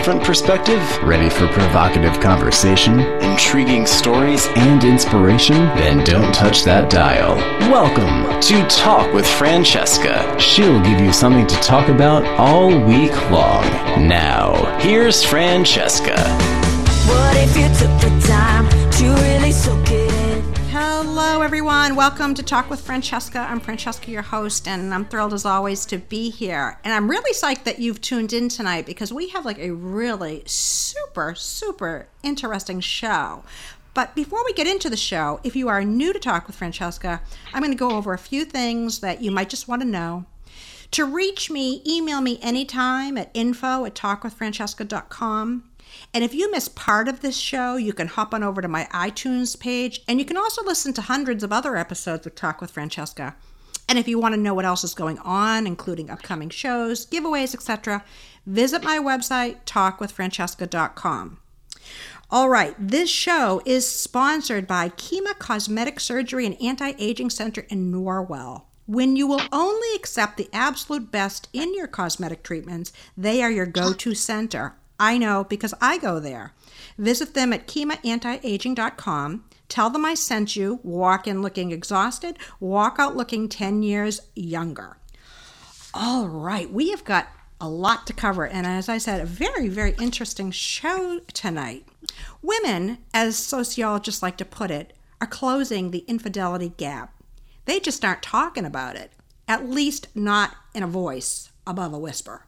different 0.00 0.24
perspective? 0.24 0.80
Ready 1.02 1.28
for 1.28 1.46
provocative 1.48 2.18
conversation 2.20 3.00
Intriguing 3.20 3.84
stories? 3.84 4.46
and 4.56 4.82
inspiration? 4.82 5.56
Then 5.76 6.02
don't 6.04 6.34
touch 6.34 6.64
that 6.64 6.88
dial. 6.88 7.36
Welcome. 7.70 8.40
To 8.40 8.66
Talk 8.68 9.12
with 9.12 9.26
Francesca. 9.26 10.38
She'll 10.40 10.80
give 10.80 11.00
you 11.00 11.12
something 11.12 11.46
to 11.46 11.54
talk 11.56 11.90
about 11.90 12.24
all 12.40 12.68
week 12.70 13.12
long. 13.30 13.62
Now, 14.08 14.54
Here's 14.80 15.22
Francesca. 15.22 16.16
What 17.06 17.36
if 17.36 17.54
you 17.54 17.68
took 17.68 17.94
the 18.00 18.26
time 18.26 18.66
to 18.92 19.22
really 19.22 19.52
soak 19.52 19.90
it 19.90 19.92
in? 19.92 19.99
Everyone. 21.42 21.96
Welcome 21.96 22.34
to 22.34 22.42
Talk 22.42 22.68
with 22.68 22.82
Francesca. 22.82 23.38
I'm 23.38 23.60
Francesca, 23.60 24.10
your 24.10 24.20
host, 24.20 24.68
and 24.68 24.92
I'm 24.92 25.06
thrilled 25.06 25.32
as 25.32 25.46
always 25.46 25.86
to 25.86 25.96
be 25.96 26.28
here. 26.28 26.78
And 26.84 26.92
I'm 26.92 27.10
really 27.10 27.32
psyched 27.32 27.64
that 27.64 27.78
you've 27.78 28.02
tuned 28.02 28.34
in 28.34 28.50
tonight 28.50 28.84
because 28.84 29.10
we 29.10 29.30
have 29.30 29.46
like 29.46 29.58
a 29.58 29.70
really 29.70 30.42
super, 30.44 31.34
super 31.34 32.08
interesting 32.22 32.80
show. 32.80 33.42
But 33.94 34.14
before 34.14 34.44
we 34.44 34.52
get 34.52 34.66
into 34.66 34.90
the 34.90 34.98
show, 34.98 35.40
if 35.42 35.56
you 35.56 35.68
are 35.68 35.82
new 35.82 36.12
to 36.12 36.18
Talk 36.18 36.46
with 36.46 36.56
Francesca, 36.56 37.22
I'm 37.54 37.62
going 37.62 37.72
to 37.72 37.76
go 37.76 37.92
over 37.92 38.12
a 38.12 38.18
few 38.18 38.44
things 38.44 39.00
that 39.00 39.22
you 39.22 39.30
might 39.30 39.48
just 39.48 39.66
want 39.66 39.80
to 39.80 39.88
know. 39.88 40.26
To 40.92 41.06
reach 41.06 41.50
me, 41.50 41.82
email 41.86 42.20
me 42.20 42.38
anytime 42.42 43.16
at 43.16 43.30
info 43.32 43.86
at 43.86 43.94
talkwithfrancesca.com. 43.94 45.69
And 46.12 46.24
if 46.24 46.34
you 46.34 46.50
miss 46.50 46.68
part 46.68 47.08
of 47.08 47.20
this 47.20 47.36
show, 47.36 47.76
you 47.76 47.92
can 47.92 48.08
hop 48.08 48.34
on 48.34 48.42
over 48.42 48.60
to 48.60 48.68
my 48.68 48.88
iTunes 48.92 49.58
page 49.58 50.02
and 50.08 50.18
you 50.18 50.24
can 50.24 50.36
also 50.36 50.64
listen 50.64 50.92
to 50.94 51.02
hundreds 51.02 51.44
of 51.44 51.52
other 51.52 51.76
episodes 51.76 52.26
of 52.26 52.34
Talk 52.34 52.60
with 52.60 52.72
Francesca. 52.72 53.36
And 53.88 53.98
if 53.98 54.06
you 54.06 54.18
want 54.18 54.34
to 54.34 54.40
know 54.40 54.54
what 54.54 54.64
else 54.64 54.84
is 54.84 54.94
going 54.94 55.18
on, 55.18 55.66
including 55.66 56.10
upcoming 56.10 56.50
shows, 56.50 57.06
giveaways, 57.06 57.54
etc., 57.54 58.04
visit 58.46 58.84
my 58.84 58.98
website, 58.98 59.64
talkwithfrancesca.com. 59.66 61.38
All 62.30 62.48
right, 62.48 62.76
this 62.78 63.10
show 63.10 63.60
is 63.64 63.90
sponsored 63.90 64.68
by 64.68 64.90
Kima 64.90 65.36
Cosmetic 65.40 65.98
Surgery 65.98 66.46
and 66.46 66.60
Anti 66.62 66.92
Aging 66.98 67.30
Center 67.30 67.62
in 67.68 67.92
Norwell. 67.92 68.62
When 68.86 69.16
you 69.16 69.26
will 69.26 69.42
only 69.52 69.88
accept 69.96 70.36
the 70.36 70.48
absolute 70.52 71.10
best 71.10 71.48
in 71.52 71.74
your 71.74 71.88
cosmetic 71.88 72.44
treatments, 72.44 72.92
they 73.16 73.42
are 73.42 73.50
your 73.50 73.66
go 73.66 73.92
to 73.92 74.14
center. 74.14 74.76
I 75.00 75.16
know 75.16 75.44
because 75.44 75.72
I 75.80 75.96
go 75.96 76.20
there. 76.20 76.52
Visit 76.98 77.32
them 77.32 77.54
at 77.54 77.66
kimaantiaging.com. 77.66 79.44
Tell 79.70 79.88
them 79.88 80.04
I 80.04 80.12
sent 80.12 80.56
you. 80.56 80.78
Walk 80.82 81.26
in 81.26 81.40
looking 81.40 81.72
exhausted, 81.72 82.36
walk 82.60 82.96
out 82.98 83.16
looking 83.16 83.48
10 83.48 83.82
years 83.82 84.20
younger. 84.36 84.98
All 85.94 86.28
right, 86.28 86.70
we 86.70 86.90
have 86.90 87.04
got 87.04 87.28
a 87.60 87.68
lot 87.68 88.06
to 88.06 88.12
cover, 88.12 88.46
and 88.46 88.66
as 88.66 88.88
I 88.88 88.98
said, 88.98 89.20
a 89.20 89.26
very, 89.26 89.68
very 89.68 89.94
interesting 90.00 90.50
show 90.50 91.20
tonight. 91.32 91.86
Women, 92.42 92.98
as 93.14 93.36
sociologists 93.36 94.22
like 94.22 94.36
to 94.36 94.44
put 94.44 94.70
it, 94.70 94.92
are 95.20 95.26
closing 95.26 95.90
the 95.90 96.04
infidelity 96.06 96.72
gap. 96.76 97.14
They 97.64 97.80
just 97.80 98.04
aren't 98.04 98.22
talking 98.22 98.64
about 98.64 98.96
it, 98.96 99.12
at 99.48 99.68
least 99.68 100.08
not 100.14 100.56
in 100.74 100.82
a 100.82 100.88
voice 100.88 101.50
above 101.66 101.92
a 101.92 101.98
whisper. 101.98 102.46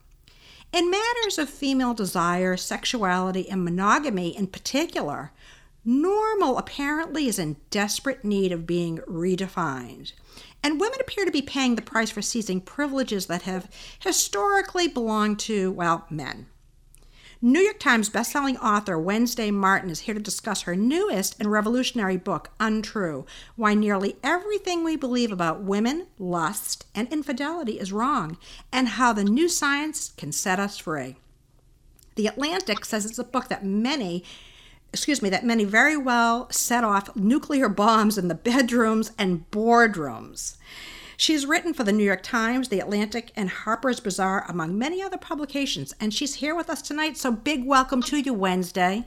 In 0.72 0.90
matters 0.90 1.36
of 1.36 1.50
female 1.50 1.92
desire, 1.92 2.56
sexuality, 2.56 3.48
and 3.50 3.62
monogamy 3.62 4.34
in 4.34 4.46
particular, 4.46 5.30
normal 5.84 6.56
apparently 6.56 7.26
is 7.26 7.38
in 7.38 7.56
desperate 7.68 8.24
need 8.24 8.52
of 8.52 8.66
being 8.66 8.98
redefined. 8.98 10.12
And 10.62 10.80
women 10.80 10.98
appear 11.00 11.26
to 11.26 11.30
be 11.30 11.42
paying 11.42 11.74
the 11.76 11.82
price 11.82 12.10
for 12.10 12.22
seizing 12.22 12.62
privileges 12.62 13.26
that 13.26 13.42
have 13.42 13.68
historically 13.98 14.88
belonged 14.88 15.40
to, 15.40 15.72
well, 15.72 16.06
men. 16.08 16.46
New 17.44 17.58
York 17.58 17.80
Times 17.80 18.08
bestselling 18.08 18.56
author 18.62 18.96
Wednesday 18.96 19.50
Martin 19.50 19.90
is 19.90 20.02
here 20.02 20.14
to 20.14 20.20
discuss 20.20 20.62
her 20.62 20.76
newest 20.76 21.34
and 21.40 21.50
revolutionary 21.50 22.16
book, 22.16 22.52
Untrue 22.60 23.26
Why 23.56 23.74
Nearly 23.74 24.14
Everything 24.22 24.84
We 24.84 24.94
Believe 24.94 25.32
About 25.32 25.60
Women, 25.60 26.06
Lust, 26.20 26.86
and 26.94 27.12
Infidelity 27.12 27.80
is 27.80 27.92
Wrong, 27.92 28.38
and 28.70 28.90
How 28.90 29.12
the 29.12 29.24
New 29.24 29.48
Science 29.48 30.12
Can 30.16 30.30
Set 30.30 30.60
Us 30.60 30.78
Free. 30.78 31.16
The 32.14 32.28
Atlantic 32.28 32.84
says 32.84 33.04
it's 33.04 33.18
a 33.18 33.24
book 33.24 33.48
that 33.48 33.64
many, 33.64 34.22
excuse 34.92 35.20
me, 35.20 35.28
that 35.30 35.44
many 35.44 35.64
very 35.64 35.96
well 35.96 36.48
set 36.52 36.84
off 36.84 37.16
nuclear 37.16 37.68
bombs 37.68 38.16
in 38.16 38.28
the 38.28 38.36
bedrooms 38.36 39.10
and 39.18 39.50
boardrooms. 39.50 40.58
She's 41.22 41.46
written 41.46 41.72
for 41.72 41.84
the 41.84 41.92
New 41.92 42.02
York 42.02 42.24
Times, 42.24 42.68
The 42.68 42.80
Atlantic, 42.80 43.30
and 43.36 43.48
Harper's 43.48 44.00
Bazaar, 44.00 44.44
among 44.48 44.76
many 44.76 45.00
other 45.00 45.16
publications. 45.16 45.94
And 46.00 46.12
she's 46.12 46.34
here 46.34 46.56
with 46.56 46.68
us 46.68 46.82
tonight. 46.82 47.16
So 47.16 47.30
big 47.30 47.64
welcome 47.64 48.02
to 48.02 48.18
you, 48.18 48.34
Wednesday. 48.34 49.04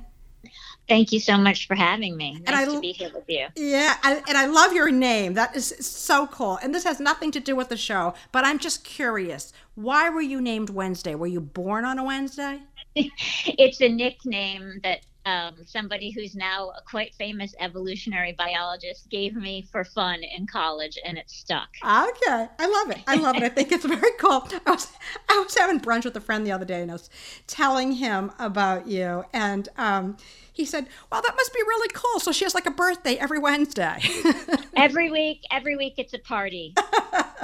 Thank 0.88 1.12
you 1.12 1.20
so 1.20 1.36
much 1.36 1.68
for 1.68 1.76
having 1.76 2.16
me. 2.16 2.36
And 2.48 2.56
Nice 2.56 2.70
I- 2.70 2.74
to 2.74 2.80
be 2.80 2.94
here 2.94 3.12
with 3.14 3.26
you. 3.28 3.48
Yeah, 3.58 3.98
I, 4.02 4.24
and 4.30 4.38
I 4.38 4.46
love 4.46 4.72
your 4.72 4.92
name. 4.92 5.34
That 5.34 5.58
is 5.58 5.76
so 5.81 6.26
cool. 6.28 6.58
And 6.64 6.74
this 6.74 6.86
has 6.86 7.02
nothing 7.02 7.31
to 7.31 7.42
do 7.42 7.53
with 7.53 7.68
the 7.68 7.76
show, 7.76 8.14
but 8.32 8.46
I'm 8.46 8.59
just 8.59 8.86
curious. 8.86 9.52
Why 9.74 10.09
were 10.09 10.22
you 10.22 10.40
named 10.40 10.70
Wednesday? 10.70 11.16
Were 11.16 11.28
you 11.28 11.42
born 11.42 11.84
on 11.84 12.00
a 12.00 12.03
Wednesday? 12.06 12.62
It's 12.96 13.82
a 13.82 13.90
nickname 13.90 14.80
that 14.84 15.02
um, 15.25 15.56
somebody 15.66 16.12
who's 16.12 16.36
now 16.36 16.72
a 16.78 16.81
quite 16.81 17.13
famous 17.16 17.56
evolutionary 17.59 18.34
biologist 18.34 19.09
gave 19.09 19.36
me 19.36 19.68
for 19.72 19.84
fun 19.84 20.24
in 20.24 20.46
college, 20.46 20.97
and 21.03 21.18
it 21.18 21.30
stuck. 21.30 21.69
Okay, 21.84 22.47
I 22.59 22.68
love 22.68 22.91
it. 22.96 23.03
I 23.08 23.16
love 23.16 23.35
it. 23.35 23.44
I 23.44 23.50
think 23.50 23.72
it's 23.72 23.85
very 23.85 24.12
cool. 24.19 24.47
I 24.66 24.72
was 24.72 24.91
I 25.30 25.40
was 25.44 25.56
having 25.56 25.80
brunch 25.80 26.06
with 26.06 26.16
a 26.16 26.22
friend 26.22 26.46
the 26.46 26.52
other 26.52 26.66
day, 26.66 26.81
and 26.81 26.91
I 26.91 26.94
was 26.94 27.09
telling 27.47 27.94
him 27.94 28.31
about 28.38 28.88
you, 28.88 29.25
and 29.34 29.68
um, 29.78 30.18
he 30.53 30.64
said, 30.66 30.88
"Well, 31.12 31.22
that 31.22 31.35
must 31.35 31.53
be 31.53 31.59
really 31.68 31.90
cool." 31.94 32.19
So 32.19 32.31
she 32.31 32.46
has 32.46 32.53
like 32.53 32.66
a 32.66 32.72
birthday 32.72 33.16
every 33.16 33.40
Wednesday. 33.40 34.00
Every 34.78 35.09
week, 35.09 35.41
every 35.52 35.78
week, 35.78 35.94
it's 35.97 36.14
a 36.14 36.19
party. 36.19 36.75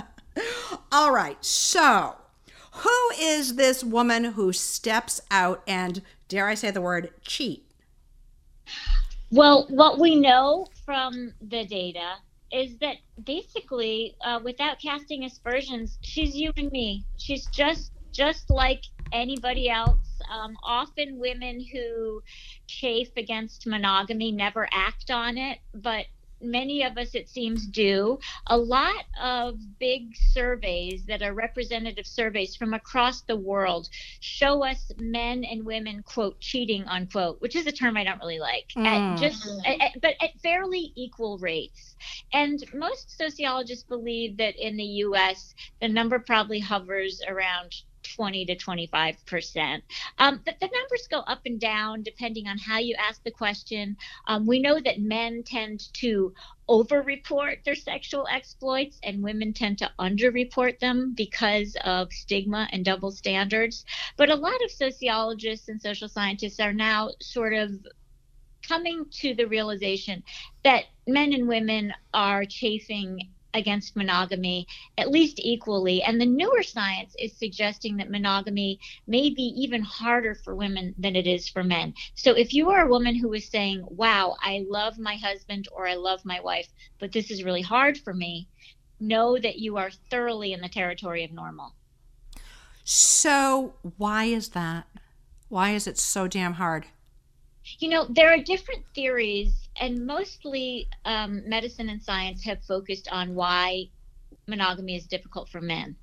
All 0.92 1.14
right, 1.14 1.38
so 1.44 2.18
who 2.74 3.10
is 3.20 3.56
this 3.56 3.84
woman 3.84 4.26
who 4.26 4.52
steps 4.52 5.22
out 5.32 5.64
and 5.66 6.02
dare 6.28 6.48
I 6.48 6.56
say 6.56 6.72
the 6.72 6.82
word 6.82 7.12
cheat? 7.22 7.71
Well, 9.32 9.66
what 9.70 10.00
we 10.00 10.16
know 10.16 10.68
from 10.86 11.34
the 11.42 11.66
data 11.66 12.16
is 12.52 12.78
that 12.80 12.98
basically, 13.24 14.16
uh, 14.26 14.40
without 14.44 14.80
casting 14.80 15.24
aspersions, 15.24 15.98
she's 16.02 16.36
you 16.36 16.52
and 16.58 16.72
me. 16.72 17.06
She's 17.18 17.46
just 17.48 17.92
just 18.12 18.50
like 18.50 18.84
anybody 19.14 19.70
else. 19.70 20.22
Um, 20.30 20.58
often, 20.64 21.18
women 21.18 21.66
who 21.72 22.22
chafe 22.68 23.12
against 23.16 23.66
monogamy 23.66 24.32
never 24.32 24.68
act 24.74 25.12
on 25.12 25.38
it, 25.38 25.60
but 25.74 26.06
many 26.42 26.84
of 26.84 26.98
us, 26.98 27.16
it 27.16 27.30
seems, 27.30 27.68
do. 27.68 28.18
A 28.48 28.58
lot 28.58 29.06
of 29.22 29.56
big 29.80 30.16
surveys 30.16 31.06
that 31.06 31.22
are 31.22 31.34
representative 31.34 32.06
surveys 32.08 32.56
from 32.56 32.74
across 32.74 33.22
the 33.24 33.36
world 33.36 33.88
show 34.20 34.64
us 34.66 34.92
men 35.00 35.44
and 35.44 35.66
women 35.66 36.02
quote 36.04 36.40
cheating 36.40 36.84
unquote 36.88 37.42
which 37.42 37.56
is 37.56 37.68
a 37.68 37.72
term 37.72 37.98
i 37.98 38.04
don't 38.04 38.20
really 38.20 38.40
like 38.40 38.70
Mm. 38.78 38.86
at 38.86 39.18
just 39.18 39.48
at, 39.66 39.82
at- 39.82 40.02
but 40.02 40.16
at 40.22 40.40
fairly 40.42 40.92
equal 40.96 41.38
rates 41.40 41.96
and 42.34 42.64
most 42.74 43.16
sociologists 43.18 43.84
believe 43.84 44.38
that 44.38 44.56
in 44.58 44.78
the 44.78 44.84
us 44.86 45.54
the 45.82 45.88
number 45.88 46.20
probably 46.20 46.60
hovers 46.60 47.22
around 47.28 47.74
20 48.16 48.46
to 48.46 48.56
25 48.56 49.26
percent. 49.26 49.84
Um, 50.18 50.42
but 50.46 50.60
the 50.60 50.70
numbers 50.74 51.08
go 51.10 51.20
up 51.20 51.42
and 51.46 51.60
down 51.60 52.04
depending 52.04 52.48
on 52.48 52.58
how 52.58 52.80
you 52.80 52.96
ask 53.00 53.24
the 53.24 53.32
question. 53.32 53.98
Um, 54.28 54.46
we 54.46 54.60
know 54.60 54.80
that 54.80 55.00
men 55.00 55.44
tend 55.44 55.94
to 55.96 56.34
overreport 56.70 57.60
their 57.66 57.76
sexual 57.76 58.26
exploits 58.32 59.00
and 59.04 59.22
women 59.22 59.54
tend 59.54 59.78
to 59.80 59.92
underreport 60.00 60.80
them 60.80 61.14
because 61.16 61.76
of 61.84 62.12
stigma 62.14 62.68
and 62.72 62.86
double 62.86 63.12
standards. 63.12 63.86
But 64.18 64.30
a 64.30 64.36
lot 64.36 64.64
of 64.64 64.72
sociologists 64.72 65.68
and 65.68 65.82
social 65.82 66.08
scientists 66.08 66.60
are 66.60 66.74
now 66.74 67.10
sort 67.20 67.54
of 67.54 67.72
coming 68.68 69.06
to 69.12 69.34
the 69.34 69.46
realization 69.46 70.24
that 70.64 70.86
men 71.08 71.34
and 71.34 71.48
women 71.48 71.94
are 72.14 72.46
chafing 72.46 73.32
against 73.54 73.96
monogamy 73.96 74.68
at 74.98 75.12
least 75.12 75.40
equally 75.40 76.02
and 76.04 76.20
the 76.20 76.26
newer 76.26 76.64
science 76.64 77.16
is 77.20 77.38
suggesting 77.38 77.98
that 77.98 78.10
monogamy 78.10 78.80
may 79.08 79.30
be 79.30 79.44
even 79.58 79.82
harder 79.82 80.36
for 80.36 80.56
women 80.56 80.94
than 80.98 81.16
it 81.16 81.28
is 81.28 81.48
for 81.50 81.64
men 81.64 81.94
so 82.16 82.32
if 82.34 82.54
you 82.54 82.70
are 82.70 82.86
a 82.86 82.90
woman 82.90 83.16
who 83.16 83.34
is 83.34 83.48
saying 83.50 83.84
wow 83.90 84.36
i 84.42 84.66
love 84.70 84.98
my 84.98 85.16
husband 85.16 85.68
or 85.72 85.88
i 85.88 85.96
love 85.96 86.24
my 86.26 86.40
wife 86.42 86.68
but 87.00 87.12
this 87.12 87.32
is 87.32 87.44
really 87.44 87.62
hard 87.62 87.98
for 87.98 88.14
me 88.14 88.48
know 89.00 89.38
that 89.38 89.60
you 89.60 89.78
are 89.78 89.92
thoroughly 90.10 90.54
in 90.54 90.62
the 90.62 90.70
territory 90.70 91.24
of 91.24 91.32
normal 91.32 91.74
So 92.84 93.76
why 93.98 94.26
is 94.26 94.50
that? 94.50 94.88
Why 95.50 95.72
is 95.72 95.88
it 95.88 95.98
so 95.98 96.28
damn 96.28 96.54
hard? 96.54 96.88
You 97.80 97.90
know, 97.90 98.06
there 98.10 98.30
are 98.32 98.38
different 98.38 98.86
theories, 98.96 99.61
and 99.80 100.06
mostly 100.06 100.88
um, 101.06 101.48
medicine 101.48 101.90
and 101.90 102.02
science 102.02 102.44
have 102.44 102.64
focused 102.64 103.08
on 103.12 103.36
why 103.36 103.90
monogamy 104.48 104.96
is 104.96 105.08
difficult 105.08 105.50
for 105.50 105.62
men. 105.62 105.96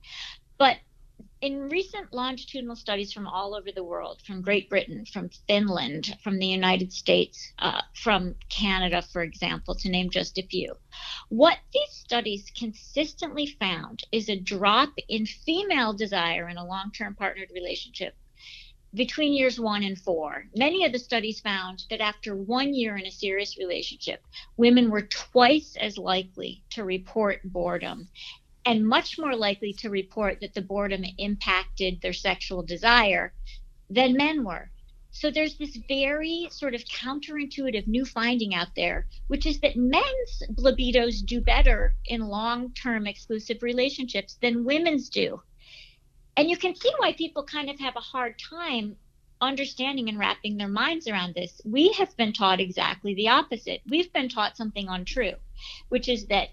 But 0.59 0.79
in 1.41 1.69
recent 1.69 2.13
longitudinal 2.13 2.77
studies 2.77 3.13
from 3.13 3.27
all 3.27 3.55
over 3.55 3.71
the 3.73 3.85
world, 3.85 4.21
from 4.27 4.43
Great 4.43 4.69
Britain, 4.69 5.05
from 5.07 5.31
Finland, 5.47 6.17
from 6.23 6.39
the 6.39 6.47
United 6.47 6.93
States, 6.93 7.53
uh, 7.59 7.83
from 7.95 8.35
Canada, 8.49 9.03
for 9.03 9.23
example, 9.23 9.75
to 9.77 9.89
name 9.89 10.11
just 10.11 10.39
a 10.39 10.43
few, 10.43 10.75
what 11.29 11.59
these 11.73 11.91
studies 11.91 12.51
consistently 12.57 13.47
found 13.47 14.03
is 14.11 14.29
a 14.29 14.39
drop 14.39 14.91
in 15.09 15.27
female 15.27 15.93
desire 15.93 16.49
in 16.49 16.57
a 16.57 16.67
long 16.67 16.91
term 16.91 17.15
partnered 17.15 17.51
relationship 17.53 18.15
between 18.95 19.33
years 19.33 19.61
one 19.61 19.83
and 19.83 19.99
four. 19.99 20.47
Many 20.57 20.85
of 20.85 20.93
the 20.93 20.99
studies 20.99 21.41
found 21.41 21.85
that 21.91 22.01
after 22.01 22.35
one 22.35 22.75
year 22.75 22.97
in 22.97 23.07
a 23.07 23.11
serious 23.11 23.59
relationship, 23.59 24.23
women 24.57 24.91
were 24.91 25.03
twice 25.03 25.77
as 25.77 25.99
likely 25.99 26.63
to 26.71 26.85
report 26.85 27.41
boredom 27.45 28.09
and 28.65 28.87
much 28.87 29.19
more 29.19 29.35
likely 29.35 29.73
to 29.73 29.89
report 29.89 30.41
that 30.41 30.53
the 30.53 30.61
boredom 30.61 31.03
impacted 31.17 32.01
their 32.01 32.13
sexual 32.13 32.63
desire 32.63 33.33
than 33.89 34.17
men 34.17 34.45
were. 34.45 34.71
So 35.11 35.31
there's 35.31 35.57
this 35.57 35.77
very 35.89 36.49
sort 36.51 36.75
of 36.75 36.85
counterintuitive 36.85 37.87
new 37.87 38.05
finding 38.05 38.55
out 38.55 38.75
there, 38.77 39.07
which 39.29 39.47
is 39.47 39.59
that 39.61 39.77
men's 39.77 40.43
libidos 40.57 41.25
do 41.25 41.41
better 41.41 41.95
in 42.05 42.21
long 42.29 42.75
term 42.75 43.07
exclusive 43.07 43.63
relationships 43.63 44.37
than 44.43 44.65
women's 44.65 45.09
do. 45.09 45.43
And 46.39 46.49
you 46.49 46.57
can 46.57 46.77
see 46.77 46.93
why 46.99 47.15
people 47.15 47.43
kind 47.43 47.69
of 47.69 47.81
have 47.81 47.97
a 47.97 48.01
hard 48.01 48.39
time 48.39 48.95
understanding 49.41 50.09
and 50.09 50.17
wrapping 50.17 50.57
their 50.57 50.69
minds 50.69 51.09
around 51.09 51.35
this. 51.35 51.61
We 51.65 51.91
have 51.95 52.17
been 52.17 52.33
taught 52.33 52.61
exactly 52.61 53.13
the 53.17 53.27
opposite. 53.27 53.81
We've 53.89 54.13
been 54.13 54.29
taught 54.29 54.57
something 54.57 54.87
untrue, 54.87 55.35
which 55.89 56.09
is 56.09 56.27
that 56.27 56.51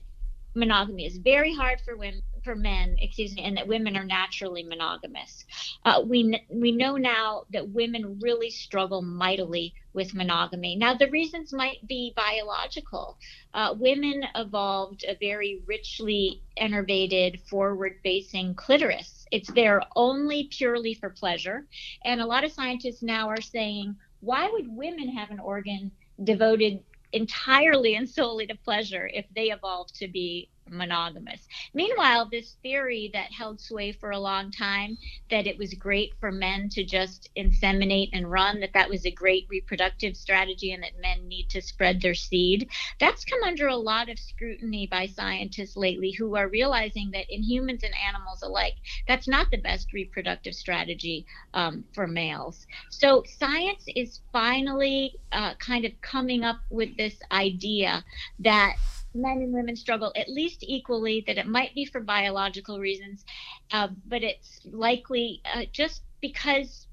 monogamy 0.56 1.06
is 1.06 1.18
very 1.18 1.54
hard 1.54 1.82
for 1.82 1.96
women 1.96 2.24
for 2.44 2.56
men, 2.56 2.96
excuse 3.00 3.36
me, 3.36 3.44
and 3.44 3.58
that 3.58 3.68
women 3.68 3.96
are 3.96 4.06
naturally 4.06 4.64
monogamous. 4.64 5.46
Uh, 5.84 6.02
we 6.04 6.40
we 6.50 6.72
know 6.72 6.96
now 6.96 7.44
that 7.54 7.70
women 7.70 8.20
really 8.22 8.50
struggle 8.50 9.04
mightily 9.04 9.76
with 9.94 10.16
monogamy. 10.16 10.76
Now 10.76 10.96
the 10.96 11.12
reasons 11.12 11.54
might 11.54 11.88
be 11.88 12.12
biological. 12.16 13.20
Uh, 13.54 13.76
women 13.78 14.24
evolved 14.34 15.06
a 15.08 15.16
very 15.20 15.62
richly 15.68 16.42
innervated, 16.60 17.40
forward-facing 17.50 18.56
clitoris. 18.56 19.15
It's 19.36 19.52
there 19.52 19.82
only 19.98 20.48
purely 20.50 20.94
for 20.94 21.10
pleasure, 21.10 21.68
and 22.06 22.22
a 22.22 22.26
lot 22.26 22.46
of 22.46 22.54
scientists 22.54 23.04
now 23.04 23.28
are 23.28 23.42
saying, 23.42 23.98
why 24.22 24.50
would 24.50 24.70
women 24.70 25.10
have 25.10 25.30
an 25.30 25.42
organ 25.42 25.92
devoted 26.24 26.82
entirely 27.12 27.96
and 27.96 28.10
solely 28.10 28.48
to 28.48 28.56
pleasure 28.56 29.10
if 29.14 29.26
they 29.36 29.52
evolved 29.52 29.94
to 29.96 30.08
be 30.08 30.50
monogamous. 30.70 31.48
Meanwhile, 31.74 32.30
this 32.30 32.58
theory 32.64 33.10
that 33.14 33.32
held 33.32 33.60
sway 33.60 33.92
for 33.92 34.12
a 34.12 34.20
long 34.20 34.52
time 34.52 34.98
that 35.30 35.48
it 35.48 35.58
was 35.58 35.74
great 35.74 36.14
for 36.20 36.32
men 36.32 36.70
to 36.70 36.84
just 36.84 37.30
inseminate 37.38 38.10
and 38.14 38.30
run, 38.30 38.60
that 38.60 38.74
that 38.74 38.90
was 38.90 39.06
a 39.06 39.12
great 39.12 39.46
reproductive 39.50 40.18
strategy 40.18 40.72
and 40.72 40.84
that 40.84 41.00
men 41.02 41.28
need 41.28 41.50
to 41.50 41.62
spread 41.62 42.02
their 42.02 42.14
seed, 42.14 42.70
that's 43.00 43.26
come 43.26 43.44
under 43.44 43.68
a 43.68 43.76
lot 43.76 44.10
of 44.10 44.20
scrutiny 44.20 44.88
by 44.88 45.06
scientists 45.06 45.78
lately 45.78 46.12
who 46.12 46.36
are 46.36 46.50
realizing 46.50 47.12
that 47.12 47.30
in 47.30 47.44
humans 47.44 47.84
and 47.84 47.94
animals 48.08 48.42
alike, 48.42 48.76
that's 49.08 49.28
not 49.28 49.50
the 49.52 49.58
best 49.58 49.94
reproductive 49.94 50.56
strategy 50.56 51.26
um, 51.54 51.84
for 51.94 52.08
males. 52.08 52.66
So 52.90 53.24
science 53.38 53.84
is 53.96 54.22
finally 54.32 55.16
uh, 55.32 55.54
kind 55.56 55.86
of 55.86 55.92
coming 56.02 56.44
up 56.44 56.60
with 56.70 56.96
this 56.98 57.20
idea 57.32 58.04
that 58.40 58.76
men 59.16 59.38
and 59.38 59.54
women 59.54 59.76
struggle 59.76 60.12
at 60.16 60.30
least 60.30 60.64
equally, 60.64 61.24
that 61.28 61.38
it 61.38 61.48
might 61.48 61.74
be 61.74 61.86
for 61.86 62.02
biological 62.02 62.80
reasons, 62.80 63.24
uh, 63.72 63.88
but 64.08 64.24
it's 64.24 64.60
likely 64.66 65.42
uh, 65.54 65.64
just 65.72 66.04
because 66.22 66.88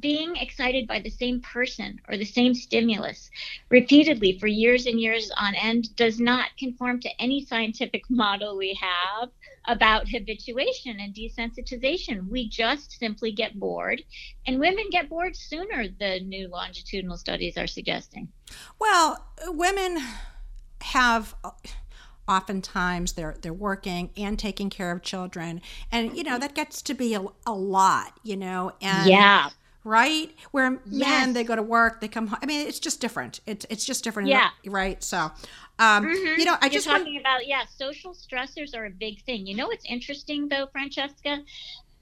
being 0.00 0.34
excited 0.36 0.88
by 0.88 0.98
the 0.98 1.10
same 1.10 1.40
person 1.42 2.00
or 2.08 2.16
the 2.16 2.24
same 2.24 2.54
stimulus 2.54 3.30
repeatedly 3.70 4.38
for 4.38 4.46
years 4.46 4.86
and 4.86 4.98
years 4.98 5.30
on 5.36 5.54
end 5.54 5.94
does 5.96 6.18
not 6.18 6.48
conform 6.58 7.00
to 7.00 7.10
any 7.20 7.44
scientific 7.44 8.02
model 8.10 8.56
we 8.56 8.78
have 8.80 9.28
about 9.68 10.08
habituation 10.08 10.98
and 11.00 11.14
desensitization. 11.14 12.28
We 12.28 12.48
just 12.48 12.98
simply 12.98 13.32
get 13.32 13.58
bored, 13.58 14.02
and 14.46 14.58
women 14.58 14.86
get 14.90 15.08
bored 15.08 15.36
sooner, 15.36 15.84
the 15.98 16.20
new 16.20 16.48
longitudinal 16.48 17.18
studies 17.18 17.58
are 17.58 17.66
suggesting. 17.66 18.28
Well, 18.78 19.24
women 19.46 20.02
have 20.82 21.34
oftentimes 22.28 23.14
they're 23.14 23.36
they're 23.42 23.52
working 23.52 24.10
and 24.16 24.38
taking 24.38 24.70
care 24.70 24.92
of 24.92 25.02
children 25.02 25.60
and 25.90 26.16
you 26.16 26.22
know 26.22 26.38
that 26.38 26.54
gets 26.54 26.80
to 26.82 26.94
be 26.94 27.14
a, 27.14 27.24
a 27.46 27.52
lot 27.52 28.12
you 28.22 28.36
know 28.36 28.70
and 28.80 29.08
yeah 29.08 29.48
right 29.82 30.30
where 30.52 30.78
Yes. 30.90 31.08
men 31.08 31.32
they 31.32 31.42
go 31.42 31.56
to 31.56 31.62
work 31.62 32.00
they 32.00 32.06
come 32.08 32.28
home 32.28 32.38
i 32.42 32.46
mean 32.46 32.66
it's 32.66 32.78
just 32.78 33.00
different 33.00 33.40
it's 33.46 33.66
it's 33.70 33.84
just 33.84 34.04
different 34.04 34.28
Yeah. 34.28 34.50
right 34.66 35.02
so 35.02 35.32
um 35.78 36.04
you 36.04 36.44
know 36.44 36.54
i 36.60 36.66
You're 36.66 36.72
just 36.72 36.86
want 36.86 36.98
talking 37.04 37.18
about 37.18 37.46
yeah, 37.46 37.62
social 37.66 38.12
stressors 38.14 38.76
are 38.76 38.84
a 38.86 38.90
big 38.90 39.22
thing. 39.24 39.46
You 39.46 39.56
know 39.56 39.66
what's 39.66 39.84
interesting 39.86 40.48
though, 40.48 40.66
Francesca? 40.70 41.38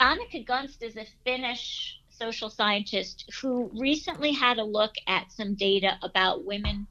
Annika 0.01 0.45
Gunst 0.47 0.83
is 0.83 0.97
a 0.97 1.07
Finnish 1.25 2.01
social 2.11 2.51
scientist 2.51 3.31
who 3.41 3.71
recently 3.75 4.33
had 4.33 4.59
a 4.59 4.65
look 4.65 4.95
at 5.07 5.31
some 5.31 5.55
data 5.55 5.97
about 6.03 6.45
women 6.45 6.87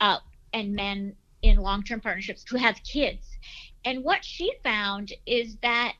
uh, 0.00 0.18
and 0.52 0.74
men 0.74 1.14
in 1.42 1.56
long-term 1.56 2.00
partnerships 2.00 2.44
who 2.48 2.56
have 2.56 2.82
kids, 2.84 3.38
and 3.84 4.04
what 4.04 4.24
she 4.24 4.52
found 4.62 5.12
is 5.26 5.56
that 5.62 5.94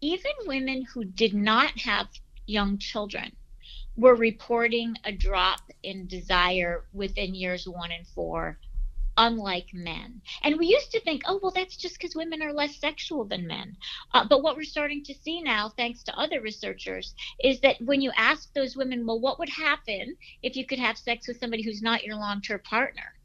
even 0.00 0.32
women 0.46 0.82
who 0.82 1.04
did 1.04 1.34
not 1.34 1.78
have 1.80 2.08
young 2.46 2.78
children 2.78 3.36
were 3.96 4.14
reporting 4.14 4.94
a 5.04 5.12
drop 5.12 5.60
in 5.82 6.06
desire 6.06 6.84
within 6.92 7.34
years 7.34 7.66
one 7.66 7.90
and 7.90 8.06
four 8.06 8.58
unlike 9.16 9.72
men. 9.72 10.20
And 10.42 10.58
we 10.58 10.66
used 10.66 10.90
to 10.92 11.00
think, 11.00 11.22
oh, 11.26 11.40
well, 11.42 11.50
that's 11.50 11.76
just 11.76 11.98
because 11.98 12.14
women 12.14 12.42
are 12.42 12.52
less 12.52 12.76
sexual 12.76 13.24
than 13.24 13.46
men. 13.46 13.76
Uh, 14.12 14.26
but 14.28 14.42
what 14.42 14.56
we're 14.56 14.64
starting 14.64 15.02
to 15.04 15.14
see 15.14 15.40
now, 15.40 15.70
thanks 15.70 16.02
to 16.04 16.18
other 16.18 16.40
researchers, 16.40 17.14
is 17.40 17.60
that 17.60 17.80
when 17.80 18.00
you 18.00 18.12
ask 18.16 18.52
those 18.52 18.76
women, 18.76 19.06
well, 19.06 19.18
what 19.18 19.38
would 19.38 19.48
happen 19.48 20.16
if 20.42 20.56
you 20.56 20.66
could 20.66 20.78
have 20.78 20.98
sex 20.98 21.26
with 21.26 21.40
somebody 21.40 21.62
who's 21.62 21.82
not 21.82 22.04
your 22.04 22.16
long 22.16 22.42
term 22.42 22.60
partner? 22.60 23.15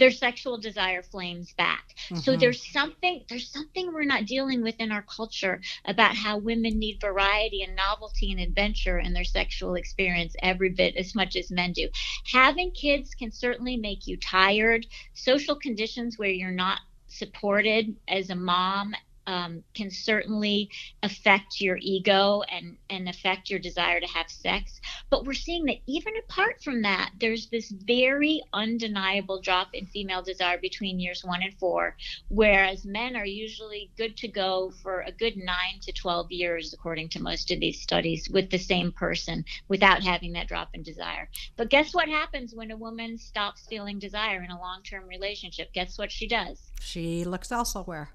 Their 0.00 0.12
sexual 0.12 0.58
desire 0.58 1.04
flames 1.04 1.54
back. 1.54 1.84
So 2.16 2.32
Mhm. 2.32 2.40
there's 2.40 2.72
something 2.72 3.24
there's 3.30 3.52
something 3.52 3.92
we're 3.92 4.04
not 4.04 4.26
dealing 4.26 4.62
with 4.62 4.76
in 4.80 4.92
our 4.92 5.04
culture 5.04 5.62
about 5.86 6.16
how 6.16 6.38
women 6.38 6.80
need 6.80 7.00
variety 7.00 7.62
and 7.62 7.76
novelty 7.76 8.32
and 8.32 8.40
adventure 8.40 8.98
in 8.98 9.14
their 9.14 9.24
sexual 9.24 9.76
experience 9.76 10.36
every 10.42 10.70
bit 10.70 10.96
as 10.96 11.14
much 11.14 11.36
as 11.36 11.52
men 11.52 11.72
do 11.74 11.88
having 12.32 12.72
kids 12.72 13.14
can 13.14 13.32
certainly 13.32 13.76
make 13.76 14.06
you 14.08 14.18
tired. 14.18 14.86
Social 15.14 15.56
conditions 15.56 16.18
where 16.18 16.30
you're 16.30 16.50
not 16.50 16.80
supported 17.08 17.96
as 18.08 18.30
a 18.30 18.36
mom 18.36 18.94
um, 19.26 19.62
can 19.74 19.90
certainly 19.90 20.70
affect 21.02 21.60
your 21.60 21.78
ego 21.80 22.42
and, 22.50 22.76
and 22.88 23.08
affect 23.08 23.50
your 23.50 23.58
desire 23.58 24.00
to 24.00 24.06
have 24.06 24.30
sex. 24.30 24.80
But 25.10 25.24
we're 25.24 25.34
seeing 25.34 25.64
that 25.66 25.78
even 25.86 26.14
apart 26.16 26.62
from 26.62 26.82
that, 26.82 27.10
there's 27.20 27.48
this 27.48 27.70
very 27.70 28.42
undeniable 28.52 29.40
drop 29.40 29.68
in 29.74 29.86
female 29.86 30.22
desire 30.22 30.58
between 30.58 31.00
years 31.00 31.24
one 31.24 31.42
and 31.42 31.54
four, 31.54 31.96
whereas 32.28 32.84
men 32.84 33.16
are 33.16 33.26
usually 33.26 33.90
good 33.96 34.16
to 34.18 34.28
go 34.28 34.72
for 34.82 35.00
a 35.02 35.12
good 35.12 35.36
nine 35.36 35.80
to 35.82 35.92
12 35.92 36.32
years, 36.32 36.72
according 36.72 37.08
to 37.10 37.22
most 37.22 37.50
of 37.50 37.60
these 37.60 37.80
studies, 37.80 38.28
with 38.30 38.50
the 38.50 38.58
same 38.58 38.92
person 38.92 39.44
without 39.68 40.02
having 40.02 40.32
that 40.32 40.48
drop 40.48 40.70
in 40.74 40.82
desire. 40.82 41.28
But 41.56 41.70
guess 41.70 41.94
what 41.94 42.08
happens 42.08 42.54
when 42.54 42.70
a 42.70 42.76
woman 42.76 43.18
stops 43.18 43.66
feeling 43.66 43.98
desire 43.98 44.42
in 44.42 44.50
a 44.50 44.60
long 44.60 44.82
term 44.82 45.06
relationship? 45.08 45.72
Guess 45.72 45.98
what 45.98 46.10
she 46.10 46.26
does? 46.26 46.70
she 46.80 47.24
looks 47.24 47.52
elsewhere 47.52 48.10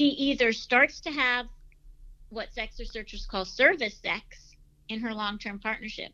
She 0.00 0.06
either 0.06 0.54
starts 0.54 0.98
to 1.02 1.10
have 1.10 1.44
what 2.30 2.54
sex 2.54 2.78
researchers 2.78 3.26
call 3.26 3.44
service 3.44 4.00
sex 4.02 4.56
in 4.88 4.98
her 5.00 5.12
long 5.12 5.38
term 5.38 5.58
partnership. 5.58 6.10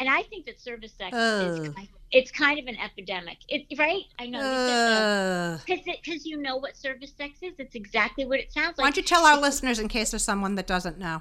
And 0.00 0.08
I 0.08 0.22
think 0.22 0.46
that 0.46 0.58
service 0.58 0.94
sex 0.96 1.14
is 1.14 1.68
Ugh. 1.68 1.74
kind 1.74 1.88
it's 2.12 2.30
kind 2.30 2.58
of 2.58 2.66
an 2.66 2.78
epidemic. 2.78 3.36
It, 3.50 3.78
right? 3.78 4.04
I 4.18 4.28
know. 4.28 4.40
said 4.40 5.52
uh, 5.52 5.58
because 5.66 5.84
because 5.84 6.24
you 6.24 6.38
know 6.38 6.56
what 6.56 6.78
service 6.78 7.12
sex 7.14 7.40
is. 7.42 7.52
It's 7.58 7.74
exactly 7.74 8.24
what 8.24 8.40
it 8.40 8.54
sounds 8.54 8.78
like. 8.78 8.84
why 8.84 8.84
don't 8.84 8.96
you 8.96 9.02
tell 9.02 9.26
our 9.26 9.38
listeners 9.38 9.80
in 9.80 9.88
case 9.88 10.12
there's 10.12 10.24
someone 10.24 10.54
that 10.54 10.66
doesn't 10.66 10.98
know 10.98 11.20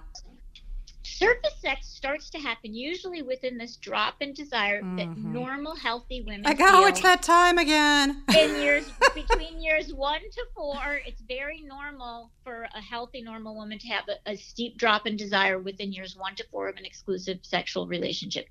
Service 1.15 1.55
sex 1.61 1.87
starts 1.87 2.29
to 2.31 2.37
happen 2.37 2.73
usually 2.73 3.21
within 3.21 3.57
this 3.57 3.77
drop 3.77 4.15
in 4.19 4.33
desire 4.33 4.81
that 4.97 5.07
Mhm. 5.07 5.31
normal, 5.31 5.73
healthy 5.73 6.21
women 6.21 6.45
i 6.45 6.53
feel 6.53 6.85
it's 6.87 6.99
that 6.99 7.23
time 7.23 7.57
again 7.57 8.25
in 8.37 8.61
years 8.61 8.91
between 9.15 9.61
years 9.63 9.93
one 9.93 10.19
to 10.19 10.45
four. 10.53 10.99
It's 11.05 11.21
very 11.21 11.61
normal 11.61 12.31
for 12.43 12.67
a 12.75 12.81
healthy, 12.81 13.21
normal 13.21 13.55
woman 13.55 13.79
to 13.79 13.87
have 13.87 14.03
a, 14.09 14.31
a 14.31 14.35
steep 14.35 14.77
drop 14.77 15.07
in 15.07 15.15
desire 15.15 15.57
within 15.57 15.93
years 15.93 16.17
one 16.17 16.35
to 16.35 16.43
four 16.51 16.67
of 16.67 16.75
an 16.75 16.83
exclusive 16.83 17.39
sexual 17.43 17.87
relationship. 17.87 18.47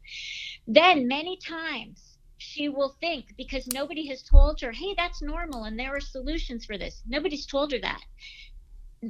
Then, 0.66 1.06
many 1.06 1.36
times, 1.36 2.16
she 2.38 2.70
will 2.70 2.96
think 2.98 3.36
because 3.36 3.66
nobody 3.66 4.06
has 4.08 4.22
told 4.22 4.62
her, 4.62 4.72
hey, 4.72 4.94
that's 4.96 5.20
normal 5.20 5.64
and 5.64 5.78
there 5.78 5.94
are 5.94 6.00
solutions 6.00 6.64
for 6.64 6.78
this. 6.78 7.02
Nobody's 7.06 7.44
told 7.44 7.72
her 7.72 7.78
that. 7.80 8.00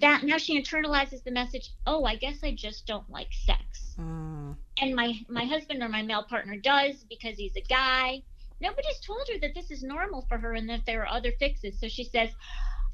That 0.01 0.25
now 0.25 0.39
she 0.39 0.61
internalizes 0.61 1.23
the 1.23 1.31
message, 1.31 1.71
oh, 1.87 2.05
I 2.05 2.17
guess 2.17 2.43
I 2.43 2.53
just 2.53 2.87
don't 2.87 3.09
like 3.11 3.29
sex. 3.33 3.95
Mm. 3.99 4.57
And 4.81 4.95
my 4.95 5.15
my 5.29 5.45
husband 5.45 5.83
or 5.83 5.89
my 5.89 6.03
male 6.03 6.25
partner 6.25 6.57
does 6.57 7.05
because 7.09 7.37
he's 7.37 7.57
a 7.57 7.61
guy. 7.61 8.23
Nobody's 8.61 9.01
told 9.01 9.29
her 9.33 9.39
that 9.41 9.55
this 9.55 9.71
is 9.71 9.83
normal 9.83 10.23
for 10.29 10.39
her 10.39 10.55
and 10.55 10.69
that 10.69 10.87
there 10.87 11.03
are 11.03 11.09
other 11.09 11.33
fixes. 11.39 11.79
So 11.79 11.89
she 11.89 12.05
says, 12.05 12.31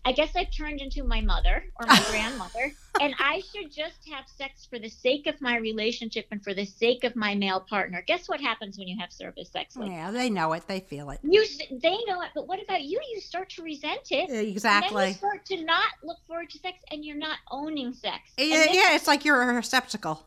I 0.05 0.13
guess 0.13 0.35
I've 0.35 0.51
turned 0.51 0.81
into 0.81 1.05
my 1.05 1.21
mother 1.21 1.63
or 1.79 1.87
my 1.87 2.03
grandmother, 2.11 2.73
and 3.01 3.15
I 3.19 3.41
should 3.41 3.71
just 3.71 4.09
have 4.11 4.25
sex 4.29 4.67
for 4.67 4.79
the 4.79 4.89
sake 4.89 5.27
of 5.27 5.41
my 5.41 5.59
relationship 5.59 6.27
and 6.31 6.43
for 6.43 6.55
the 6.55 6.65
sake 6.65 7.05
of 7.05 7.15
my 7.17 7.35
male 7.35 7.61
partner. 7.61 8.03
Guess 8.07 8.29
what 8.29 8.41
happens 8.41 8.79
when 8.79 8.89
you 8.89 8.97
have 8.99 9.13
service 9.13 9.51
sex? 9.51 9.77
Like, 9.77 9.91
Yeah, 9.91 10.11
they 10.11 10.31
know 10.31 10.53
it. 10.55 10.67
They 10.67 10.81
feel 10.81 11.11
it. 11.11 11.21
You, 11.23 11.45
they 11.71 11.99
know 12.07 12.23
it, 12.23 12.31
but 12.35 12.47
what 12.49 12.63
about 12.63 12.83
you? 12.83 12.99
You 13.13 13.21
start 13.21 13.51
to 13.51 13.63
resent 13.63 14.11
it. 14.11 14.31
Exactly. 14.31 15.09
you 15.09 15.15
start 15.15 15.45
to 15.47 15.63
not 15.65 15.93
look 16.03 16.19
forward 16.27 16.49
to 16.51 16.59
sex, 16.59 16.79
and 16.91 17.05
you're 17.05 17.19
not 17.19 17.39
owning 17.51 17.93
sex. 17.93 18.21
Yeah, 18.39 18.67
yeah, 18.71 18.95
it's 18.95 19.07
like 19.07 19.25
you're 19.25 19.43
a 19.43 19.55
receptacle. 19.55 20.25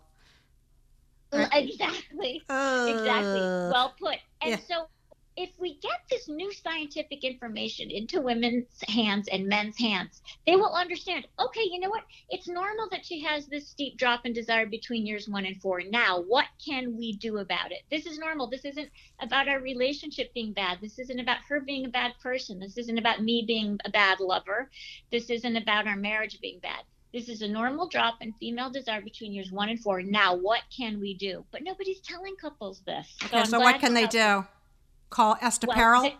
exactly. 1.33 2.35
Exactly. 2.47 3.39
Uh, 3.39 3.71
Well 3.71 3.95
put. 3.99 4.17
And 4.41 4.51
yeah. 4.51 4.57
so 4.67 4.87
if 5.35 5.49
we 5.57 5.75
get 5.79 6.01
this 6.09 6.27
new 6.27 6.51
scientific 6.51 7.23
information 7.23 7.89
into 7.89 8.21
women's 8.21 8.67
hands 8.87 9.27
and 9.31 9.47
men's 9.47 9.77
hands, 9.77 10.21
they 10.45 10.55
will 10.55 10.73
understand, 10.73 11.27
okay, 11.39 11.63
you 11.63 11.79
know 11.79 11.89
what? 11.89 12.03
It's 12.29 12.47
normal 12.47 12.87
that 12.91 13.05
she 13.05 13.21
has 13.21 13.47
this 13.47 13.67
steep 13.67 13.97
drop 13.97 14.25
in 14.25 14.33
desire 14.33 14.65
between 14.65 15.05
years 15.05 15.27
one 15.27 15.45
and 15.45 15.59
four. 15.61 15.81
Now, 15.81 16.21
what 16.21 16.45
can 16.63 16.95
we 16.97 17.13
do 17.13 17.39
about 17.39 17.71
it? 17.71 17.81
This 17.89 18.05
is 18.05 18.19
normal. 18.19 18.47
This 18.47 18.65
isn't 18.65 18.89
about 19.19 19.47
our 19.47 19.59
relationship 19.59 20.33
being 20.33 20.53
bad. 20.53 20.79
This 20.81 20.99
isn't 20.99 21.19
about 21.19 21.37
her 21.49 21.59
being 21.59 21.85
a 21.85 21.89
bad 21.89 22.13
person. 22.21 22.59
This 22.59 22.77
isn't 22.77 22.97
about 22.97 23.23
me 23.23 23.43
being 23.47 23.79
a 23.85 23.89
bad 23.89 24.19
lover. 24.19 24.69
This 25.11 25.29
isn't 25.29 25.55
about 25.55 25.87
our 25.87 25.95
marriage 25.97 26.39
being 26.41 26.59
bad. 26.59 26.83
This 27.13 27.29
is 27.29 27.43
a 27.43 27.47
normal 27.47 27.87
drop 27.87 28.15
in 28.21 28.33
female 28.33 28.71
desire 28.71 29.01
between 29.01 29.33
years 29.33 29.51
one 29.51 29.69
and 29.69 29.79
four. 29.79 30.01
Now, 30.01 30.35
what 30.35 30.61
can 30.75 30.99
we 30.99 31.13
do? 31.13 31.45
But 31.51 31.61
nobody's 31.61 32.01
telling 32.01 32.35
couples 32.35 32.81
this. 32.87 33.07
okay, 33.23 33.39
I'm 33.39 33.45
so 33.45 33.59
what 33.59 33.79
can 33.79 33.93
they 33.93 34.07
do? 34.07 34.45
Call 35.13 35.37
Esther 35.41 35.67
well, 35.67 36.01
th- 36.01 36.15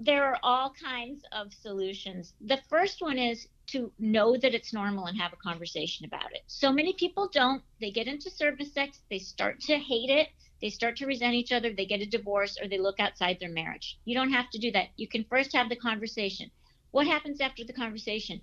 there 0.00 0.24
are 0.24 0.38
all 0.42 0.70
kinds 0.72 1.22
of 1.30 1.52
solutions. 1.52 2.32
The 2.40 2.58
first 2.70 3.02
one 3.02 3.18
is 3.18 3.48
to 3.66 3.92
know 3.98 4.34
that 4.38 4.54
it's 4.54 4.72
normal 4.72 5.04
and 5.06 5.20
have 5.20 5.34
a 5.34 5.36
conversation 5.36 6.06
about 6.06 6.32
it. 6.32 6.40
So 6.46 6.72
many 6.72 6.94
people 6.94 7.28
don't. 7.28 7.62
They 7.82 7.90
get 7.90 8.06
into 8.06 8.30
service 8.30 8.72
sex, 8.72 9.00
they 9.10 9.18
start 9.18 9.60
to 9.68 9.76
hate 9.76 10.08
it, 10.08 10.28
they 10.62 10.70
start 10.70 10.96
to 10.96 11.06
resent 11.06 11.34
each 11.34 11.52
other, 11.52 11.70
they 11.70 11.84
get 11.84 12.00
a 12.00 12.06
divorce, 12.06 12.56
or 12.60 12.66
they 12.66 12.78
look 12.78 12.98
outside 12.98 13.36
their 13.40 13.50
marriage. 13.50 13.98
You 14.06 14.14
don't 14.14 14.32
have 14.32 14.48
to 14.52 14.58
do 14.58 14.70
that. 14.72 14.88
You 14.96 15.06
can 15.06 15.24
first 15.24 15.52
have 15.54 15.68
the 15.68 15.76
conversation. 15.76 16.50
What 16.92 17.06
happens 17.06 17.42
after 17.42 17.62
the 17.62 17.74
conversation? 17.74 18.40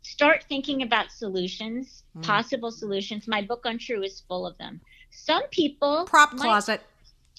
Start 0.00 0.44
thinking 0.48 0.80
about 0.82 1.12
solutions, 1.12 2.04
Mm. 2.16 2.22
possible 2.24 2.70
solutions. 2.70 3.28
My 3.28 3.42
book 3.42 3.66
Untrue 3.66 4.02
is 4.02 4.22
full 4.26 4.46
of 4.46 4.56
them. 4.56 4.80
Some 5.10 5.42
people 5.50 6.06
Prop 6.06 6.32
might- 6.32 6.40
closet. 6.40 6.80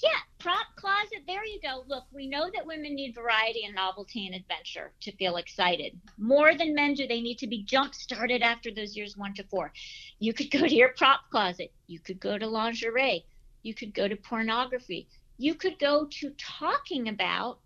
yeah, 0.04 0.20
prop 0.40 0.68
closet. 0.78 1.24
There 1.28 1.44
you 1.44 1.60
go. 1.62 1.84
Look, 1.88 2.06
we 2.14 2.26
know 2.26 2.50
that 2.54 2.66
women 2.66 2.96
need 2.96 3.14
variety 3.14 3.66
and 3.66 3.76
novelty 3.76 4.26
and 4.26 4.34
adventure 4.34 4.94
to 5.02 5.12
feel 5.18 5.36
excited. 5.36 6.00
More 6.18 6.56
than 6.56 6.74
men 6.74 6.94
do. 6.94 7.08
They 7.08 7.20
need 7.20 7.38
to 7.40 7.48
be 7.48 7.64
jump 7.64 7.94
started 7.94 8.42
after 8.42 8.72
those 8.72 8.96
years 8.96 9.18
one 9.18 9.34
to 9.34 9.44
four. 9.44 9.74
You 10.20 10.34
could 10.34 10.50
go 10.50 10.60
to 10.60 10.74
your 10.74 10.94
prop 10.98 11.30
closet. 11.30 11.74
You 11.88 12.00
could 12.00 12.22
go 12.22 12.38
to 12.38 12.48
lingerie. 12.48 13.26
You 13.64 13.74
could 13.74 13.94
go 13.94 14.08
to 14.08 14.16
pornography. 14.16 15.08
You 15.38 15.56
could 15.56 15.78
go 15.78 16.08
to 16.10 16.32
talking 16.38 17.10
about 17.10 17.60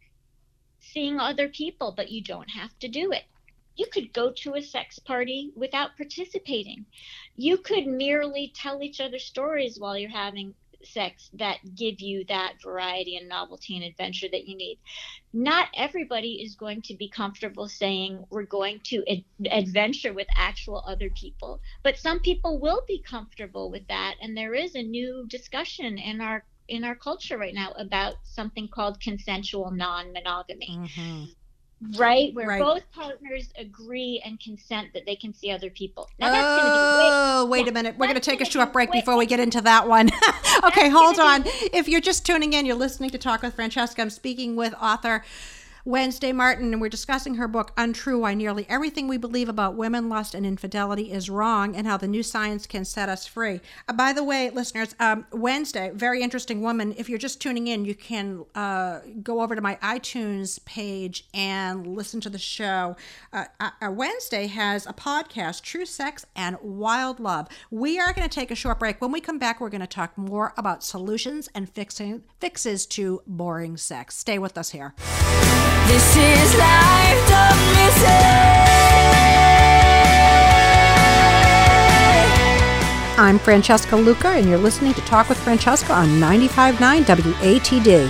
seeing 0.80 1.20
other 1.20 1.50
people, 1.50 1.94
but 1.96 2.12
you 2.12 2.24
don't 2.24 2.50
have 2.50 2.78
to 2.80 2.88
do 2.88 3.12
it. 3.12 3.24
You 3.76 3.86
could 3.92 4.14
go 4.14 4.32
to 4.32 4.56
a 4.56 4.62
sex 4.62 5.00
party 5.00 5.52
without 5.56 5.96
participating. 5.96 6.86
You 7.36 7.58
could 7.58 7.88
merely 7.88 8.52
tell 8.56 8.82
each 8.82 9.00
other 9.00 9.20
stories 9.20 9.80
while 9.80 9.98
you're 9.98 10.10
having 10.10 10.54
sex 10.86 11.30
that 11.34 11.60
give 11.76 12.00
you 12.02 12.26
that 12.26 12.54
variety 12.64 13.18
and 13.18 13.30
novelty 13.30 13.76
and 13.76 13.86
adventure 13.86 14.28
that 14.32 14.48
you 14.48 14.56
need. 14.58 14.80
Not 15.34 15.70
everybody 15.76 16.42
is 16.44 16.56
going 16.56 16.82
to 16.84 16.96
be 16.96 17.10
comfortable 17.10 17.68
saying 17.68 18.24
we're 18.30 18.46
going 18.46 18.82
to 18.86 19.04
ad- 19.10 19.26
adventure 19.52 20.14
with 20.14 20.28
actual 20.36 20.84
other 20.88 21.10
people, 21.10 21.62
but 21.84 21.98
some 21.98 22.20
people 22.20 22.60
will 22.60 22.82
be 22.88 23.02
comfortable 23.02 23.72
with 23.72 23.88
that 23.88 24.16
and 24.22 24.36
there 24.38 24.54
is 24.54 24.76
a 24.76 24.84
new 24.84 25.26
discussion 25.30 25.98
in 25.98 26.22
our 26.22 26.46
in 26.70 26.84
our 26.84 26.96
culture 26.96 27.38
right 27.38 27.54
now 27.54 27.74
about 27.78 28.16
something 28.24 28.70
called 28.70 29.00
consensual 29.02 29.70
non-monogamy 29.72 30.70
Mhm. 30.70 31.36
Right 31.98 32.34
where 32.34 32.48
Right. 32.48 32.62
both 32.62 32.84
partners 32.92 33.50
agree 33.58 34.22
and 34.26 34.40
consent 34.40 34.94
that 34.94 35.06
they 35.06 35.16
can 35.16 35.34
see 35.34 35.52
other 35.52 35.70
people 35.70 36.10
now 36.20 36.30
that's 36.32 36.44
going 36.44 36.58
to 36.60 36.64
be 36.64 36.74
Oh, 36.74 37.46
wait 37.46 37.66
yeah, 37.66 37.72
a 37.72 37.74
minute. 37.74 37.96
We're 37.98 38.06
going 38.08 38.16
to 38.16 38.22
take 38.22 38.40
a 38.40 38.44
gonna 38.44 38.52
short 38.52 38.74
break 38.74 38.92
way- 38.92 39.00
before 39.02 39.18
we 39.18 39.26
get 39.26 39.40
into 39.40 39.60
that 39.62 39.88
one. 39.88 40.10
okay, 40.64 40.88
hold 40.90 41.20
on. 41.20 41.44
gonna 41.44 41.50
If 41.74 41.88
you're 41.88 42.00
just 42.02 42.26
tuning 42.26 42.54
in, 42.54 42.66
you're 42.66 42.76
listening 42.76 43.10
to 43.12 43.18
Talk 43.18 43.42
with 43.42 43.56
Francesca. 43.56 44.02
I'm 44.02 44.10
speaking 44.10 44.56
with 44.56 44.74
author 44.82 45.24
Wednesday 45.86 46.32
Martin, 46.32 46.72
and 46.72 46.80
we're 46.80 46.88
discussing 46.88 47.36
her 47.36 47.48
book, 47.48 47.74
Untrue 47.76 48.20
Why 48.20 48.34
Nearly 48.34 48.66
Everything 48.70 49.10
We 49.10 49.18
Believe 49.18 49.50
About 49.50 49.76
Women, 49.76 50.08
Lust, 50.08 50.34
and 50.34 50.46
Infidelity 50.46 51.12
is 51.12 51.30
Wrong, 51.30 51.76
and 51.76 51.86
How 51.86 51.98
the 51.98 52.08
New 52.08 52.24
Science 52.24 52.66
Can 52.66 52.86
Set 52.86 53.10
Us 53.10 53.28
Free. 53.28 53.60
Uh, 53.90 53.92
by 53.92 54.14
the 54.14 54.24
way, 54.24 54.50
listeners, 54.50 54.96
um, 55.02 55.26
Wednesday, 55.34 55.92
very 55.94 56.22
interesting 56.22 56.62
woman. 56.62 56.94
If 56.98 57.10
you're 57.10 57.20
just 57.20 57.42
tuning 57.42 57.68
in, 57.68 57.84
you 57.84 57.96
can 57.96 58.46
uh, 58.56 59.02
go 59.22 59.42
over 59.42 59.56
to 59.56 59.62
my 59.62 59.76
iTunes 59.84 60.64
page 60.64 61.28
and 61.34 61.86
listen 61.86 62.22
to 62.22 62.30
the 62.30 62.40
show. 62.40 62.96
Uh, 63.34 63.46
uh, 63.60 63.72
uh, 63.82 63.92
Wednesday 63.92 64.48
has 64.48 64.86
a 64.86 64.94
podcast, 64.94 65.64
True 65.64 65.86
Sex 65.86 66.26
and 66.34 66.56
Wild 66.62 67.20
Love. 67.20 67.50
We 67.72 68.00
are 68.00 68.14
going 68.14 68.28
to 68.28 68.34
take 68.34 68.52
a 68.52 68.56
short 68.56 68.80
break. 68.80 69.02
When 69.02 69.12
we 69.12 69.20
come 69.20 69.38
back, 69.38 69.60
we're 69.60 69.68
going 69.68 69.82
to 69.82 69.88
talk 69.88 70.18
more 70.18 70.54
about 70.56 70.82
solutions 70.82 71.50
and 71.54 71.70
fixing 71.70 72.24
fixes 72.40 72.86
to 72.86 73.22
boring 73.28 73.76
sex. 73.76 74.16
Stay 74.16 74.40
with 74.40 74.58
us 74.58 74.70
here. 74.70 74.94
This 75.88 76.16
is 76.16 76.56
life, 76.58 77.28
don't 77.30 77.62
miss 77.76 78.04
it. 78.04 78.34
I'm 83.18 83.38
Francesca 83.40 83.96
Luca, 83.96 84.30
and 84.30 84.50
you're 84.50 84.58
listening 84.58 84.94
to 84.96 85.02
Talk 85.02 85.30
with 85.30 85.38
Francesca 85.40 85.94
on 85.94 86.08
95.9 86.20 87.04
WATD. 87.04 88.10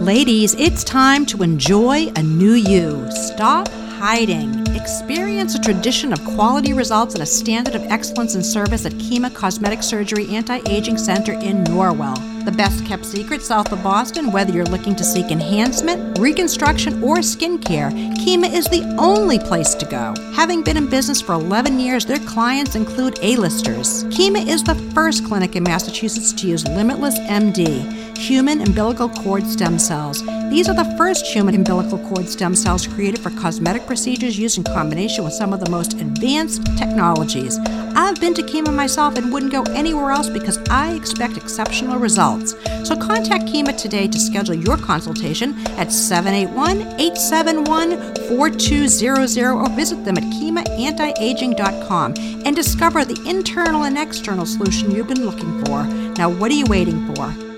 Ladies, 0.00 0.54
it's 0.54 0.82
time 0.82 1.26
to 1.26 1.42
enjoy 1.42 2.08
a 2.16 2.22
new 2.22 2.52
you. 2.52 3.10
Stop 3.10 3.68
hiding. 3.68 4.59
Experience 4.80 5.54
a 5.54 5.60
tradition 5.60 6.10
of 6.10 6.24
quality 6.24 6.72
results 6.72 7.12
and 7.12 7.22
a 7.22 7.26
standard 7.26 7.74
of 7.74 7.82
excellence 7.82 8.34
in 8.34 8.42
service 8.42 8.86
at 8.86 8.92
Kima 8.92 9.32
Cosmetic 9.34 9.82
Surgery 9.82 10.26
Anti 10.28 10.60
Aging 10.70 10.96
Center 10.96 11.34
in 11.34 11.62
Norwell. 11.64 12.16
The 12.46 12.52
best 12.52 12.86
kept 12.86 13.04
secret 13.04 13.42
south 13.42 13.70
of 13.72 13.82
Boston, 13.82 14.32
whether 14.32 14.50
you're 14.50 14.64
looking 14.64 14.96
to 14.96 15.04
seek 15.04 15.30
enhancement, 15.30 16.18
reconstruction, 16.18 17.02
or 17.02 17.16
skincare, 17.18 17.90
Kima 18.16 18.50
is 18.50 18.64
the 18.68 18.82
only 18.98 19.38
place 19.38 19.74
to 19.74 19.84
go. 19.84 20.14
Having 20.32 20.62
been 20.62 20.78
in 20.78 20.88
business 20.88 21.20
for 21.20 21.34
11 21.34 21.78
years, 21.78 22.06
their 22.06 22.18
clients 22.20 22.74
include 22.74 23.18
A-listers. 23.20 24.04
Kima 24.04 24.46
is 24.46 24.64
the 24.64 24.76
first 24.94 25.26
clinic 25.26 25.56
in 25.56 25.62
Massachusetts 25.62 26.32
to 26.32 26.48
use 26.48 26.66
Limitless 26.66 27.18
MD, 27.18 28.16
human 28.16 28.62
umbilical 28.62 29.10
cord 29.10 29.46
stem 29.46 29.78
cells. 29.78 30.22
These 30.50 30.68
are 30.68 30.74
the 30.74 30.96
first 30.98 31.26
human 31.26 31.54
umbilical 31.54 31.96
cord 32.08 32.28
stem 32.28 32.56
cells 32.56 32.84
created 32.84 33.20
for 33.20 33.30
cosmetic 33.30 33.86
procedures 33.86 34.36
used 34.36 34.58
in 34.58 34.64
combination 34.64 35.22
with 35.22 35.32
some 35.32 35.52
of 35.52 35.60
the 35.60 35.70
most 35.70 35.92
advanced 35.92 36.66
technologies. 36.76 37.56
I've 37.94 38.20
been 38.20 38.34
to 38.34 38.42
Kima 38.42 38.74
myself 38.74 39.16
and 39.16 39.32
wouldn't 39.32 39.52
go 39.52 39.62
anywhere 39.74 40.10
else 40.10 40.28
because 40.28 40.58
I 40.68 40.92
expect 40.94 41.36
exceptional 41.36 42.00
results. 42.00 42.56
So 42.82 42.96
contact 42.96 43.44
Kima 43.44 43.78
today 43.78 44.08
to 44.08 44.18
schedule 44.18 44.56
your 44.56 44.76
consultation 44.76 45.54
at 45.78 45.92
781 45.92 47.00
871 47.00 48.16
4200 48.36 49.52
or 49.52 49.68
visit 49.70 50.04
them 50.04 50.18
at 50.18 50.24
KimaAntiAging.com 50.24 52.14
and 52.44 52.56
discover 52.56 53.04
the 53.04 53.22
internal 53.24 53.84
and 53.84 53.96
external 53.96 54.46
solution 54.46 54.90
you've 54.90 55.06
been 55.06 55.24
looking 55.24 55.64
for. 55.64 55.84
Now, 56.18 56.28
what 56.28 56.50
are 56.50 56.56
you 56.56 56.66
waiting 56.66 57.14
for? 57.14 57.49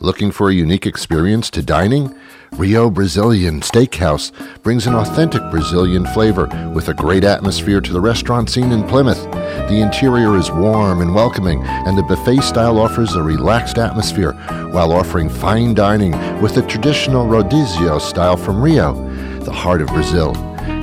Looking 0.00 0.30
for 0.30 0.48
a 0.48 0.54
unique 0.54 0.86
experience 0.86 1.50
to 1.50 1.60
dining? 1.60 2.14
Rio 2.52 2.88
Brazilian 2.88 3.60
Steakhouse 3.60 4.30
brings 4.62 4.86
an 4.86 4.94
authentic 4.94 5.42
Brazilian 5.50 6.06
flavor 6.06 6.46
with 6.72 6.88
a 6.88 6.94
great 6.94 7.24
atmosphere 7.24 7.80
to 7.80 7.92
the 7.92 8.00
restaurant 8.00 8.48
scene 8.48 8.70
in 8.70 8.84
Plymouth. 8.84 9.20
The 9.68 9.80
interior 9.80 10.36
is 10.36 10.52
warm 10.52 11.00
and 11.00 11.16
welcoming, 11.16 11.64
and 11.64 11.98
the 11.98 12.04
buffet 12.04 12.42
style 12.42 12.78
offers 12.78 13.16
a 13.16 13.22
relaxed 13.24 13.78
atmosphere 13.78 14.34
while 14.70 14.92
offering 14.92 15.28
fine 15.28 15.74
dining 15.74 16.12
with 16.40 16.54
the 16.54 16.62
traditional 16.62 17.26
rodizio 17.26 18.00
style 18.00 18.36
from 18.36 18.62
Rio, 18.62 18.94
the 19.40 19.52
heart 19.52 19.82
of 19.82 19.88
Brazil. 19.88 20.32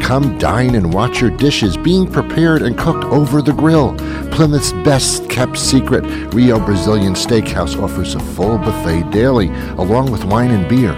Come 0.01 0.38
dine 0.38 0.75
and 0.75 0.94
watch 0.94 1.22
your 1.22 1.32
dishes 1.32 1.77
being 1.77 2.06
prepared 2.10 2.62
and 2.62 2.77
cooked 2.77 3.06
over 3.06 3.42
the 3.42 3.54
grill. 3.54 3.96
Plymouth's 4.32 4.74
best 4.84 5.30
kept 5.30 5.58
secret, 5.58 6.04
Rio 6.34 6.60
Brazilian 6.60 7.13
Steakhouse 7.13 7.82
offers 7.82 8.15
a 8.15 8.20
full 8.20 8.58
buffet 8.58 9.10
daily, 9.12 9.48
along 9.77 10.12
with 10.12 10.25
wine 10.25 10.51
and 10.51 10.68
beer. 10.70 10.94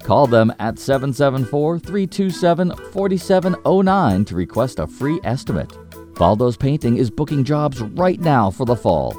Call 0.08 0.26
them 0.26 0.54
at 0.58 0.80
774 0.80 1.80
327 1.80 2.74
4709 2.94 4.24
to 4.24 4.36
request 4.36 4.80
a 4.80 4.88
free 4.88 5.20
estimate. 5.26 5.74
Valdo's 6.16 6.56
Painting 6.56 6.96
is 6.96 7.10
booking 7.10 7.44
jobs 7.44 7.82
right 7.82 8.18
now 8.22 8.50
for 8.50 8.66
the 8.66 8.74
fall. 8.74 9.14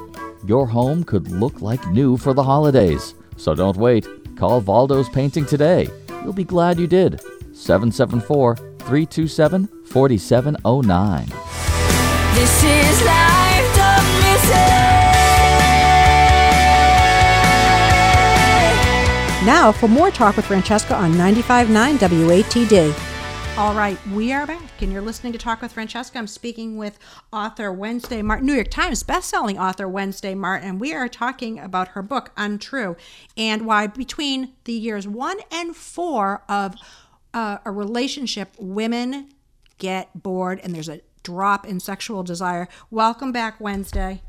Your 0.47 0.65
home 0.65 1.03
could 1.03 1.31
look 1.31 1.61
like 1.61 1.87
new 1.89 2.17
for 2.17 2.33
the 2.33 2.41
holidays. 2.41 3.13
So 3.37 3.53
don't 3.53 3.77
wait. 3.77 4.07
Call 4.35 4.61
Valdo's 4.61 5.09
Painting 5.09 5.45
today. 5.45 5.89
You'll 6.23 6.33
be 6.33 6.43
glad 6.43 6.79
you 6.79 6.87
did. 6.87 7.21
774 7.53 8.55
327 8.55 9.69
4709. 9.85 11.25
This 12.33 12.63
is 12.63 13.05
life, 13.05 13.38
Now, 19.45 19.71
for 19.71 19.87
more 19.87 20.11
talk 20.11 20.35
with 20.35 20.45
Francesca 20.45 20.93
on 20.93 21.13
95.9 21.13 21.97
WATD. 21.97 23.57
All 23.57 23.73
right, 23.73 23.97
we 24.07 24.33
are 24.33 24.45
back, 24.45 24.81
and 24.81 24.91
you're 24.91 25.01
listening 25.01 25.31
to 25.31 25.39
Talk 25.39 25.61
with 25.61 25.71
Francesca. 25.71 26.19
I'm 26.19 26.27
speaking 26.27 26.77
with 26.77 26.99
author 27.31 27.71
Wednesday 27.71 28.21
Martin, 28.21 28.47
New 28.47 28.53
York 28.53 28.69
Times 28.69 29.01
bestselling 29.01 29.57
author 29.57 29.87
Wednesday 29.87 30.35
Martin, 30.35 30.67
and 30.67 30.79
we 30.81 30.93
are 30.93 31.07
talking 31.07 31.57
about 31.57 31.89
her 31.89 32.01
book 32.01 32.33
Untrue 32.35 32.97
and 33.37 33.65
why 33.65 33.87
between 33.87 34.55
the 34.65 34.73
years 34.73 35.07
one 35.07 35.39
and 35.49 35.73
four 35.73 36.43
of 36.49 36.75
uh, 37.33 37.59
a 37.63 37.71
relationship, 37.71 38.49
women 38.59 39.29
get 39.77 40.09
bored 40.21 40.59
and 40.63 40.75
there's 40.75 40.89
a 40.89 40.99
drop 41.23 41.65
in 41.65 41.79
sexual 41.79 42.23
desire. 42.23 42.67
Welcome 42.91 43.31
back, 43.31 43.61
Wednesday. 43.61 44.21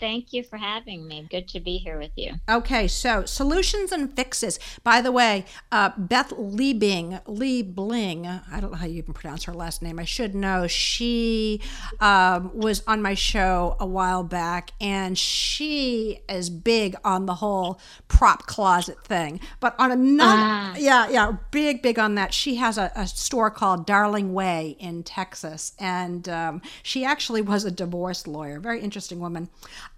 Thank 0.00 0.32
you 0.32 0.42
for 0.42 0.56
having 0.56 1.06
me. 1.06 1.26
Good 1.30 1.46
to 1.48 1.60
be 1.60 1.76
here 1.76 1.98
with 1.98 2.12
you. 2.16 2.34
Okay, 2.48 2.88
so 2.88 3.24
solutions 3.26 3.92
and 3.92 4.14
fixes. 4.16 4.58
By 4.82 5.00
the 5.02 5.12
way, 5.12 5.44
uh, 5.70 5.90
Beth 5.98 6.30
Liebing, 6.30 7.22
Liebling, 7.26 8.42
I 8.50 8.60
don't 8.60 8.70
know 8.72 8.76
how 8.78 8.86
you 8.86 8.98
even 8.98 9.12
pronounce 9.14 9.44
her 9.44 9.52
last 9.52 9.82
name. 9.82 9.98
I 9.98 10.04
should 10.04 10.34
know. 10.34 10.66
She 10.66 11.60
um, 12.00 12.50
was 12.54 12.82
on 12.86 13.02
my 13.02 13.14
show 13.14 13.76
a 13.78 13.86
while 13.86 14.24
back, 14.24 14.72
and 14.80 15.18
she 15.18 16.20
is 16.28 16.48
big 16.50 16.96
on 17.04 17.26
the 17.26 17.34
whole 17.34 17.78
prop 18.08 18.46
closet 18.46 19.04
thing. 19.04 19.38
But 19.60 19.74
on 19.78 19.92
another, 19.92 20.40
Ah. 20.42 20.74
yeah, 20.78 21.08
yeah, 21.10 21.32
big, 21.50 21.82
big 21.82 21.98
on 21.98 22.14
that. 22.14 22.32
She 22.32 22.54
has 22.56 22.78
a, 22.78 22.90
a 22.96 23.06
store 23.06 23.50
called 23.50 23.86
Darling 23.86 24.32
Way 24.32 24.76
in 24.78 25.02
Texas, 25.02 25.74
and 25.78 26.28
um, 26.28 26.62
she 26.82 27.04
actually 27.04 27.42
was 27.42 27.64
a 27.64 27.70
divorce 27.70 28.26
lawyer. 28.26 28.60
Very 28.60 28.80
interesting 28.80 29.20
woman. 29.20 29.48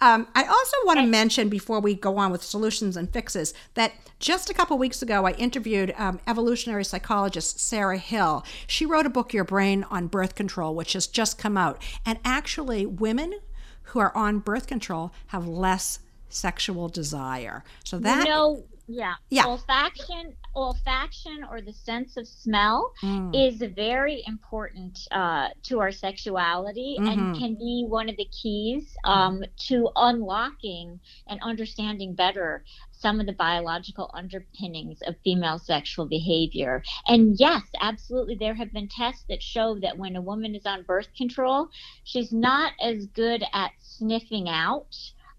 Um, 0.02 0.26
I 0.34 0.42
also 0.42 0.76
want 0.84 0.98
to 0.98 1.06
mention 1.06 1.48
before 1.48 1.78
we 1.78 1.94
go 1.94 2.18
on 2.18 2.32
with 2.32 2.42
solutions 2.42 2.96
and 2.96 3.08
fixes 3.08 3.54
that 3.74 3.92
just 4.18 4.50
a 4.50 4.54
couple 4.54 4.76
weeks 4.76 5.00
ago 5.00 5.26
I 5.26 5.30
interviewed 5.34 5.94
um, 5.96 6.18
evolutionary 6.26 6.84
psychologist 6.84 7.60
Sarah 7.60 7.98
Hill. 7.98 8.44
She 8.66 8.84
wrote 8.84 9.06
a 9.06 9.10
book, 9.10 9.32
Your 9.32 9.44
Brain 9.44 9.84
on 9.92 10.08
Birth 10.08 10.34
Control, 10.34 10.74
which 10.74 10.94
has 10.94 11.06
just 11.06 11.38
come 11.38 11.56
out. 11.56 11.80
And 12.04 12.18
actually, 12.24 12.84
women 12.84 13.38
who 13.84 14.00
are 14.00 14.14
on 14.16 14.40
birth 14.40 14.66
control 14.66 15.12
have 15.28 15.46
less 15.46 16.00
sexual 16.28 16.88
desire. 16.88 17.62
So 17.84 18.00
that 18.00 18.24
know, 18.24 18.64
yeah, 18.88 19.14
Yeah. 19.31 19.45
Olfaction, 19.45 20.35
olfaction, 20.57 21.49
or 21.51 21.61
the 21.62 21.73
sense 21.73 22.16
of 22.16 22.27
smell 22.27 22.92
Mm. 23.03 23.35
is 23.35 23.62
very 23.75 24.23
important 24.27 24.99
uh, 25.12 25.49
to 25.64 25.81
our 25.81 25.92
sexuality 25.92 26.99
Mhm. 27.01 27.09
and 27.12 27.35
can 27.35 27.55
be 27.55 27.85
one 27.88 28.09
of 28.09 28.16
the 28.16 28.27
keys 28.27 28.97
um, 29.05 29.42
to 29.68 29.90
unlocking 29.97 31.01
and 31.29 31.40
understanding 31.42 32.14
better 32.14 32.64
some 32.92 33.21
of 33.21 33.27
the 33.27 33.33
biological 33.33 34.11
underpinnings 34.14 35.01
of 35.03 35.16
female 35.25 35.59
sexual 35.59 36.07
behavior. 36.07 36.83
And 37.09 37.37
yes, 37.38 37.62
absolutely, 37.81 38.37
there 38.37 38.55
have 38.55 38.73
been 38.73 38.88
tests 38.88 39.25
that 39.29 39.42
show 39.42 39.79
that 39.81 39.99
when 39.99 40.16
a 40.16 40.21
woman 40.23 40.55
is 40.55 40.66
on 40.66 40.83
birth 40.85 41.09
control, 41.16 41.68
she's 42.05 42.33
not 42.33 42.73
as 42.81 43.07
good 43.07 43.45
at 43.53 43.73
sniffing 43.81 44.49
out 44.49 44.95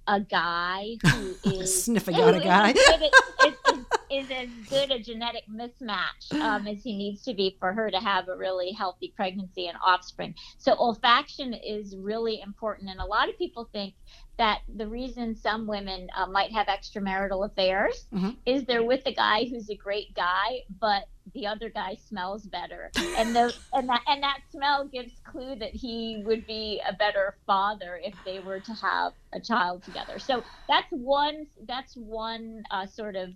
a 0.07 0.19
guy 0.19 0.97
who 1.43 1.51
is 1.59 1.85
Sniffing 1.85 2.15
out 2.15 2.35
a 2.35 2.39
guy. 2.39 2.69
at- 2.71 2.75
is, 3.45 3.53
is, 3.53 3.85
is 4.11 4.31
as 4.31 4.49
good 4.69 4.91
a 4.91 4.99
genetic 4.99 5.43
mismatch 5.49 6.33
um, 6.33 6.67
as 6.67 6.83
he 6.83 6.95
needs 6.97 7.21
to 7.23 7.33
be 7.33 7.55
for 7.59 7.73
her 7.73 7.89
to 7.89 7.97
have 7.97 8.27
a 8.27 8.35
really 8.35 8.71
healthy 8.71 9.13
pregnancy 9.15 9.67
and 9.67 9.77
offspring. 9.85 10.35
So 10.57 10.75
olfaction 10.75 11.59
is 11.65 11.95
really 11.97 12.41
important, 12.41 12.89
and 12.89 12.99
a 12.99 13.05
lot 13.05 13.29
of 13.29 13.37
people 13.37 13.69
think 13.71 13.93
that 14.37 14.61
the 14.75 14.87
reason 14.87 15.35
some 15.35 15.67
women 15.67 16.07
uh, 16.17 16.25
might 16.25 16.51
have 16.51 16.67
extramarital 16.67 17.45
affairs 17.45 18.07
Mhm. 18.11 18.35
is 18.45 18.65
they're 18.65 18.83
with 18.83 19.05
a 19.05 19.13
guy 19.13 19.45
who's 19.45 19.69
a 19.69 19.75
great 19.75 20.13
guy, 20.15 20.61
but 20.79 21.03
the 21.33 21.45
other 21.47 21.69
guy 21.69 21.95
smells 21.95 22.45
better, 22.47 22.91
and 23.17 23.35
the 23.35 23.53
and 23.73 23.87
that 23.89 24.01
and 24.07 24.23
that 24.23 24.39
smell 24.51 24.87
gives 24.87 25.13
clue 25.23 25.55
that 25.55 25.73
he 25.73 26.21
would 26.25 26.45
be 26.47 26.81
a 26.87 26.93
better 26.93 27.37
father 27.45 27.99
if 28.03 28.15
they 28.25 28.39
were 28.39 28.59
to 28.59 28.73
have 28.73 29.13
a 29.33 29.39
child 29.39 29.83
together. 29.83 30.17
So 30.19 30.43
that's 30.67 30.87
one 30.89 31.45
that's 31.67 31.95
one 31.95 32.63
uh, 32.71 32.87
sort 32.87 33.15
of 33.15 33.29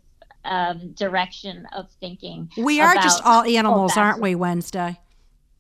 um, 0.46 0.94
direction 0.94 1.66
of 1.74 1.90
thinking. 2.00 2.50
we 2.58 2.80
are 2.82 2.96
just 2.96 3.22
all 3.26 3.44
animals, 3.44 3.98
aren't 3.98 4.22
we, 4.22 4.34
Wednesday? 4.34 4.98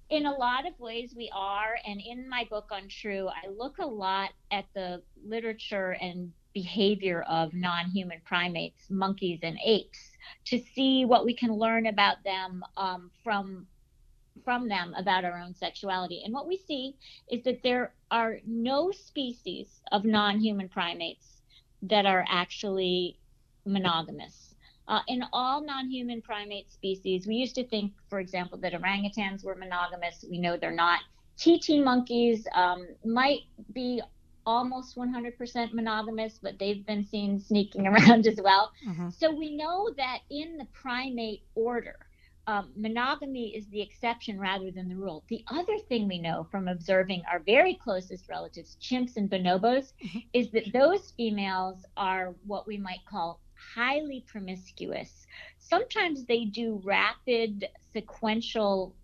In 0.09 0.25
a 0.25 0.31
lot 0.31 0.65
of 0.65 0.79
ways, 0.79 1.13
we 1.15 1.29
are. 1.33 1.77
And 1.85 2.01
in 2.01 2.29
my 2.29 2.45
book 2.49 2.69
Untrue, 2.71 3.27
I 3.27 3.49
look 3.49 3.77
a 3.79 3.85
lot 3.85 4.29
at 4.51 4.65
the 4.73 5.01
literature 5.25 5.97
and 5.99 6.31
behavior 6.53 7.23
of 7.23 7.53
non 7.53 7.89
human 7.91 8.21
primates, 8.25 8.89
monkeys, 8.89 9.39
and 9.43 9.59
apes 9.63 10.11
to 10.45 10.59
see 10.59 11.05
what 11.05 11.25
we 11.25 11.33
can 11.33 11.53
learn 11.53 11.87
about 11.87 12.23
them 12.23 12.63
um, 12.77 13.11
from 13.23 13.67
from 14.45 14.69
them 14.69 14.93
about 14.97 15.25
our 15.25 15.39
own 15.39 15.53
sexuality. 15.53 16.21
And 16.23 16.33
what 16.33 16.47
we 16.47 16.57
see 16.57 16.95
is 17.29 17.43
that 17.43 17.63
there 17.63 17.93
are 18.09 18.39
no 18.45 18.91
species 18.91 19.81
of 19.91 20.05
non 20.05 20.39
human 20.39 20.69
primates 20.69 21.41
that 21.81 22.05
are 22.05 22.25
actually 22.29 23.19
monogamous. 23.65 24.46
Uh, 24.87 25.01
in 25.07 25.23
all 25.33 25.61
non 25.63 25.89
human 25.89 26.21
primate 26.21 26.71
species, 26.71 27.27
we 27.27 27.35
used 27.35 27.55
to 27.55 27.65
think, 27.67 27.91
for 28.09 28.19
example, 28.19 28.57
that 28.59 28.73
orangutans 28.73 29.43
were 29.43 29.55
monogamous. 29.55 30.23
We 30.29 30.39
know 30.39 30.57
they're 30.57 30.71
not. 30.71 31.01
titi 31.37 31.79
monkeys 31.81 32.47
um, 32.55 32.87
might 33.05 33.41
be 33.73 34.01
almost 34.45 34.95
100% 34.95 35.73
monogamous, 35.73 36.39
but 36.41 36.57
they've 36.57 36.85
been 36.85 37.03
seen 37.03 37.37
sneaking 37.39 37.85
around 37.91 38.25
as 38.27 38.39
well. 38.41 38.71
Mhm. 38.87 39.13
So 39.13 39.33
we 39.35 39.55
know 39.55 39.89
that 39.97 40.19
in 40.29 40.57
the 40.57 40.65
primate 40.71 41.43
order, 41.53 41.97
um, 42.47 42.71
monogamy 42.77 43.53
is 43.57 43.67
the 43.67 43.81
exception 43.81 44.39
rather 44.39 44.71
than 44.71 44.87
the 44.87 44.95
rule. 44.95 45.25
The 45.27 45.43
other 45.49 45.77
thing 45.89 46.07
we 46.07 46.17
know 46.17 46.47
from 46.49 46.69
observing 46.69 47.23
our 47.29 47.39
very 47.39 47.75
closest 47.75 48.29
relatives, 48.29 48.77
chimps 48.81 49.17
and 49.17 49.29
bonobos, 49.29 49.91
is 50.33 50.49
that 50.51 50.71
those 50.71 51.11
females 51.17 51.85
are 51.97 52.33
what 52.45 52.65
we 52.65 52.77
might 52.77 53.03
call 53.05 53.41
highly 53.75 54.23
promiscuous. 54.27 55.27
Sometimes 55.59 56.25
they 56.25 56.45
do 56.45 56.81
rapid 56.83 57.67
sequential 57.93 58.95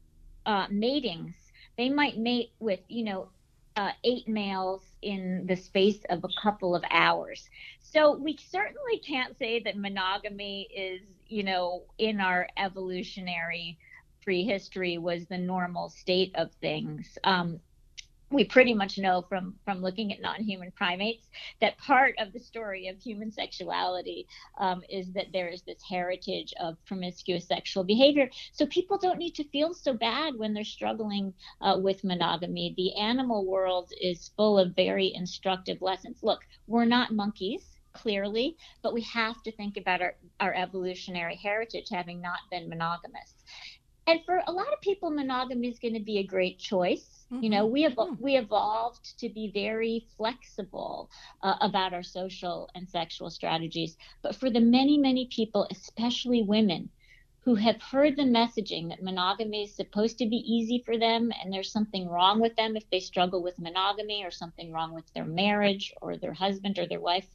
uh, 0.46 0.68
matings. 0.70 1.36
They 1.78 1.90
might 1.90 2.18
mate 2.18 2.52
with, 2.60 2.80
you 2.88 3.04
know, 3.04 3.30
uh, 3.76 3.92
eight 4.04 4.28
males 4.28 4.84
in 5.02 5.46
the 5.48 5.56
space 5.56 6.04
of 6.10 6.24
a 6.24 6.30
couple 6.42 6.76
of 6.76 6.84
hours. 6.92 7.50
So 7.82 8.16
we 8.16 8.38
certainly 8.38 9.00
can't 9.00 9.38
say 9.38 9.60
that 9.64 9.78
monogamy 9.78 10.68
is, 10.76 11.02
you 11.28 11.44
know, 11.44 11.84
in 11.98 12.20
our 12.20 12.48
evolutionary 12.58 13.78
prehistory 14.24 14.98
was 14.98 15.26
the 15.26 15.38
normal 15.38 15.90
state 15.90 16.32
of 16.36 16.52
things. 16.62 17.18
Um, 17.24 17.60
we 18.34 18.44
pretty 18.44 18.74
much 18.74 18.98
know 18.98 19.22
from 19.30 19.56
from 19.64 19.82
looking 19.82 20.12
at 20.12 20.22
non-human 20.22 20.72
primates 20.72 21.28
that 21.62 21.78
part 21.78 22.16
of 22.20 22.34
the 22.34 22.40
story 22.40 22.88
of 22.88 23.00
human 23.00 23.32
sexuality 23.32 24.28
um, 24.58 24.82
is 24.90 25.12
that 25.14 25.28
there 25.32 25.48
is 25.48 25.62
this 25.62 25.82
heritage 25.88 26.54
of 26.60 26.84
promiscuous 26.86 27.48
sexual 27.48 27.84
behavior. 27.84 28.30
So 28.52 28.66
people 28.66 28.98
don't 28.98 29.20
need 29.20 29.36
to 29.36 29.44
feel 29.50 29.74
so 29.74 29.94
bad 29.94 30.34
when 30.36 30.54
they're 30.54 30.64
struggling 30.64 31.34
uh, 31.62 31.78
with 31.82 32.04
monogamy. 32.04 32.74
The 32.76 32.96
animal 32.96 33.46
world 33.46 33.92
is 34.02 34.32
full 34.36 34.58
of 34.58 34.76
very 34.76 35.14
instructive 35.14 35.82
lessons. 35.82 36.24
Look 36.24 36.42
we're 36.68 36.86
not 36.86 37.12
monkeys 37.14 37.66
clearly 37.94 38.58
but 38.82 38.94
we 38.94 39.02
have 39.02 39.42
to 39.44 39.52
think 39.52 39.78
about 39.78 40.02
our, 40.02 40.16
our 40.40 40.54
evolutionary 40.56 41.36
heritage 41.36 41.88
having 41.92 42.20
not 42.22 42.40
been 42.50 42.68
monogamous. 42.68 43.36
And 44.08 44.20
for 44.26 44.42
a 44.48 44.52
lot 44.52 44.74
of 44.74 44.82
people 44.82 45.12
monogamy 45.12 45.70
is 45.70 45.80
going 45.80 45.94
to 45.94 46.00
be 46.00 46.18
a 46.18 46.24
great 46.24 46.60
choice 46.60 47.23
you 47.40 47.50
know 47.50 47.66
we 47.66 47.82
have 47.84 47.98
we 48.20 48.36
evolved 48.38 49.18
to 49.20 49.30
be 49.30 49.52
very 49.54 50.06
flexible 50.18 51.10
uh, 51.42 51.56
about 51.62 51.94
our 51.94 52.04
social 52.04 52.70
and 52.76 52.88
sexual 52.90 53.30
strategies. 53.30 53.98
But 54.22 54.36
for 54.36 54.50
the 54.50 54.62
many 54.62 54.98
many 54.98 55.28
people 55.28 55.68
especially 55.72 56.42
women 56.44 56.90
who 57.44 57.56
have 57.56 57.82
heard 57.82 58.16
the 58.16 58.24
messaging 58.24 58.88
that 58.88 59.04
monogamy 59.04 59.64
is 59.64 59.76
supposed 59.76 60.18
to 60.18 60.26
be 60.26 60.38
easy 60.38 60.82
for 60.86 60.98
them 60.98 61.32
and 61.42 61.52
there's 61.52 61.72
something 61.72 62.08
wrong 62.08 62.40
with 62.40 62.56
them 62.56 62.78
if 62.78 62.90
they 62.90 63.02
struggle 63.02 63.44
with 63.44 63.60
monogamy 63.60 64.24
or 64.24 64.32
something 64.32 64.72
wrong 64.72 64.94
with 64.94 65.12
their 65.14 65.26
marriage 65.26 65.94
or 66.02 66.16
their 66.16 66.34
husband 66.34 66.80
or 66.80 66.88
their 66.88 67.02
wife 67.02 67.28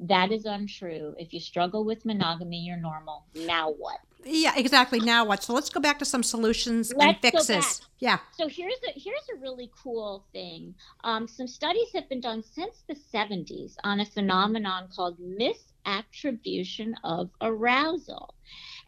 that 0.00 0.32
is 0.32 0.46
untrue 0.46 1.14
if 1.18 1.32
you 1.32 1.40
struggle 1.40 1.84
with 1.84 2.04
monogamy 2.04 2.58
you're 2.58 2.76
normal 2.76 3.24
now 3.34 3.70
what 3.70 3.98
Yeah, 4.24 4.52
exactly. 4.56 5.00
Now 5.00 5.24
what? 5.24 5.42
So 5.42 5.54
let's 5.54 5.70
go 5.70 5.80
back 5.80 5.98
to 6.00 6.04
some 6.04 6.22
solutions 6.22 6.90
and 6.90 6.98
Let's 6.98 7.20
go 7.20 7.30
fixes. 7.30 7.80
Yeah. 8.00 8.18
So 8.32 8.48
here's 8.48 8.80
a 8.88 8.98
here's 8.98 9.28
a 9.34 9.40
really 9.40 9.70
cool 9.82 10.26
thing. 10.32 10.74
Um, 11.04 11.26
some 11.26 11.46
studies 11.46 11.88
have 11.94 12.08
been 12.08 12.20
done 12.20 12.42
since 12.42 12.84
the 12.86 12.94
70s 12.94 13.76
on 13.82 14.00
a 14.00 14.04
phenomenon 14.04 14.88
called 14.94 15.16
misattribution 15.18 16.92
of 17.02 17.30
arousal, 17.40 18.34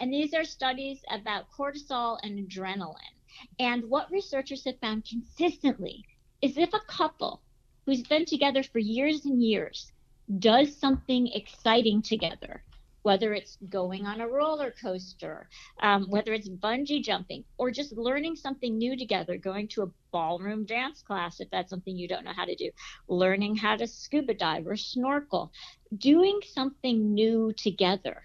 and 0.00 0.12
these 0.12 0.34
are 0.34 0.44
studies 0.44 1.00
about 1.10 1.50
cortisol 1.50 2.18
and 2.22 2.38
adrenaline. 2.46 3.16
And 3.58 3.88
what 3.88 4.10
researchers 4.10 4.64
have 4.66 4.78
found 4.80 5.06
consistently 5.06 6.04
is 6.42 6.58
if 6.58 6.74
a 6.74 6.80
couple 6.86 7.40
who's 7.86 8.02
been 8.02 8.26
together 8.26 8.62
for 8.62 8.78
years 8.78 9.24
and 9.24 9.42
years 9.42 9.92
does 10.38 10.76
something 10.76 11.28
exciting 11.28 12.02
together, 12.02 12.62
whether 13.02 13.34
it's 13.34 13.58
going 13.68 14.06
on 14.06 14.20
a 14.20 14.28
roller 14.28 14.72
coaster, 14.80 15.48
um, 15.80 16.06
whether 16.08 16.32
it's 16.32 16.48
bungee 16.48 17.02
jumping, 17.02 17.44
or 17.58 17.70
just 17.70 17.92
learning 17.92 18.36
something 18.36 18.78
new 18.78 18.96
together, 18.96 19.36
going 19.36 19.68
to 19.68 19.82
a 19.82 19.90
ballroom 20.12 20.64
dance 20.64 21.02
class 21.02 21.40
if 21.40 21.50
that's 21.50 21.70
something 21.70 21.96
you 21.96 22.08
don't 22.08 22.24
know 22.24 22.32
how 22.34 22.44
to 22.44 22.54
do, 22.54 22.70
learning 23.08 23.56
how 23.56 23.76
to 23.76 23.86
scuba 23.86 24.34
dive 24.34 24.66
or 24.66 24.76
snorkel, 24.76 25.52
doing 25.98 26.40
something 26.54 27.14
new 27.14 27.52
together 27.56 28.22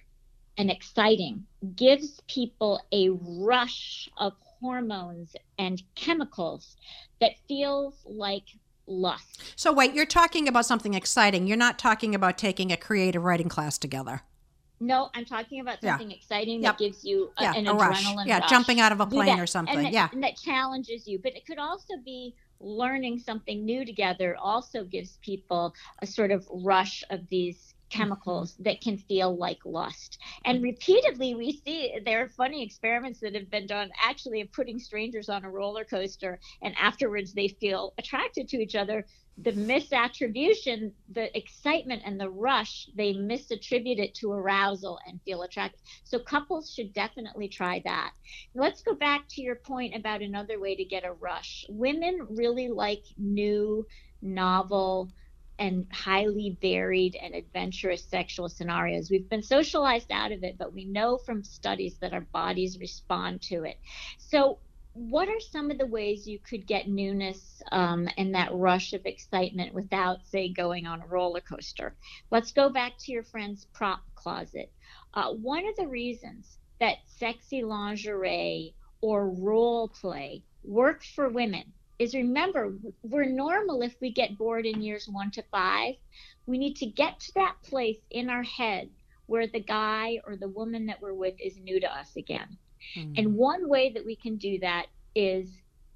and 0.57 0.71
exciting 0.71 1.45
gives 1.75 2.19
people 2.27 2.81
a 2.91 3.09
rush 3.09 4.09
of 4.17 4.33
hormones 4.59 5.35
and 5.59 5.81
chemicals 5.95 6.75
that 7.21 7.33
feels 7.47 7.95
like 8.05 8.45
lust. 8.87 9.43
So 9.55 9.71
wait, 9.71 9.93
you're 9.93 10.05
talking 10.05 10.47
about 10.47 10.65
something 10.65 10.93
exciting. 10.93 11.45
You're 11.47 11.57
not 11.57 11.77
talking 11.77 12.15
about 12.15 12.37
taking 12.37 12.71
a 12.71 12.77
creative 12.77 13.23
writing 13.23 13.49
class 13.49 13.77
together. 13.77 14.21
No, 14.79 15.09
I'm 15.15 15.25
talking 15.25 15.59
about 15.59 15.79
Yeah. 15.81 15.93
something 15.97 16.11
exciting 16.11 16.61
Yep. 16.61 16.77
that 16.77 16.83
gives 16.83 17.03
you 17.03 17.31
a, 17.37 17.43
Yeah, 17.43 17.53
an 17.55 17.67
a 17.67 17.73
rush. 17.73 18.05
Yeah, 18.25 18.39
rush. 18.39 18.49
jumping 18.49 18.79
out 18.79 18.91
of 18.91 18.99
a 18.99 19.07
plane 19.07 19.39
or 19.39 19.47
something. 19.47 19.83
That, 19.83 19.91
Yeah. 19.91 20.09
and 20.11 20.23
that 20.23 20.37
challenges 20.37 21.07
you. 21.07 21.19
But 21.19 21.35
it 21.35 21.45
could 21.45 21.57
also 21.57 21.95
be 22.05 22.35
learning 22.59 23.19
something 23.19 23.65
new 23.65 23.85
together. 23.85 24.37
Also 24.37 24.83
gives 24.83 25.17
people 25.17 25.73
a 26.01 26.07
sort 26.07 26.31
of 26.31 26.47
rush 26.51 27.03
of 27.09 27.27
these 27.29 27.73
chemicals 27.89 28.55
Mm-hmm. 28.59 28.63
that 28.63 28.81
can 28.81 28.97
feel 28.97 29.35
like 29.37 29.59
lust. 29.65 30.17
And 30.45 30.63
repeatedly, 30.63 31.35
we 31.35 31.51
see 31.65 31.93
there 32.05 32.23
are 32.23 32.29
funny 32.29 32.63
experiments 32.63 33.19
that 33.21 33.35
have 33.35 33.49
been 33.49 33.67
done 33.67 33.89
actually 34.01 34.41
of 34.41 34.51
putting 34.51 34.79
strangers 34.79 35.29
on 35.29 35.43
a 35.43 35.49
roller 35.51 35.83
coaster, 35.85 36.39
and 36.61 36.75
afterwards 36.79 37.33
they 37.33 37.47
feel 37.47 37.93
attracted 37.97 38.47
to 38.49 38.57
each 38.57 38.75
other. 38.75 39.05
The 39.37 39.51
misattribution, 39.51 40.91
the 41.11 41.35
excitement 41.37 42.03
and 42.05 42.19
the 42.19 42.29
rush, 42.29 42.87
they 42.95 43.13
misattribute 43.13 43.99
it 43.99 44.13
to 44.15 44.31
arousal 44.31 44.99
and 45.07 45.21
feel 45.23 45.43
attracted. 45.43 45.79
So 46.03 46.19
couples 46.19 46.73
should 46.73 46.93
definitely 46.93 47.47
try 47.47 47.81
that. 47.85 48.11
Let's 48.55 48.81
go 48.81 48.95
back 48.95 49.25
to 49.31 49.41
your 49.41 49.55
point 49.55 49.95
about 49.95 50.21
another 50.21 50.59
way 50.59 50.75
to 50.75 50.83
get 50.85 51.05
a 51.05 51.13
rush. 51.13 51.65
Women 51.69 52.27
really 52.29 52.69
like 52.69 53.03
new, 53.17 53.85
novel, 54.21 55.11
and 55.59 55.85
highly 55.91 56.57
varied 56.61 57.15
and 57.15 57.33
adventurous 57.33 58.03
sexual 58.03 58.49
scenarios. 58.49 59.09
We've 59.09 59.29
been 59.29 59.41
socialized 59.41 60.11
out 60.11 60.31
of 60.31 60.43
it, 60.43 60.57
but 60.57 60.73
we 60.73 60.85
know 60.85 61.17
from 61.17 61.43
studies 61.43 61.97
that 61.99 62.13
our 62.13 62.21
bodies 62.21 62.79
respond 62.79 63.41
to 63.43 63.63
it. 63.63 63.77
So, 64.17 64.59
what 64.93 65.29
are 65.29 65.39
some 65.39 65.69
of 65.69 65.77
the 65.77 65.85
ways 65.85 66.27
you 66.27 66.39
could 66.39 66.65
get 66.65 66.87
newness 66.87 67.61
um, 67.71 68.09
and 68.17 68.33
that 68.33 68.49
rush 68.51 68.93
of 68.93 69.05
excitement 69.05 69.71
without, 69.71 70.25
say, 70.25 70.51
going 70.51 70.87
on 70.87 71.01
a 71.01 71.07
roller 71.07 71.41
coaster? 71.41 71.95
Let's 72.31 72.51
go 72.51 72.69
back 72.69 72.93
to 72.99 73.11
your 73.11 73.23
friend's 73.23 73.65
prop 73.73 74.01
closet. 74.15 74.71
Uh, 75.13 75.33
one 75.33 75.67
of 75.67 75.75
the 75.75 75.87
reasons 75.87 76.57
that 76.79 76.97
sexy 77.05 77.63
lingerie 77.63 78.73
or 79.01 79.29
role 79.29 79.87
play 79.89 80.43
work 80.63 81.03
for 81.03 81.29
women 81.29 81.73
is 81.99 82.13
remember 82.13 82.73
we're 83.03 83.25
normal 83.25 83.81
if 83.81 83.95
we 83.99 84.11
get 84.11 84.37
bored 84.37 84.65
in 84.65 84.81
years 84.81 85.07
one 85.07 85.31
to 85.31 85.43
five. 85.51 85.95
We 86.45 86.57
need 86.57 86.75
to 86.77 86.85
get 86.85 87.19
to 87.21 87.33
that 87.35 87.55
place 87.63 87.99
in 88.11 88.29
our 88.29 88.43
head 88.43 88.89
where 89.25 89.47
the 89.47 89.59
guy 89.59 90.19
or 90.25 90.35
the 90.35 90.47
woman 90.47 90.85
that 90.85 91.01
we're 91.01 91.13
with 91.13 91.35
is 91.39 91.57
new 91.57 91.79
to 91.79 91.93
us 91.93 92.15
again. 92.15 92.57
Hmm. 92.95 93.13
And 93.17 93.35
one 93.35 93.67
way 93.67 93.91
that 93.91 94.05
we 94.05 94.15
can 94.15 94.37
do 94.37 94.59
that 94.59 94.87
is 95.15 95.49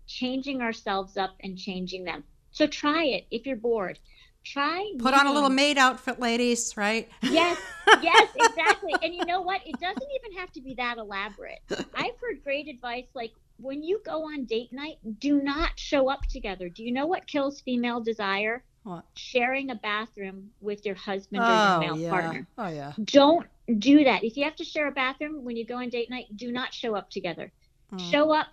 changing 0.07 0.61
ourselves 0.61 1.17
up 1.17 1.35
and 1.41 1.57
changing 1.57 2.03
them. 2.03 2.23
So 2.51 2.67
try 2.67 3.05
it 3.05 3.27
if 3.31 3.45
you're 3.45 3.55
bored. 3.55 3.99
Try 4.43 4.93
Put 4.97 5.13
on 5.13 5.27
a 5.27 5.33
little 5.33 5.49
maid 5.49 5.77
outfit, 5.77 6.19
ladies, 6.19 6.75
right? 6.75 7.07
Yes, 7.21 7.61
yes, 8.01 8.27
exactly. 8.35 8.93
And 9.03 9.13
you 9.13 9.23
know 9.25 9.41
what? 9.41 9.61
It 9.67 9.79
doesn't 9.79 10.01
even 10.01 10.39
have 10.39 10.51
to 10.53 10.61
be 10.61 10.73
that 10.75 10.97
elaborate. 10.97 11.59
I've 11.95 12.17
heard 12.19 12.43
great 12.43 12.67
advice 12.67 13.05
like 13.13 13.33
when 13.61 13.83
you 13.83 14.01
go 14.05 14.23
on 14.23 14.45
date 14.45 14.73
night, 14.73 14.97
do 15.19 15.41
not 15.41 15.71
show 15.77 16.09
up 16.09 16.25
together. 16.27 16.69
Do 16.69 16.83
you 16.83 16.91
know 16.91 17.05
what 17.05 17.27
kills 17.27 17.61
female 17.61 18.01
desire? 18.01 18.63
What? 18.83 19.05
Sharing 19.15 19.69
a 19.69 19.75
bathroom 19.75 20.49
with 20.59 20.85
your 20.85 20.95
husband 20.95 21.41
or 21.43 21.45
Oh, 21.47 21.71
your 21.71 21.79
male 21.79 21.97
yeah. 21.97 22.09
partner. 22.09 22.47
Oh, 22.57 22.67
yeah. 22.67 22.93
Don't 23.03 23.45
do 23.77 24.03
that. 24.03 24.23
If 24.23 24.37
you 24.37 24.43
have 24.45 24.55
to 24.55 24.63
share 24.63 24.87
a 24.87 24.91
bathroom 24.91 25.43
when 25.43 25.55
you 25.55 25.65
go 25.65 25.75
on 25.75 25.89
date 25.89 26.09
night, 26.09 26.25
do 26.35 26.51
not 26.51 26.73
show 26.73 26.95
up 26.95 27.09
together. 27.11 27.51
Mm. 27.93 28.11
Show 28.11 28.33
up 28.33 28.47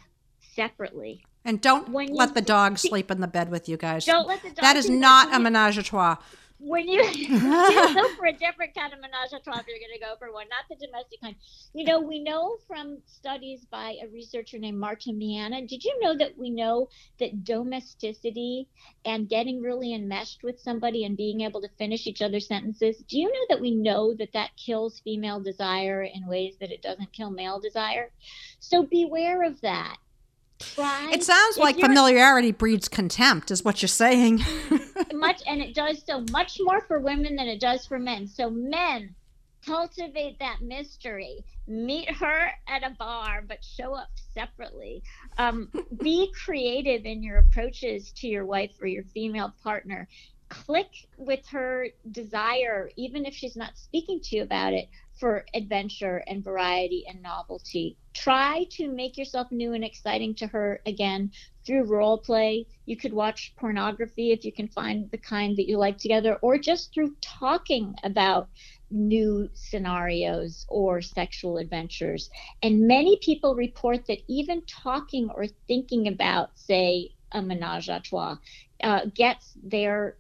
separately. 0.54 1.24
And 1.44 1.60
don't 1.60 1.88
When 1.88 2.08
you- 2.08 2.14
let 2.14 2.34
the 2.34 2.42
dog 2.42 2.78
sleep 2.78 3.10
in 3.10 3.20
the 3.20 3.26
bed 3.26 3.50
with 3.50 3.68
you 3.68 3.76
guys. 3.76 4.04
Don't 4.04 4.26
let 4.26 4.42
the 4.42 4.48
dog 4.50 4.56
that 4.60 4.76
is 4.76 4.90
not 4.90 5.32
a 5.34 5.38
menage 5.38 5.78
a 5.78 5.82
trois. 5.82 6.16
When 6.60 6.88
you 6.88 7.04
you 7.14 7.28
go 7.28 8.08
for 8.16 8.26
a 8.26 8.32
different 8.32 8.74
kind 8.74 8.92
of 8.92 9.00
menage 9.00 9.32
a 9.32 9.40
trois, 9.40 9.62
you're 9.66 9.78
going 9.78 9.94
to 9.94 10.00
go 10.00 10.16
for 10.18 10.32
one, 10.32 10.46
not 10.48 10.64
the 10.68 10.84
domestic 10.84 11.20
kind. 11.20 11.36
You 11.72 11.84
know, 11.84 12.00
we 12.00 12.18
know 12.20 12.58
from 12.66 12.98
studies 13.06 13.64
by 13.70 13.96
a 14.02 14.08
researcher 14.08 14.58
named 14.58 14.78
Marta 14.78 15.10
Meana. 15.10 15.66
Did 15.68 15.84
you 15.84 15.98
know 16.00 16.16
that 16.16 16.36
we 16.36 16.50
know 16.50 16.88
that 17.20 17.44
domesticity 17.44 18.68
and 19.04 19.28
getting 19.28 19.62
really 19.62 19.94
enmeshed 19.94 20.42
with 20.42 20.60
somebody 20.60 21.04
and 21.04 21.16
being 21.16 21.42
able 21.42 21.60
to 21.60 21.68
finish 21.78 22.06
each 22.06 22.22
other's 22.22 22.48
sentences? 22.48 23.04
Do 23.08 23.18
you 23.18 23.28
know 23.28 23.46
that 23.50 23.60
we 23.60 23.70
know 23.74 24.14
that 24.14 24.32
that 24.32 24.50
kills 24.56 25.00
female 25.00 25.40
desire 25.40 26.02
in 26.02 26.26
ways 26.26 26.56
that 26.60 26.72
it 26.72 26.82
doesn't 26.82 27.12
kill 27.12 27.30
male 27.30 27.60
desire? 27.60 28.10
So 28.58 28.82
beware 28.82 29.44
of 29.44 29.60
that. 29.60 29.98
Try. 30.58 31.10
It 31.12 31.22
sounds 31.22 31.56
if 31.56 31.62
like 31.62 31.78
familiarity 31.78 32.52
breeds 32.52 32.88
contempt, 32.88 33.50
is 33.50 33.64
what 33.64 33.80
you're 33.80 33.88
saying. 33.88 34.40
much 35.12 35.42
and 35.46 35.60
it 35.60 35.74
does 35.74 36.02
so 36.04 36.24
much 36.30 36.58
more 36.60 36.80
for 36.82 37.00
women 37.00 37.36
than 37.36 37.46
it 37.46 37.60
does 37.60 37.86
for 37.86 37.98
men 37.98 38.26
so 38.26 38.50
men 38.50 39.14
cultivate 39.64 40.38
that 40.38 40.60
mystery 40.62 41.44
meet 41.66 42.10
her 42.10 42.50
at 42.68 42.82
a 42.82 42.94
bar 42.98 43.44
but 43.46 43.58
show 43.62 43.94
up 43.94 44.08
separately 44.32 45.02
um, 45.36 45.68
be 46.00 46.32
creative 46.44 47.04
in 47.04 47.22
your 47.22 47.38
approaches 47.38 48.12
to 48.12 48.28
your 48.28 48.46
wife 48.46 48.70
or 48.80 48.86
your 48.86 49.04
female 49.14 49.52
partner 49.62 50.08
click 50.48 51.08
with 51.16 51.46
her 51.48 51.88
desire 52.10 52.90
even 52.96 53.26
if 53.26 53.34
she's 53.34 53.56
not 53.56 53.76
speaking 53.76 54.20
to 54.20 54.36
you 54.36 54.42
about 54.42 54.72
it 54.72 54.88
for 55.18 55.44
adventure 55.54 56.22
and 56.26 56.44
variety 56.44 57.04
and 57.08 57.22
novelty 57.22 57.96
try 58.18 58.66
to 58.70 58.88
make 58.88 59.16
yourself 59.16 59.50
new 59.52 59.74
and 59.74 59.84
exciting 59.84 60.34
to 60.34 60.46
her 60.48 60.80
again 60.86 61.30
through 61.64 61.84
role 61.84 62.18
play. 62.18 62.66
You 62.84 62.96
could 62.96 63.12
watch 63.12 63.54
pornography 63.56 64.32
if 64.32 64.44
you 64.44 64.52
can 64.52 64.68
find 64.68 65.08
the 65.10 65.18
kind 65.18 65.56
that 65.56 65.68
you 65.68 65.78
like 65.78 65.98
together, 65.98 66.36
or 66.42 66.58
just 66.58 66.92
through 66.92 67.14
talking 67.20 67.94
about 68.02 68.48
new 68.90 69.48
scenarios 69.54 70.66
or 70.68 71.00
sexual 71.00 71.58
adventures. 71.58 72.28
And 72.62 72.88
many 72.88 73.18
people 73.22 73.54
report 73.54 74.06
that 74.06 74.18
even 74.26 74.62
talking 74.66 75.30
or 75.30 75.46
thinking 75.68 76.08
about, 76.08 76.58
say, 76.58 77.10
a 77.32 77.42
menage 77.42 77.88
a 77.88 78.00
trois 78.00 78.38
uh, 78.82 79.02
gets 79.14 79.52
their 79.62 80.16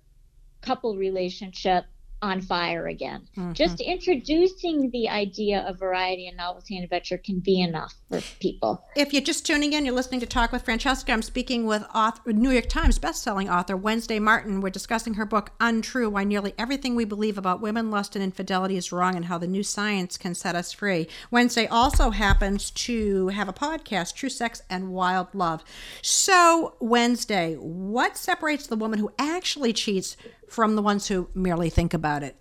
couple 0.60 0.96
relationship 0.96 1.84
on 2.20 2.40
fire 2.40 2.88
again. 2.88 3.28
Mm-hmm. 3.36 3.52
Just 3.52 3.80
introducing 3.80 4.90
the 4.90 5.08
idea 5.08 5.64
of 5.68 5.78
variety 5.78 6.26
and 6.26 6.36
novelty 6.36 6.74
and 6.76 6.84
adventure 6.84 7.18
can 7.18 7.38
be 7.38 7.60
enough 7.60 7.94
for 8.08 8.20
people. 8.40 8.84
If 8.96 9.12
you're 9.12 9.22
just 9.22 9.46
tuning 9.46 9.72
in, 9.72 9.84
you're 9.84 9.94
listening 9.94 10.20
to 10.20 10.26
Talk 10.26 10.50
with 10.50 10.64
Francesca. 10.64 11.12
I'm 11.12 11.22
speaking 11.22 11.64
with 11.66 11.84
author, 11.94 12.32
New 12.32 12.50
York 12.50 12.68
Times 12.68 12.98
bestselling 12.98 13.52
author 13.52 13.76
Wednesday 13.76 14.18
Martin. 14.18 14.60
We're 14.60 14.70
discussing 14.70 15.14
her 15.14 15.24
book 15.24 15.52
Untrue: 15.60 16.10
Why 16.10 16.24
Nearly 16.24 16.54
Everything 16.58 16.96
We 16.96 17.04
Believe 17.04 17.38
About 17.38 17.60
Women, 17.60 17.90
Lust, 17.90 18.16
and 18.16 18.24
Infidelity 18.24 18.76
is 18.76 18.90
Wrong, 18.90 19.14
and 19.14 19.26
How 19.26 19.38
the 19.38 19.46
New 19.46 19.62
Science 19.62 20.16
Can 20.16 20.34
Set 20.34 20.56
Us 20.56 20.72
Free. 20.72 21.06
Wednesday 21.30 21.66
also 21.66 22.10
happens 22.10 22.70
to 22.72 23.28
have 23.28 23.48
a 23.48 23.52
podcast, 23.52 24.14
True 24.14 24.28
Sex 24.28 24.62
and 24.68 24.90
Wild 24.90 25.28
Love. 25.34 25.62
So, 26.02 26.74
Wednesday, 26.80 27.54
what 27.54 28.16
separates 28.16 28.66
the 28.66 28.76
woman 28.76 28.98
who 28.98 29.12
actually 29.18 29.72
cheats 29.72 30.16
from 30.48 30.76
the 30.76 30.82
ones 30.82 31.06
who 31.08 31.28
merely 31.34 31.70
think 31.70 31.94
about 31.94 32.22
it? 32.22 32.36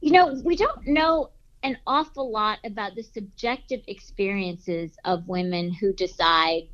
You 0.00 0.12
know, 0.12 0.40
we 0.44 0.56
don't 0.56 0.86
know 0.86 1.30
an 1.62 1.76
awful 1.86 2.30
lot 2.30 2.58
about 2.64 2.94
the 2.94 3.02
subjective 3.02 3.82
experiences 3.86 4.96
of 5.04 5.28
women 5.28 5.72
who 5.72 5.92
decide 5.92 6.68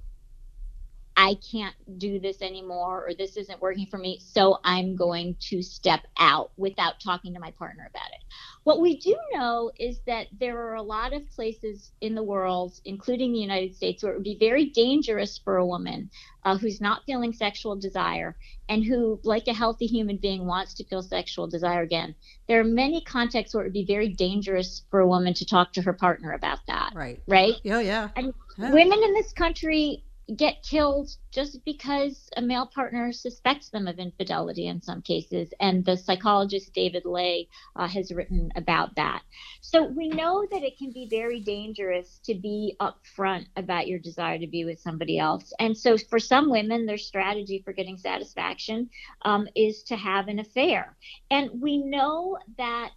I 1.17 1.37
can't 1.51 1.75
do 1.99 2.21
this 2.21 2.43
anymore 2.43 3.07
or 3.09 3.15
this 3.15 3.37
isn't 3.39 3.61
working 3.61 3.87
for 3.87 3.99
me, 3.99 4.21
so 4.23 4.59
I'm 4.65 4.97
going 4.97 5.37
to 5.49 5.63
step 5.63 6.07
out 6.19 6.53
without 6.57 7.01
talking 7.03 7.33
to 7.35 7.41
my 7.41 7.53
partner 7.53 7.89
about 7.89 8.09
it. 8.11 8.23
What 8.65 8.81
we 8.81 8.99
do 8.99 9.17
know 9.33 9.71
is 9.79 10.01
that 10.07 10.27
there 10.39 10.59
are 10.59 10.75
a 10.75 10.83
lot 10.83 11.15
of 11.15 11.29
places 11.31 11.93
in 12.01 12.15
the 12.15 12.23
world, 12.23 12.75
including 12.85 13.33
the 13.33 13.39
United 13.39 13.75
States, 13.75 14.03
where 14.03 14.13
it 14.13 14.17
would 14.17 14.25
be 14.25 14.37
very 14.39 14.67
dangerous 14.67 15.39
for 15.39 15.57
a 15.57 15.67
woman 15.67 16.11
uh, 16.45 16.59
who's 16.59 16.81
not 16.81 17.03
feeling 17.07 17.33
sexual 17.33 17.77
desire 17.77 18.37
and 18.69 18.85
who, 18.85 19.21
like 19.25 19.47
a 19.49 19.55
healthy 19.55 19.87
human 19.87 20.17
being, 20.17 20.47
wants 20.47 20.75
to 20.75 20.85
feel 20.85 21.03
sexual 21.03 21.47
desire 21.47 21.83
again. 21.83 22.15
There 22.49 22.61
are 22.61 22.65
many 22.65 23.01
contexts 23.03 23.55
where 23.55 23.65
it 23.65 23.69
would 23.69 23.73
be 23.73 23.87
very 23.87 24.09
dangerous 24.09 24.83
for 24.91 25.01
a 25.01 25.09
woman 25.09 25.33
to 25.35 25.47
talk 25.47 25.73
to 25.75 25.83
her 25.83 25.93
partner 25.93 26.33
about 26.33 26.59
that. 26.67 26.93
Right. 26.95 27.23
Right? 27.27 27.55
Oh, 27.67 27.79
yeah. 27.79 28.11
And 28.17 28.35
Yeah. 28.59 28.73
women 28.73 29.03
in 29.03 29.15
this 29.15 29.33
country 29.33 30.03
get 30.35 30.63
killed 30.63 31.09
just 31.31 31.65
because 31.65 32.29
a 32.37 32.43
male 32.43 32.67
partner 32.67 33.13
suspects 33.13 33.69
them 33.69 33.87
of 33.87 33.99
infidelity 33.99 34.67
in 34.67 34.83
some 34.83 35.01
cases. 35.01 35.53
And 35.61 35.85
the 35.85 35.97
psychologist 35.97 36.73
David 36.73 37.05
Ley 37.05 37.49
uh, 37.77 37.87
has 37.87 38.11
written 38.11 38.51
about 38.57 38.97
that. 38.97 39.23
So 39.61 39.85
we 39.85 40.09
know 40.09 40.45
that 40.51 40.65
it 40.65 40.79
can 40.79 40.91
be 40.91 41.07
very 41.09 41.41
dangerous 41.41 42.19
to 42.25 42.35
be 42.35 42.77
upfront 42.81 43.47
about 43.57 43.87
your 43.87 44.01
desire 44.01 44.39
to 44.39 44.49
be 44.49 44.65
with 44.65 44.81
somebody 44.81 45.19
else. 45.19 45.53
And 45.61 45.77
so 45.77 45.97
for 45.97 46.19
some 46.19 46.51
women, 46.51 46.87
their 46.87 46.99
strategy 46.99 47.63
for 47.65 47.73
getting 47.73 47.97
satisfaction 47.97 48.91
um, 49.23 49.47
is 49.55 49.85
to 49.85 49.97
have 49.97 50.27
an 50.27 50.41
affair. 50.41 50.97
And 51.31 51.61
we 51.61 51.79
know 51.79 52.39
that 52.59 52.91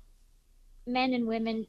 men 0.87 1.13
and 1.13 1.27
women 1.27 1.67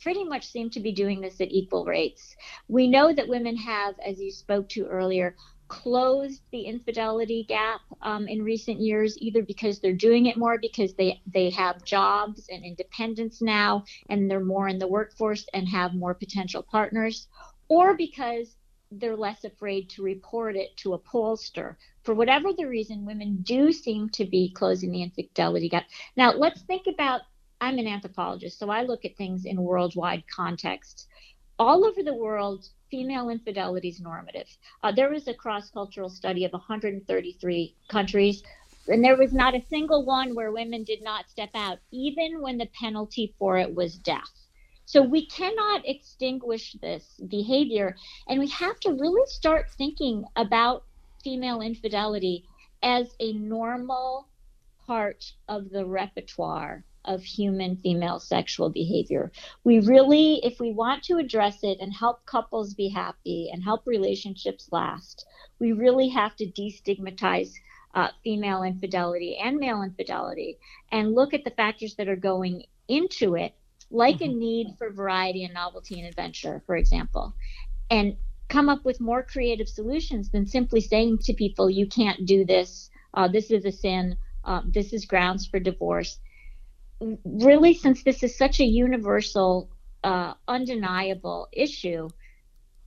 pretty 0.00 0.24
much 0.24 0.46
seem 0.46 0.70
to 0.70 0.80
be 0.80 0.92
doing 0.92 1.20
this 1.20 1.40
at 1.40 1.50
equal 1.50 1.84
rates. 1.84 2.34
We 2.68 2.88
know 2.88 3.12
that 3.12 3.28
women 3.28 3.56
have, 3.56 3.94
as 4.04 4.20
you 4.20 4.30
spoke 4.30 4.68
to 4.70 4.86
earlier, 4.86 5.36
closed 5.68 6.42
the 6.50 6.62
infidelity 6.62 7.44
gap 7.48 7.80
um, 8.02 8.26
in 8.26 8.42
recent 8.42 8.80
years, 8.80 9.16
either 9.18 9.42
because 9.42 9.78
they're 9.78 9.92
doing 9.92 10.26
it 10.26 10.36
more 10.36 10.58
because 10.58 10.94
they 10.94 11.22
they 11.32 11.48
have 11.50 11.84
jobs 11.84 12.48
and 12.50 12.64
independence 12.64 13.40
now, 13.40 13.84
and 14.08 14.28
they're 14.28 14.44
more 14.44 14.68
in 14.68 14.78
the 14.78 14.88
workforce 14.88 15.46
and 15.54 15.68
have 15.68 15.94
more 15.94 16.14
potential 16.14 16.62
partners, 16.62 17.28
or 17.68 17.96
because 17.96 18.56
they're 18.92 19.16
less 19.16 19.44
afraid 19.44 19.88
to 19.88 20.02
report 20.02 20.56
it 20.56 20.76
to 20.76 20.94
a 20.94 20.98
pollster. 20.98 21.76
For 22.02 22.14
whatever 22.14 22.52
the 22.52 22.66
reason, 22.66 23.06
women 23.06 23.38
do 23.42 23.72
seem 23.72 24.08
to 24.10 24.24
be 24.24 24.52
closing 24.52 24.90
the 24.90 25.02
infidelity 25.02 25.68
gap. 25.68 25.84
Now, 26.16 26.32
let's 26.32 26.62
think 26.62 26.86
about 26.88 27.20
I'm 27.62 27.78
an 27.78 27.86
anthropologist, 27.86 28.58
so 28.58 28.70
I 28.70 28.82
look 28.82 29.04
at 29.04 29.16
things 29.16 29.44
in 29.44 29.62
worldwide 29.62 30.24
context. 30.34 31.08
All 31.58 31.84
over 31.84 32.02
the 32.02 32.14
world, 32.14 32.66
female 32.90 33.28
infidelity 33.28 33.88
is 33.88 34.00
normative. 34.00 34.48
Uh, 34.82 34.92
there 34.92 35.10
was 35.10 35.28
a 35.28 35.34
cross 35.34 35.68
cultural 35.70 36.08
study 36.08 36.46
of 36.46 36.52
133 36.52 37.74
countries, 37.88 38.42
and 38.88 39.04
there 39.04 39.18
was 39.18 39.34
not 39.34 39.54
a 39.54 39.64
single 39.68 40.06
one 40.06 40.34
where 40.34 40.52
women 40.52 40.84
did 40.84 41.02
not 41.02 41.28
step 41.28 41.50
out, 41.54 41.78
even 41.90 42.40
when 42.40 42.56
the 42.56 42.70
penalty 42.72 43.34
for 43.38 43.58
it 43.58 43.74
was 43.74 43.98
death. 43.98 44.48
So 44.86 45.02
we 45.02 45.26
cannot 45.26 45.86
extinguish 45.86 46.72
this 46.80 47.20
behavior, 47.28 47.94
and 48.26 48.40
we 48.40 48.48
have 48.48 48.80
to 48.80 48.94
really 48.94 49.26
start 49.26 49.70
thinking 49.76 50.24
about 50.34 50.84
female 51.22 51.60
infidelity 51.60 52.46
as 52.82 53.14
a 53.20 53.34
normal 53.34 54.28
part 54.86 55.32
of 55.46 55.68
the 55.68 55.84
repertoire 55.84 56.84
of 57.04 57.22
human 57.22 57.76
female 57.76 58.18
sexual 58.18 58.70
behavior. 58.70 59.32
We 59.64 59.80
really, 59.80 60.40
if 60.44 60.60
we 60.60 60.72
want 60.72 61.02
to 61.04 61.18
address 61.18 61.58
it 61.62 61.78
and 61.80 61.92
help 61.92 62.24
couples 62.26 62.74
be 62.74 62.88
happy 62.88 63.50
and 63.52 63.62
help 63.62 63.86
relationships 63.86 64.68
last, 64.70 65.26
we 65.58 65.72
really 65.72 66.08
have 66.08 66.36
to 66.36 66.46
destigmatize 66.46 67.52
uh, 67.94 68.08
female 68.22 68.62
infidelity 68.62 69.36
and 69.42 69.56
male 69.56 69.82
infidelity 69.82 70.58
and 70.92 71.14
look 71.14 71.34
at 71.34 71.44
the 71.44 71.50
factors 71.50 71.94
that 71.96 72.08
are 72.08 72.16
going 72.16 72.64
into 72.88 73.34
it, 73.34 73.54
like 73.90 74.20
a 74.20 74.28
need 74.28 74.74
for 74.78 74.90
variety 74.90 75.44
and 75.44 75.54
novelty 75.54 75.98
and 75.98 76.08
adventure, 76.08 76.62
for 76.66 76.76
example, 76.76 77.34
and 77.90 78.16
come 78.48 78.68
up 78.68 78.84
with 78.84 79.00
more 79.00 79.22
creative 79.22 79.68
solutions 79.68 80.30
than 80.30 80.46
simply 80.46 80.80
saying 80.80 81.18
to 81.18 81.32
people, 81.32 81.70
you 81.70 81.86
can't 81.86 82.26
do 82.26 82.44
this, 82.44 82.90
uh, 83.14 83.26
this 83.26 83.50
is 83.50 83.64
a 83.64 83.72
sin, 83.72 84.16
uh, 84.44 84.60
this 84.66 84.92
is 84.92 85.04
grounds 85.04 85.46
for 85.46 85.58
divorce 85.60 86.18
really, 87.24 87.74
since 87.74 88.02
this 88.02 88.22
is 88.22 88.36
such 88.36 88.60
a 88.60 88.64
universal, 88.64 89.70
uh, 90.04 90.34
undeniable 90.48 91.48
issue, 91.52 92.08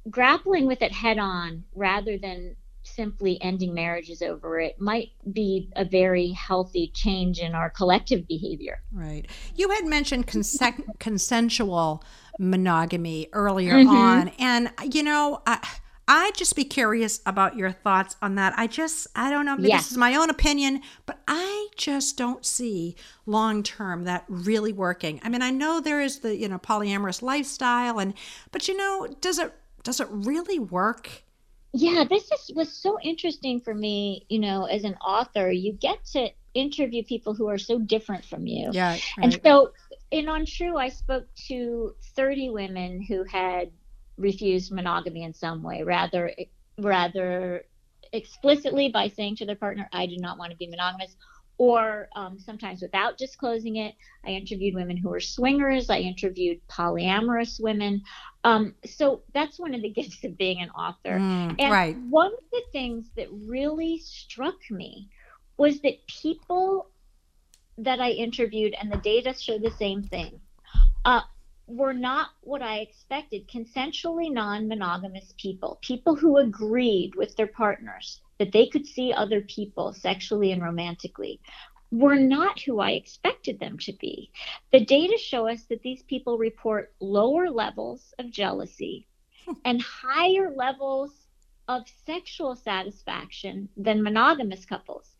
grappling 0.09 0.65
with 0.67 0.81
it 0.81 0.91
head 0.91 1.17
on 1.17 1.63
rather 1.73 2.17
than 2.17 2.55
simply 2.83 3.41
ending 3.41 3.73
marriages 3.73 4.21
over 4.21 4.59
it 4.59 4.79
might 4.79 5.11
be 5.31 5.69
a 5.77 5.85
very 5.85 6.31
healthy 6.31 6.91
change 6.93 7.39
in 7.39 7.55
our 7.55 7.69
collective 7.69 8.27
behavior. 8.27 8.83
Right. 8.91 9.25
You 9.55 9.69
had 9.69 9.85
mentioned 9.85 10.27
consen- 10.27 10.83
consensual 10.99 12.03
monogamy 12.37 13.29
earlier 13.31 13.75
Mhm. 13.75 13.87
on, 13.87 14.27
and 14.37 14.71
you 14.93 15.01
know, 15.01 15.41
I, 15.47 15.65
I'd 16.09 16.35
just 16.35 16.57
be 16.57 16.65
curious 16.65 17.21
about 17.25 17.55
your 17.55 17.71
thoughts 17.71 18.17
on 18.21 18.35
that. 18.35 18.53
I 18.57 18.67
just, 18.67 19.07
I 19.15 19.29
don't 19.29 19.45
know, 19.45 19.55
maybe 19.55 19.69
Yes. 19.69 19.83
this 19.83 19.91
is 19.91 19.97
my 19.97 20.15
own 20.15 20.29
opinion, 20.29 20.81
but 21.05 21.19
I 21.27 21.62
just 21.75 22.17
don't 22.17 22.45
see 22.45 22.95
long 23.25 23.63
term 23.63 24.03
that 24.03 24.25
really 24.27 24.73
working. 24.73 25.19
I 25.23 25.29
mean, 25.29 25.41
I 25.41 25.49
know 25.49 25.79
there 25.79 26.01
is 26.01 26.19
the 26.19 26.35
you 26.35 26.47
know 26.47 26.59
polyamorous 26.59 27.21
lifestyle, 27.21 27.99
and 27.99 28.13
but 28.51 28.67
you 28.67 28.77
know, 28.77 29.07
does 29.21 29.39
it 29.39 29.53
does 29.83 29.99
it 29.99 30.07
really 30.09 30.59
work? 30.59 31.23
Yeah, 31.73 32.03
this 32.07 32.31
is 32.31 32.51
was 32.55 32.71
so 32.71 32.99
interesting 33.01 33.59
for 33.59 33.73
me, 33.73 34.25
you 34.29 34.39
know, 34.39 34.65
as 34.65 34.83
an 34.83 34.95
author, 34.95 35.51
you 35.51 35.73
get 35.73 36.05
to 36.13 36.29
interview 36.53 37.03
people 37.03 37.33
who 37.33 37.49
are 37.49 37.57
so 37.57 37.79
different 37.79 38.23
from 38.25 38.45
you. 38.45 38.69
Yeah, 38.71 38.97
And 39.17 39.39
so 39.43 39.73
in 40.11 40.29
Untrue, 40.29 40.77
I 40.77 40.89
spoke 40.89 41.25
to 41.47 41.95
30 42.15 42.51
women 42.51 43.01
who 43.01 43.23
had 43.23 43.71
refused 44.17 44.71
monogamy 44.71 45.23
in 45.23 45.33
some 45.33 45.63
way, 45.63 45.81
rather 45.81 46.31
rather 46.77 47.65
explicitly 48.11 48.89
by 48.89 49.07
saying 49.07 49.37
to 49.37 49.45
their 49.45 49.55
partner, 49.55 49.89
"I 49.91 50.05
do 50.05 50.17
not 50.17 50.37
want 50.37 50.51
to 50.51 50.57
be 50.57 50.67
monogamous," 50.67 51.15
or 51.63 52.09
um, 52.17 52.37
sometimes 52.37 52.81
without 52.81 53.17
disclosing 53.17 53.77
it. 53.77 53.95
I 54.25 54.31
interviewed 54.31 54.75
women 54.75 54.97
who 54.97 55.07
were 55.07 55.21
swingers. 55.21 55.89
I 55.89 55.99
interviewed 55.99 56.59
polyamorous 56.67 57.57
women. 57.57 58.01
Um, 58.43 58.75
so 58.85 59.21
that's 59.33 59.57
one 59.59 59.73
of 59.73 59.81
the 59.81 59.89
gifts 59.99 60.25
of 60.25 60.37
being 60.37 60.59
an 60.59 60.69
author. 60.71 61.19
Mm, 61.19 61.55
And 61.59 61.71
right. 61.71 61.97
one 62.09 62.33
of 62.33 62.43
the 62.51 62.63
things 62.73 63.05
that 63.15 63.29
really 63.31 63.97
struck 63.99 64.57
me 64.69 65.07
was 65.55 65.79
that 65.81 66.05
people 66.07 66.89
that 67.77 68.01
I 68.01 68.09
interviewed, 68.09 68.75
and 68.79 68.91
the 68.91 68.97
data 68.97 69.33
show 69.33 69.57
the 69.57 69.71
same 69.71 70.03
thing, 70.03 70.41
uh, 71.05 71.21
were 71.65 71.93
not 71.93 72.31
what 72.41 72.61
I 72.61 72.79
expected 72.79 73.47
consensually 73.47 74.33
non 74.33 74.67
monogamous 74.67 75.33
people, 75.37 75.79
people 75.81 76.15
who 76.15 76.39
agreed 76.39 77.15
with 77.15 77.33
their 77.37 77.47
partners 77.47 78.19
that 78.39 78.51
they 78.51 78.67
could 78.67 78.85
see 78.85 79.13
other 79.13 79.41
people 79.41 79.93
sexually 79.93 80.51
and 80.51 80.61
romantically. 80.61 81.39
Were 81.91 82.15
not 82.15 82.59
who 82.59 82.79
I 82.79 82.91
expected 82.91 83.59
them 83.59 83.77
to 83.79 83.93
be. 83.93 84.31
The 84.71 84.83
data 84.83 85.17
show 85.17 85.47
us 85.47 85.63
that 85.65 85.83
these 85.83 86.01
people 86.03 86.37
report 86.37 86.93
lower 86.99 87.49
levels 87.49 88.13
of 88.17 88.31
jealousy 88.31 89.07
hmm. 89.45 89.53
and 89.63 89.81
higher 89.81 90.51
levels 90.55 91.11
of 91.67 91.83
sexual 92.05 92.55
satisfaction 92.55 93.69
than 93.77 94.03
monogamous 94.03 94.65
couples. 94.65 95.12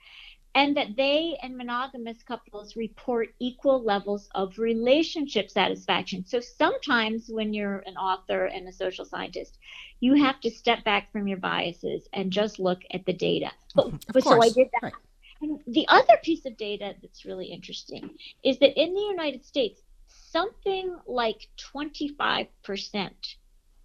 And 0.55 0.77
that 0.77 0.95
they 0.95 1.37
and 1.41 1.57
monogamous 1.57 2.21
couples 2.23 2.75
report 2.75 3.33
equal 3.39 3.83
levels 3.83 4.29
of 4.35 4.59
relationship 4.59 5.49
satisfaction. 5.49 6.25
So 6.25 6.39
sometimes 6.39 7.29
when 7.29 7.53
you're 7.53 7.83
an 7.87 7.97
author 7.97 8.45
and 8.45 8.67
a 8.67 8.71
social 8.71 9.05
scientist, 9.05 9.57
you 9.99 10.13
have 10.15 10.39
to 10.41 10.51
step 10.51 10.83
back 10.83 11.11
from 11.11 11.27
your 11.27 11.39
biases 11.39 12.07
and 12.13 12.31
just 12.31 12.59
look 12.59 12.81
at 12.91 13.05
the 13.05 13.13
data. 13.13 13.51
Mm-hmm. 13.75 13.97
But, 14.07 14.13
but 14.13 14.23
so 14.23 14.41
I 14.41 14.49
did 14.49 14.67
that. 14.73 14.83
Right. 14.83 14.93
And 15.41 15.59
the 15.67 15.85
other 15.89 16.17
piece 16.23 16.45
of 16.45 16.55
data 16.55 16.93
that's 17.01 17.25
really 17.25 17.47
interesting 17.47 18.11
is 18.43 18.59
that 18.59 18.79
in 18.79 18.93
the 18.93 19.01
United 19.01 19.45
States, 19.45 19.81
something 20.07 20.95
like 21.07 21.47
25% 21.57 22.47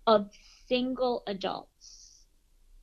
of 0.06 0.30
single 0.66 1.22
adults 1.26 2.26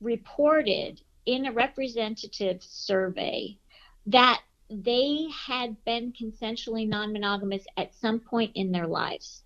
reported 0.00 1.00
in 1.24 1.46
a 1.46 1.52
representative 1.52 2.62
survey 2.62 3.58
that 4.06 4.40
they 4.70 5.26
had 5.46 5.76
been 5.84 6.12
consensually 6.12 6.88
non 6.88 7.12
monogamous 7.12 7.64
at 7.76 7.94
some 7.94 8.20
point 8.20 8.52
in 8.54 8.72
their 8.72 8.86
lives. 8.86 9.42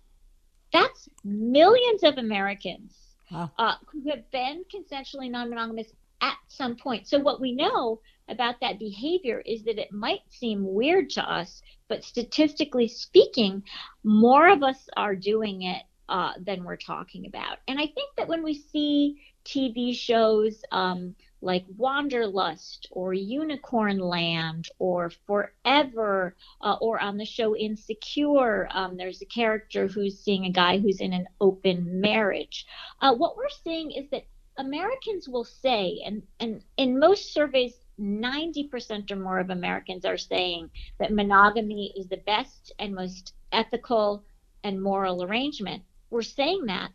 That's 0.73 1.09
millions 1.23 2.03
of 2.03 2.17
Americans 2.17 2.97
Wow. 3.31 3.51
uh, 3.57 3.75
who 3.87 4.09
have 4.09 4.29
been 4.31 4.63
consensually 4.73 5.29
non 5.29 5.49
monogamous 5.49 5.93
at 6.21 6.37
some 6.47 6.75
point. 6.75 7.07
So, 7.07 7.19
what 7.19 7.41
we 7.41 7.53
know 7.53 8.01
about 8.29 8.55
that 8.61 8.79
behavior 8.79 9.41
is 9.45 9.63
that 9.63 9.79
it 9.79 9.91
might 9.91 10.21
seem 10.29 10.73
weird 10.73 11.09
to 11.11 11.21
us, 11.23 11.61
but 11.89 12.03
statistically 12.03 12.87
speaking, 12.87 13.63
more 14.03 14.49
of 14.49 14.63
us 14.63 14.87
are 14.95 15.15
doing 15.15 15.63
it 15.63 15.83
uh, 16.09 16.33
than 16.39 16.63
we're 16.63 16.77
talking 16.77 17.25
about. 17.25 17.57
And 17.67 17.79
I 17.79 17.87
think 17.87 18.15
that 18.17 18.27
when 18.27 18.43
we 18.43 18.53
see 18.55 19.21
TV 19.45 19.95
shows 19.95 20.61
um, 20.71 21.15
like 21.41 21.65
Wanderlust 21.77 22.87
or 22.91 23.13
Unicorn 23.13 23.97
Land 23.97 24.69
or 24.79 25.11
Forever, 25.25 26.35
uh, 26.61 26.77
or 26.79 27.01
on 27.01 27.17
the 27.17 27.25
show 27.25 27.55
Insecure, 27.55 28.67
um, 28.71 28.97
there's 28.97 29.21
a 29.21 29.25
character 29.25 29.87
who's 29.87 30.19
seeing 30.19 30.45
a 30.45 30.51
guy 30.51 30.77
who's 30.77 31.01
in 31.01 31.13
an 31.13 31.27
open 31.39 31.99
marriage. 31.99 32.65
Uh, 33.01 33.13
what 33.13 33.35
we're 33.35 33.49
seeing 33.63 33.91
is 33.91 34.09
that 34.11 34.25
Americans 34.57 35.27
will 35.27 35.45
say, 35.45 36.01
and, 36.05 36.21
and 36.39 36.63
in 36.77 36.99
most 36.99 37.33
surveys, 37.33 37.73
90% 37.99 39.11
or 39.11 39.15
more 39.15 39.39
of 39.39 39.49
Americans 39.49 40.05
are 40.05 40.17
saying 40.17 40.69
that 40.99 41.13
monogamy 41.13 41.93
is 41.95 42.07
the 42.07 42.17
best 42.17 42.71
and 42.79 42.95
most 42.95 43.33
ethical 43.51 44.23
and 44.63 44.81
moral 44.81 45.23
arrangement. 45.23 45.83
We're 46.09 46.21
saying 46.21 46.65
that. 46.65 46.91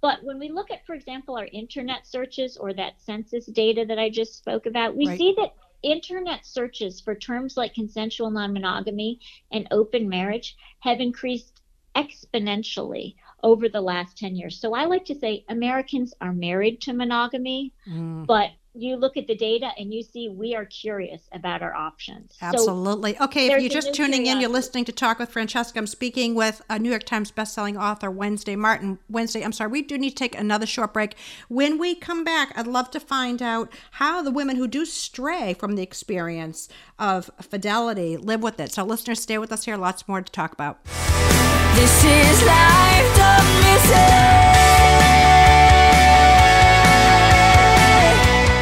But 0.00 0.22
when 0.22 0.38
we 0.38 0.48
look 0.50 0.70
at, 0.70 0.84
for 0.86 0.94
example, 0.94 1.36
our 1.36 1.48
internet 1.52 2.06
searches 2.06 2.56
or 2.56 2.72
that 2.74 3.00
census 3.00 3.46
data 3.46 3.84
that 3.86 3.98
I 3.98 4.10
just 4.10 4.36
spoke 4.36 4.66
about, 4.66 4.96
we 4.96 5.06
Right. 5.06 5.18
see 5.18 5.34
that 5.38 5.54
internet 5.82 6.44
searches 6.44 7.00
for 7.00 7.14
terms 7.14 7.56
like 7.56 7.74
consensual 7.74 8.30
non 8.30 8.52
monogamy 8.52 9.20
and 9.52 9.66
open 9.70 10.08
marriage 10.08 10.56
have 10.80 11.00
increased 11.00 11.60
exponentially 11.96 13.14
over 13.42 13.68
the 13.68 13.80
last 13.80 14.16
10 14.18 14.36
years. 14.36 14.60
So 14.60 14.74
I 14.74 14.84
like 14.84 15.04
to 15.06 15.14
say 15.14 15.44
Americans 15.48 16.14
are 16.20 16.32
married 16.32 16.80
to 16.82 16.92
monogamy, 16.92 17.72
Mm. 17.86 18.26
but 18.26 18.50
you 18.78 18.96
look 18.96 19.16
at 19.16 19.26
the 19.26 19.34
data 19.34 19.70
and 19.76 19.92
you 19.92 20.02
see 20.02 20.28
we 20.28 20.54
are 20.54 20.64
curious 20.64 21.28
about 21.32 21.62
our 21.62 21.74
options. 21.74 22.36
So 22.38 22.46
Absolutely. 22.46 23.18
okay, 23.20 23.50
if 23.50 23.60
you're 23.60 23.70
just 23.70 23.88
new 23.88 23.94
tuning 23.94 24.26
in, 24.26 24.40
you're 24.40 24.48
listening 24.48 24.84
to 24.86 24.92
Talk 24.92 25.18
with 25.18 25.30
Francesca. 25.30 25.78
I'm 25.78 25.86
speaking 25.86 26.34
with 26.34 26.62
a 26.70 26.78
New 26.78 26.90
York 26.90 27.04
Times 27.04 27.32
bestselling 27.32 27.80
author, 27.80 28.10
Wednesday 28.10 28.54
Martin. 28.54 28.98
Wednesday, 29.08 29.42
I'm 29.42 29.52
sorry, 29.52 29.70
we 29.70 29.82
do 29.82 29.98
need 29.98 30.10
to 30.10 30.16
take 30.16 30.38
another 30.38 30.66
short 30.66 30.94
break. 30.94 31.16
When 31.48 31.78
we 31.78 31.96
come 31.96 32.22
back, 32.22 32.52
I'd 32.56 32.68
love 32.68 32.90
to 32.92 33.00
find 33.00 33.42
out 33.42 33.72
how 33.92 34.22
the 34.22 34.30
women 34.30 34.56
who 34.56 34.68
do 34.68 34.84
stray 34.84 35.54
from 35.54 35.74
the 35.74 35.82
experience 35.82 36.68
of 36.98 37.30
fidelity 37.40 38.16
live 38.16 38.42
with 38.42 38.60
it. 38.60 38.70
So, 38.72 38.84
listeners, 38.84 39.20
stay 39.20 39.38
with 39.38 39.50
us 39.50 39.64
here. 39.64 39.76
Lots 39.76 40.06
more 40.06 40.22
to 40.22 40.32
talk 40.32 40.52
about. 40.52 40.84
This 40.84 42.04
is 42.04 42.42
life, 42.44 43.16
don't 43.16 43.46
miss 43.62 43.90
it. 43.90 44.57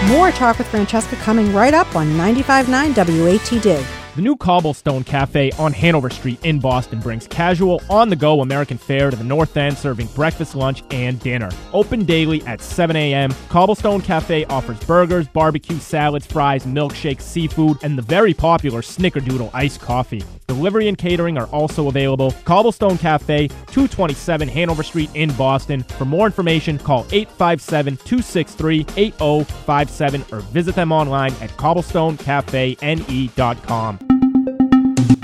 More 0.08 0.30
Talk 0.30 0.58
with 0.58 0.68
Francesca 0.68 1.16
coming 1.16 1.52
right 1.52 1.74
up 1.74 1.96
on 1.96 2.06
95.9 2.10 2.94
WATD. 2.94 3.95
The 4.16 4.22
new 4.22 4.34
Cobblestone 4.34 5.04
Cafe 5.04 5.52
on 5.58 5.74
Hanover 5.74 6.08
Street 6.08 6.42
in 6.42 6.58
Boston 6.58 7.00
brings 7.00 7.26
casual, 7.26 7.82
on 7.90 8.08
the 8.08 8.16
go 8.16 8.40
American 8.40 8.78
fare 8.78 9.10
to 9.10 9.16
the 9.16 9.22
North 9.22 9.54
End, 9.58 9.76
serving 9.76 10.06
breakfast, 10.14 10.54
lunch, 10.54 10.82
and 10.90 11.20
dinner. 11.20 11.50
Open 11.74 12.06
daily 12.06 12.42
at 12.46 12.62
7 12.62 12.96
a.m., 12.96 13.34
Cobblestone 13.50 14.00
Cafe 14.00 14.46
offers 14.46 14.80
burgers, 14.80 15.28
barbecue, 15.28 15.78
salads, 15.78 16.24
fries, 16.24 16.64
milkshakes, 16.64 17.20
seafood, 17.20 17.76
and 17.82 17.98
the 17.98 18.02
very 18.02 18.32
popular 18.32 18.80
Snickerdoodle 18.80 19.50
iced 19.52 19.82
coffee. 19.82 20.22
Delivery 20.46 20.88
and 20.88 20.96
catering 20.96 21.36
are 21.36 21.48
also 21.48 21.88
available. 21.88 22.30
Cobblestone 22.46 22.96
Cafe, 22.96 23.48
227 23.48 24.48
Hanover 24.48 24.82
Street 24.82 25.10
in 25.12 25.30
Boston. 25.34 25.82
For 25.82 26.06
more 26.06 26.24
information, 26.24 26.78
call 26.78 27.04
857 27.12 27.98
263 27.98 28.86
8057 28.96 30.24
or 30.32 30.40
visit 30.40 30.74
them 30.74 30.90
online 30.90 31.34
at 31.42 31.50
cobblestonecafene.com. 31.50 34.05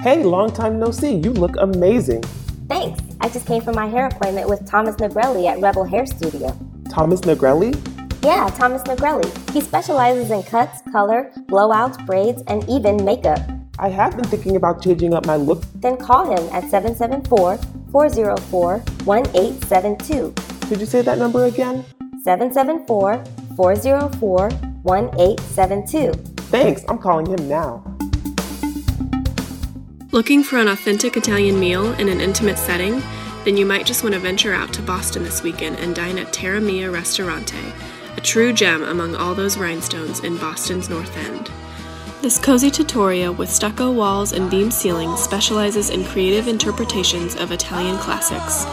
Hey, 0.02 0.24
long 0.24 0.52
time 0.52 0.78
no 0.78 0.90
see. 0.90 1.14
You 1.14 1.32
look 1.32 1.56
amazing. 1.58 2.22
Thanks. 2.68 3.00
I 3.20 3.28
just 3.28 3.46
came 3.46 3.62
from 3.62 3.76
my 3.76 3.87
hair 3.87 4.06
appointment 4.06 4.48
with 4.48 4.66
Thomas 4.66 4.96
Negrelli 4.96 5.46
at 5.46 5.61
Rebel 5.61 5.85
Hair 5.85 6.06
Studio. 6.06 6.56
Thomas 6.90 7.20
Negrelli? 7.20 7.72
Yeah, 8.24 8.48
Thomas 8.50 8.82
Negrelli. 8.82 9.30
He 9.52 9.61
specializes 9.61 10.30
in 10.30 10.42
cuts, 10.42 10.80
color, 10.90 11.30
blowouts, 11.46 12.04
braids, 12.04 12.42
and 12.46 12.68
even 12.68 13.04
makeup. 13.04 13.40
I 13.78 13.88
have 13.88 14.16
been 14.16 14.24
thinking 14.26 14.56
about 14.56 14.82
changing 14.82 15.14
up 15.14 15.26
my 15.26 15.37
look. 15.37 15.62
Then 15.76 15.96
call 15.96 16.24
him 16.26 16.48
at 16.52 16.68
774 16.70 17.58
404 17.90 18.78
1872. 19.04 20.35
Could 20.68 20.80
you 20.80 20.87
say 20.87 21.02
that 21.02 21.18
number 21.18 21.44
again? 21.44 21.85
774 22.22 23.24
404 23.56 24.50
1872. 24.82 26.12
Thanks, 26.50 26.85
I'm 26.88 26.98
calling 26.98 27.26
him 27.26 27.48
now. 27.48 27.82
Looking 30.12 30.44
for 30.44 30.59
an 30.59 30.68
authentic 30.68 31.16
Italian 31.16 31.59
meal 31.59 31.90
in 31.94 32.11
an 32.11 32.20
intimate 32.20 32.59
setting? 32.59 33.03
Then 33.46 33.57
you 33.57 33.64
might 33.64 33.87
just 33.87 34.03
want 34.03 34.14
to 34.14 34.20
venture 34.20 34.53
out 34.53 34.70
to 34.75 34.83
Boston 34.83 35.22
this 35.22 35.42
weekend 35.42 35.79
and 35.79 35.94
dine 35.94 36.18
at 36.18 36.35
Terra 36.35 36.61
Mia 36.61 36.90
Ristorante, 36.90 37.72
a 38.14 38.20
true 38.20 38.53
gem 38.53 38.83
among 38.83 39.16
all 39.16 39.35
those 39.35 39.57
rhinestones 39.57 40.20
in 40.20 40.37
Boston's 40.37 40.90
North 40.90 41.16
End. 41.16 41.51
This 42.20 42.38
cozy 42.38 42.70
trattoria 42.70 43.33
with 43.33 43.48
stucco 43.48 43.90
walls 43.90 44.35
and 44.35 44.51
beam 44.51 44.70
ceilings 44.70 45.18
specializes 45.18 45.88
in 45.88 46.05
creative 46.05 46.46
interpretations 46.46 47.35
of 47.37 47.51
Italian 47.51 47.96
classics. 47.96 48.66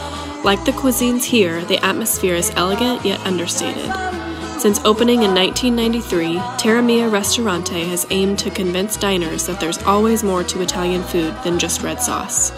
Like 0.43 0.65
the 0.65 0.71
cuisines 0.71 1.23
here, 1.23 1.63
the 1.65 1.81
atmosphere 1.85 2.35
is 2.35 2.51
elegant 2.57 3.05
yet 3.05 3.25
understated. 3.25 4.18
Since 4.59 4.83
opening 4.83 5.23
in 5.23 5.33
1993, 5.33 6.41
Terra 6.57 6.81
Mia 6.81 7.07
Ristorante 7.07 7.85
has 7.85 8.05
aimed 8.09 8.39
to 8.39 8.51
convince 8.51 8.97
diners 8.97 9.47
that 9.47 9.61
there's 9.61 9.81
always 9.83 10.21
more 10.21 10.43
to 10.43 10.61
Italian 10.61 11.01
food 11.01 11.33
than 11.45 11.57
just 11.57 11.81
red 11.81 12.01
sauce. 12.01 12.51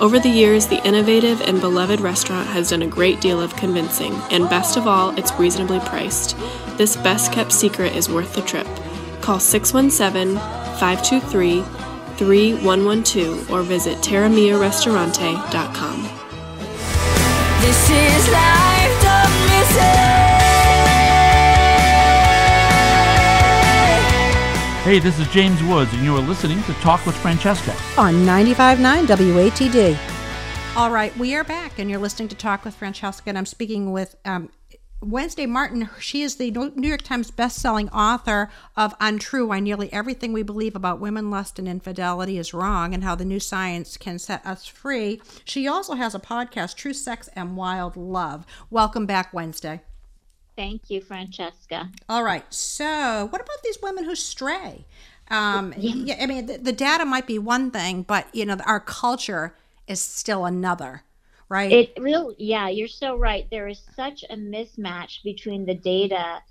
Over 0.00 0.18
the 0.18 0.30
years, 0.30 0.66
the 0.66 0.82
innovative 0.82 1.42
and 1.42 1.60
beloved 1.60 2.00
restaurant 2.00 2.48
has 2.48 2.70
done 2.70 2.80
a 2.80 2.86
great 2.86 3.20
deal 3.20 3.38
of 3.38 3.54
convincing, 3.54 4.14
and 4.30 4.48
best 4.48 4.78
of 4.78 4.86
all, 4.86 5.10
it's 5.18 5.34
reasonably 5.34 5.78
priced. 5.80 6.38
This 6.78 6.96
best 6.96 7.32
kept 7.32 7.52
secret 7.52 7.94
is 7.94 8.08
worth 8.08 8.34
the 8.34 8.40
trip. 8.40 8.66
Call 9.20 9.38
617 9.38 10.36
523 10.80 11.60
3112 12.16 13.50
or 13.50 13.62
visit 13.62 13.98
terramiaristorante.com. 13.98 16.02
This 17.60 17.90
is 17.90 18.32
life, 18.32 18.51
Hey, 24.92 24.98
this 24.98 25.18
is 25.18 25.26
James 25.28 25.62
Woods, 25.62 25.90
and 25.94 26.04
you 26.04 26.14
are 26.14 26.20
listening 26.20 26.62
to 26.64 26.74
Talk 26.74 27.06
with 27.06 27.16
Francesca. 27.16 27.74
on 27.96 28.12
95.9 28.26 29.06
WATD. 29.06 29.96
All 30.76 30.90
right, 30.90 31.16
we 31.16 31.34
are 31.34 31.44
back, 31.44 31.78
and 31.78 31.88
you're 31.88 31.98
listening 31.98 32.28
to 32.28 32.36
Talk 32.36 32.62
with 32.62 32.74
Francesca, 32.74 33.30
and 33.30 33.38
I'm 33.38 33.46
speaking 33.46 33.92
with 33.92 34.16
um, 34.26 34.50
Wednesday 35.00 35.46
Martin. 35.46 35.88
She 35.98 36.20
is 36.20 36.36
the 36.36 36.50
New 36.50 36.88
York 36.88 37.00
Times 37.00 37.30
best-selling 37.30 37.88
author 37.88 38.50
of 38.76 38.94
Untrue: 39.00 39.46
Why 39.46 39.60
Nearly 39.60 39.90
Everything 39.94 40.34
We 40.34 40.42
Believe 40.42 40.76
About 40.76 41.00
Women, 41.00 41.30
Lust, 41.30 41.58
and 41.58 41.66
Infidelity 41.66 42.36
Is 42.36 42.52
Wrong, 42.52 42.92
and 42.92 43.02
How 43.02 43.14
the 43.14 43.24
New 43.24 43.40
Science 43.40 43.96
Can 43.96 44.18
Set 44.18 44.44
Us 44.44 44.66
Free. 44.66 45.22
She 45.46 45.66
also 45.66 45.94
has 45.94 46.14
a 46.14 46.20
podcast, 46.20 46.76
True 46.76 46.92
Sex 46.92 47.30
and 47.34 47.56
Wild 47.56 47.96
Love. 47.96 48.44
Welcome 48.68 49.06
back, 49.06 49.32
Wednesday. 49.32 49.80
Thank 50.56 50.90
you, 50.90 51.00
Francesca. 51.00 51.90
All 52.08 52.22
right. 52.22 52.44
So, 52.52 53.26
what 53.30 53.40
about 53.40 53.62
these 53.64 53.78
women 53.82 54.04
who 54.04 54.14
stray? 54.14 54.84
Um, 55.30 55.72
yeah. 55.78 56.16
I 56.20 56.26
mean, 56.26 56.46
the, 56.46 56.58
the 56.58 56.72
data 56.72 57.04
might 57.04 57.26
be 57.26 57.38
one 57.38 57.70
thing, 57.70 58.02
but 58.02 58.26
you 58.34 58.44
know, 58.44 58.56
our 58.66 58.80
culture 58.80 59.54
is 59.86 60.00
still 60.00 60.44
another, 60.44 61.04
right? 61.48 61.72
It 61.72 61.92
really, 61.98 62.34
yeah, 62.38 62.68
you're 62.68 62.88
so 62.88 63.16
right. 63.16 63.46
There 63.50 63.68
is 63.68 63.80
such 63.96 64.24
a 64.28 64.36
mismatch 64.36 65.22
between 65.22 65.64
the 65.64 65.74
data 65.74 66.42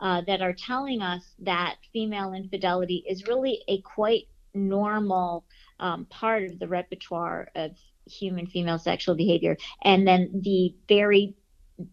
uh, 0.00 0.20
that 0.22 0.40
are 0.40 0.52
telling 0.52 1.02
us 1.02 1.24
that 1.40 1.76
female 1.92 2.32
infidelity 2.32 3.04
is 3.08 3.26
really 3.26 3.62
a 3.66 3.80
quite 3.80 4.28
normal 4.54 5.44
um, 5.80 6.04
part 6.06 6.44
of 6.44 6.58
the 6.58 6.68
repertoire 6.68 7.48
of 7.54 7.72
human 8.06 8.46
female 8.46 8.78
sexual 8.78 9.14
behavior. 9.14 9.56
And 9.82 10.06
then 10.06 10.30
the 10.42 10.74
very 10.88 11.34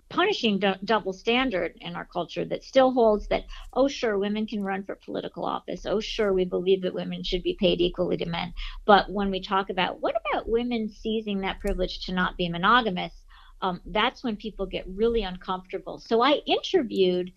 punishing 0.10 0.60
d- 0.60 0.74
double 0.84 1.14
standard 1.14 1.74
in 1.82 1.96
our 1.96 2.06
culture 2.06 2.46
that 2.46 2.64
still 2.64 2.92
holds 2.92 3.28
that 3.28 3.46
oh 3.74 3.88
sure 3.88 4.18
women 4.18 4.48
can 4.48 4.64
run 4.64 4.84
for 4.84 4.96
political 5.06 5.46
office. 5.46 5.86
Oh 5.86 6.00
sure 6.00 6.34
we 6.34 6.46
believe 6.46 6.82
that 6.82 6.94
women 6.94 7.24
should 7.24 7.44
be 7.44 7.58
paid 7.60 7.82
equally 7.82 8.18
to 8.18 8.26
men. 8.26 8.54
But 8.86 9.12
when 9.12 9.30
we 9.32 9.42
talk 9.42 9.70
about 9.70 10.02
what 10.02 10.16
about 10.32 10.50
women 10.50 10.90
seizing 10.90 11.42
that 11.42 11.60
privilege 11.60 12.06
to 12.06 12.14
not 12.14 12.38
be 12.38 12.50
monogamous? 12.50 13.14
Um, 13.62 13.82
that's 13.86 14.24
when 14.24 14.36
people 14.36 14.66
get 14.66 14.86
really 14.88 15.24
uncomfortable. 15.24 16.00
So 16.00 16.22
i 16.22 16.42
interviewed 16.46 17.32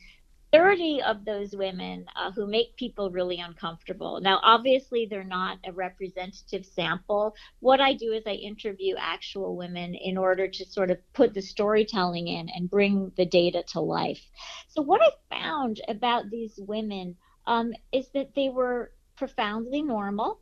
30 0.53 1.03
of 1.03 1.25
those 1.25 1.55
women 1.55 2.07
uh, 2.17 2.31
who 2.33 2.47
make 2.47 2.75
people 2.77 3.11
really 3.11 3.39
uncomfortable. 3.39 4.21
Now, 4.21 4.41
obviously, 4.43 5.07
they're 5.07 5.25
not 5.25 5.59
a 5.67 5.73
representative 5.73 6.65
sample. 6.65 7.35
What 7.61 7.81
I 7.81 7.93
do 7.93 8.13
is 8.13 8.23
I 8.27 8.33
interview 8.33 8.95
actual 8.99 9.57
women 9.57 9.95
in 9.95 10.17
order 10.17 10.49
to 10.49 10.65
sort 10.65 10.91
of 10.91 10.99
put 11.13 11.35
the 11.35 11.43
storytelling 11.43 12.29
in 12.29 12.49
and 12.49 12.71
bring 12.71 13.13
the 13.17 13.27
data 13.27 13.63
to 13.69 13.81
life. 13.81 14.23
So, 14.69 14.81
what 14.81 15.03
I 15.03 15.11
found 15.35 15.81
about 15.89 16.31
these 16.31 16.59
women 16.67 17.17
um, 17.47 17.73
is 17.93 18.09
that 18.15 18.35
they 18.35 18.49
were 18.49 18.93
profoundly 19.17 19.83
normal. 19.83 20.41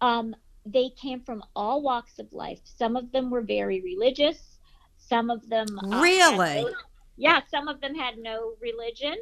Um, 0.00 0.34
they 0.66 0.90
came 0.90 1.20
from 1.20 1.42
all 1.54 1.82
walks 1.82 2.18
of 2.18 2.32
life. 2.32 2.60
Some 2.64 2.96
of 2.96 3.12
them 3.12 3.30
were 3.30 3.42
very 3.42 3.80
religious. 3.80 4.58
Some 4.96 5.30
of 5.30 5.48
them 5.48 5.66
uh, 5.78 6.00
really 6.00 6.74
yeah, 7.16 7.40
some 7.50 7.68
of 7.68 7.80
them 7.80 7.94
had 7.94 8.18
no 8.18 8.54
religion. 8.60 9.16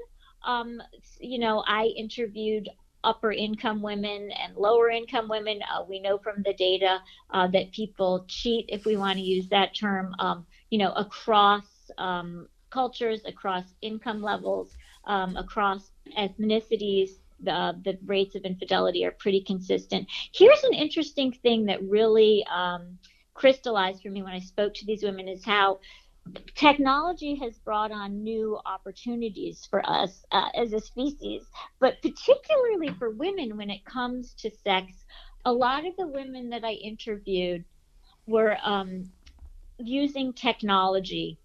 Um, 0.45 0.83
you 1.21 1.39
know, 1.39 1.63
I 1.67 1.87
interviewed 1.97 2.69
upper 3.05 3.33
income 3.33 3.83
women 3.83 4.31
and 4.33 4.57
lower 4.57 4.91
income 4.91 5.29
women. 5.29 5.61
Uh, 5.63 5.85
we 5.89 6.01
know 6.01 6.19
from 6.19 6.43
the 6.45 6.55
data 6.55 7.01
uh, 7.31 7.49
that 7.49 7.73
people 7.73 8.25
cheat, 8.29 8.67
if 8.69 8.85
we 8.85 8.97
want 8.97 9.17
to 9.17 9.23
use 9.25 9.49
that 9.49 9.75
term, 9.75 10.15
um, 10.19 10.47
you 10.71 10.79
know, 10.79 10.93
across 10.93 11.65
um, 11.99 12.49
cultures, 12.71 13.21
across 13.27 13.65
income 13.83 14.23
levels, 14.23 14.77
um, 15.07 15.37
across 15.37 15.91
ethnicities. 16.19 17.11
The, 17.45 17.77
the 17.85 17.99
rates 18.07 18.37
of 18.37 18.43
infidelity 18.43 19.05
are 19.05 19.11
pretty 19.11 19.43
consistent. 19.43 20.07
Here's 20.33 20.63
an 20.63 20.75
interesting 20.75 21.33
thing 21.33 21.65
that 21.67 21.83
really 21.83 22.47
um, 22.49 22.99
crystallized 23.35 24.03
for 24.03 24.11
me 24.11 24.23
when 24.23 24.33
I 24.33 24.39
spoke 24.39 24.75
to 24.75 24.87
these 24.87 25.03
women 25.03 25.27
is 25.27 25.45
how 25.45 25.81
technology 26.55 27.35
has 27.37 27.59
brought 27.59 27.93
on 27.93 28.23
new 28.23 28.59
opportunities 28.67 29.67
for 29.69 29.85
us 29.89 30.25
uh, 30.31 30.49
as 30.55 30.73
a 30.73 30.81
species, 30.81 31.43
but 31.81 32.01
particularly 32.03 32.89
for 32.99 33.11
women 33.11 33.57
when 33.57 33.71
it 33.71 33.85
comes 33.85 34.35
to 34.35 34.51
sex. 34.63 34.93
A 35.45 35.53
lot 35.53 35.87
of 35.87 35.97
the 35.97 36.07
women 36.07 36.51
that 36.51 36.65
I 36.65 36.73
interviewed 36.73 37.65
were 38.27 38.57
um, 38.63 39.11
using 39.79 40.33
technology 40.33 41.39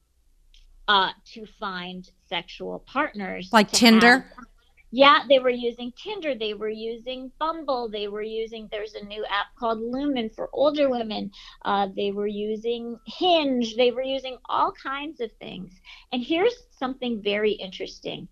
uh, 0.87 1.09
to 1.33 1.45
find 1.59 2.09
sexual 2.29 2.79
partners. 2.79 3.49
Like 3.51 3.71
Tinder? 3.71 4.19
Have, 4.19 4.45
yeah, 4.91 5.23
they 5.27 5.39
were 5.39 5.49
using 5.49 5.91
Tinder, 6.01 6.33
they 6.33 6.53
were 6.53 6.69
using 6.69 7.31
Bumble, 7.39 7.89
they 7.89 8.07
were 8.07 8.21
using, 8.21 8.69
there's 8.71 8.93
a 8.93 9.03
new 9.03 9.25
app 9.25 9.47
called 9.59 9.79
Lumen 9.81 10.29
for 10.29 10.49
older 10.53 10.89
women. 10.89 11.31
Uh, 11.65 11.87
they 11.95 12.11
were 12.11 12.27
using 12.27 12.97
Hinge, 13.05 13.75
they 13.75 13.91
were 13.91 14.01
using 14.03 14.37
all 14.47 14.71
kinds 14.71 15.19
of 15.19 15.29
things. 15.39 15.73
And 16.13 16.23
here's 16.23 16.55
something 16.71 17.21
very 17.21 17.51
interesting 17.51 18.27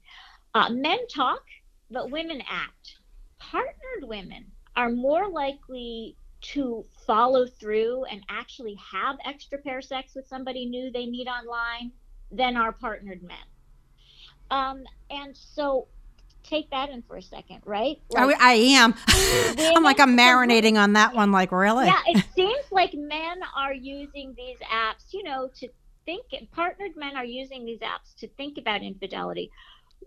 uh, 0.54 0.70
men 0.70 1.00
talk, 1.14 1.44
but 1.92 2.10
women 2.12 2.42
act. 2.50 2.96
Partnered 3.38 4.04
women 4.04 4.46
are 4.78 4.90
more 4.90 5.30
likely 5.30 6.16
to 6.42 6.86
follow 7.06 7.46
through 7.46 8.06
and 8.06 8.24
actually 8.30 8.78
have 8.94 9.18
extra 9.26 9.58
pair 9.58 9.82
sex 9.82 10.14
with 10.16 10.28
somebody 10.28 10.66
new 10.66 10.92
they 10.92 11.06
meet 11.06 11.28
online 11.28 11.92
than 12.32 12.56
are 12.56 12.72
partnered 12.72 13.22
men. 13.24 13.38
Um, 14.52 14.84
and 15.10 15.36
so 15.36 15.88
take 16.48 16.70
that 16.72 16.90
in 16.90 17.02
for 17.04 17.18
a 17.18 17.22
second, 17.22 17.62
right? 17.66 18.00
Like, 18.10 18.36
I, 18.40 18.52
I 18.52 18.54
am. 18.54 18.94
I'm 19.76 19.84
like 19.84 20.00
I'm 20.00 20.18
marinating 20.18 20.78
on 20.78 20.94
that 20.94 21.14
one. 21.14 21.32
Like 21.32 21.52
really? 21.52 21.86
Yeah, 21.86 22.02
it 22.08 22.26
seems 22.36 22.66
like 22.72 22.94
men 22.94 23.40
are 23.56 23.74
using 23.74 24.34
these 24.38 24.58
apps, 24.60 25.12
you 25.12 25.24
know, 25.24 25.50
to 25.60 25.68
think. 26.06 26.26
Partnered 26.52 26.96
men 26.96 27.16
are 27.16 27.26
using 27.26 27.66
these 27.66 27.80
apps 27.80 28.16
to 28.20 28.28
think 28.30 28.58
about 28.58 28.82
infidelity. 28.82 29.52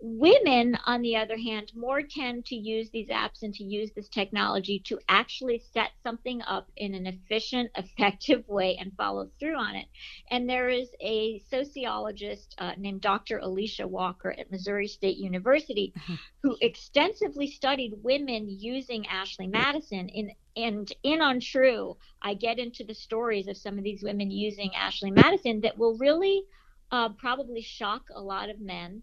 Women, 0.01 0.77
on 0.85 1.01
the 1.01 1.17
other 1.17 1.37
hand, 1.37 1.71
more 1.75 2.01
tend 2.01 2.45
to 2.45 2.55
use 2.55 2.89
these 2.89 3.09
apps 3.09 3.43
and 3.43 3.53
to 3.55 3.63
use 3.63 3.91
this 3.91 4.07
technology 4.07 4.79
to 4.85 4.99
actually 5.09 5.61
set 5.73 5.91
something 6.03 6.41
up 6.43 6.69
in 6.77 6.93
an 6.95 7.05
efficient, 7.05 7.69
effective 7.75 8.47
way 8.47 8.77
and 8.79 8.95
follow 8.95 9.29
through 9.39 9.57
on 9.57 9.75
it. 9.75 9.87
And 10.31 10.49
there 10.49 10.69
is 10.69 10.89
a 11.01 11.39
sociologist 11.49 12.55
uh, 12.59 12.73
named 12.77 13.01
Dr. 13.01 13.39
Alicia 13.39 13.87
Walker 13.87 14.33
at 14.37 14.51
Missouri 14.51 14.87
State 14.87 15.17
University 15.17 15.93
mm-hmm. 15.97 16.15
who 16.43 16.55
extensively 16.61 17.47
studied 17.47 17.93
women 18.01 18.47
using 18.47 19.05
Ashley 19.07 19.47
Madison 19.47 20.07
in 20.09 20.31
and 20.55 20.91
in 21.03 21.21
untrue 21.21 21.95
i 22.23 22.33
get 22.33 22.57
into 22.57 22.83
the 22.83 22.93
stories 22.93 23.47
of 23.47 23.55
some 23.55 23.77
of 23.77 23.83
these 23.83 24.03
women 24.03 24.31
using 24.31 24.73
ashley 24.75 25.11
madison 25.11 25.61
that 25.61 25.77
will 25.77 25.95
really 25.97 26.43
uh, 26.91 27.09
probably 27.09 27.61
shock 27.61 28.03
a 28.15 28.21
lot 28.21 28.49
of 28.49 28.59
men 28.59 29.01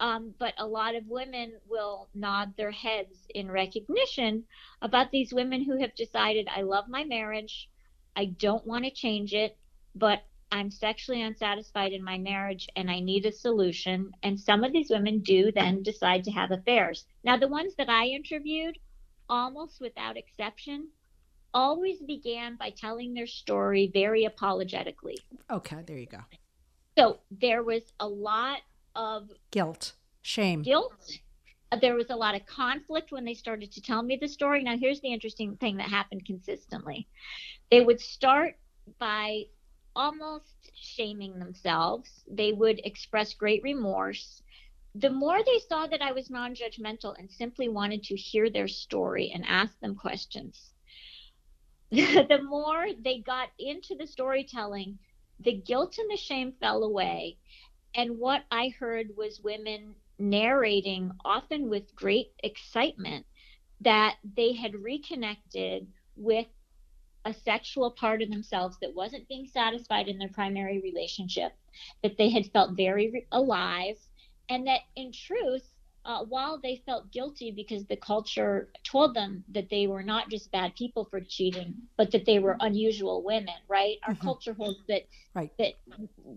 um, 0.00 0.34
but 0.38 0.54
a 0.58 0.66
lot 0.66 0.94
of 0.94 1.06
women 1.06 1.54
will 1.68 2.08
nod 2.14 2.54
their 2.56 2.70
heads 2.70 3.16
in 3.34 3.50
recognition 3.50 4.44
about 4.82 5.10
these 5.10 5.32
women 5.32 5.62
who 5.62 5.78
have 5.80 5.94
decided, 5.94 6.48
I 6.54 6.62
love 6.62 6.88
my 6.88 7.04
marriage, 7.04 7.68
I 8.16 8.26
don't 8.26 8.66
want 8.66 8.84
to 8.84 8.90
change 8.90 9.32
it, 9.32 9.56
but 9.94 10.22
I'm 10.50 10.70
sexually 10.70 11.22
unsatisfied 11.22 11.92
in 11.92 12.02
my 12.02 12.18
marriage 12.18 12.68
and 12.76 12.90
I 12.90 13.00
need 13.00 13.26
a 13.26 13.32
solution. 13.32 14.12
And 14.22 14.38
some 14.38 14.62
of 14.62 14.72
these 14.72 14.90
women 14.90 15.20
do 15.20 15.50
then 15.52 15.82
decide 15.82 16.24
to 16.24 16.30
have 16.32 16.50
affairs. 16.50 17.06
Now, 17.24 17.36
the 17.36 17.48
ones 17.48 17.74
that 17.76 17.88
I 17.88 18.06
interviewed, 18.06 18.78
almost 19.28 19.80
without 19.80 20.16
exception, 20.16 20.88
always 21.52 22.00
began 22.02 22.56
by 22.56 22.70
telling 22.70 23.14
their 23.14 23.26
story 23.26 23.90
very 23.92 24.24
apologetically. 24.24 25.18
Okay, 25.50 25.78
there 25.86 25.98
you 25.98 26.06
go. 26.06 26.20
So 26.96 27.18
there 27.30 27.62
was 27.62 27.82
a 27.98 28.06
lot 28.06 28.60
of 28.94 29.30
guilt, 29.50 29.94
shame, 30.22 30.62
guilt. 30.62 31.18
Uh, 31.72 31.78
there 31.80 31.94
was 31.94 32.10
a 32.10 32.16
lot 32.16 32.34
of 32.34 32.46
conflict 32.46 33.10
when 33.12 33.24
they 33.24 33.34
started 33.34 33.72
to 33.72 33.80
tell 33.80 34.02
me 34.02 34.16
the 34.16 34.28
story. 34.28 34.62
Now, 34.62 34.76
here's 34.76 35.00
the 35.00 35.12
interesting 35.12 35.56
thing 35.56 35.76
that 35.78 35.88
happened 35.88 36.24
consistently 36.24 37.08
they 37.70 37.80
would 37.80 38.00
start 38.00 38.56
by 38.98 39.44
almost 39.96 40.70
shaming 40.74 41.38
themselves, 41.38 42.24
they 42.30 42.52
would 42.52 42.80
express 42.84 43.34
great 43.34 43.62
remorse. 43.62 44.42
The 44.96 45.10
more 45.10 45.42
they 45.42 45.58
saw 45.68 45.86
that 45.86 46.02
I 46.02 46.12
was 46.12 46.30
non 46.30 46.54
judgmental 46.54 47.18
and 47.18 47.30
simply 47.30 47.68
wanted 47.68 48.02
to 48.04 48.16
hear 48.16 48.50
their 48.50 48.68
story 48.68 49.32
and 49.34 49.44
ask 49.46 49.78
them 49.80 49.96
questions, 49.96 50.72
the 51.90 52.40
more 52.44 52.88
they 53.02 53.18
got 53.18 53.48
into 53.58 53.94
the 53.96 54.06
storytelling, 54.06 54.98
the 55.40 55.56
guilt 55.56 55.98
and 55.98 56.10
the 56.10 56.16
shame 56.16 56.52
fell 56.60 56.84
away 56.84 57.38
and 57.94 58.18
what 58.18 58.44
I 58.50 58.68
heard 58.78 59.16
was 59.16 59.40
women 59.42 59.94
narrating, 60.18 61.12
often 61.24 61.68
with 61.68 61.94
great 61.94 62.32
excitement, 62.42 63.26
that 63.80 64.16
they 64.36 64.52
had 64.52 64.74
reconnected 64.74 65.86
with 66.16 66.46
a 67.24 67.32
sexual 67.32 67.90
part 67.90 68.22
of 68.22 68.30
themselves 68.30 68.76
that 68.80 68.94
wasn't 68.94 69.28
being 69.28 69.46
satisfied 69.46 70.08
in 70.08 70.18
their 70.18 70.28
primary 70.28 70.80
relationship, 70.80 71.52
that 72.02 72.16
they 72.18 72.28
had 72.28 72.50
felt 72.52 72.76
very 72.76 73.10
re- 73.10 73.26
alive, 73.32 73.96
and 74.48 74.66
that 74.66 74.80
in 74.96 75.10
truth, 75.12 75.73
uh, 76.04 76.22
while 76.24 76.58
they 76.62 76.82
felt 76.84 77.10
guilty 77.12 77.50
because 77.50 77.84
the 77.86 77.96
culture 77.96 78.68
told 78.82 79.14
them 79.14 79.42
that 79.48 79.70
they 79.70 79.86
were 79.86 80.02
not 80.02 80.28
just 80.28 80.50
bad 80.52 80.74
people 80.76 81.06
for 81.10 81.20
cheating, 81.20 81.74
but 81.96 82.10
that 82.10 82.26
they 82.26 82.38
were 82.38 82.56
unusual 82.60 83.22
women, 83.22 83.54
right? 83.68 83.96
Our 84.06 84.14
mm-hmm. 84.14 84.24
culture 84.24 84.54
holds 84.54 84.80
that 84.88 85.02
right. 85.34 85.50
that 85.58 85.74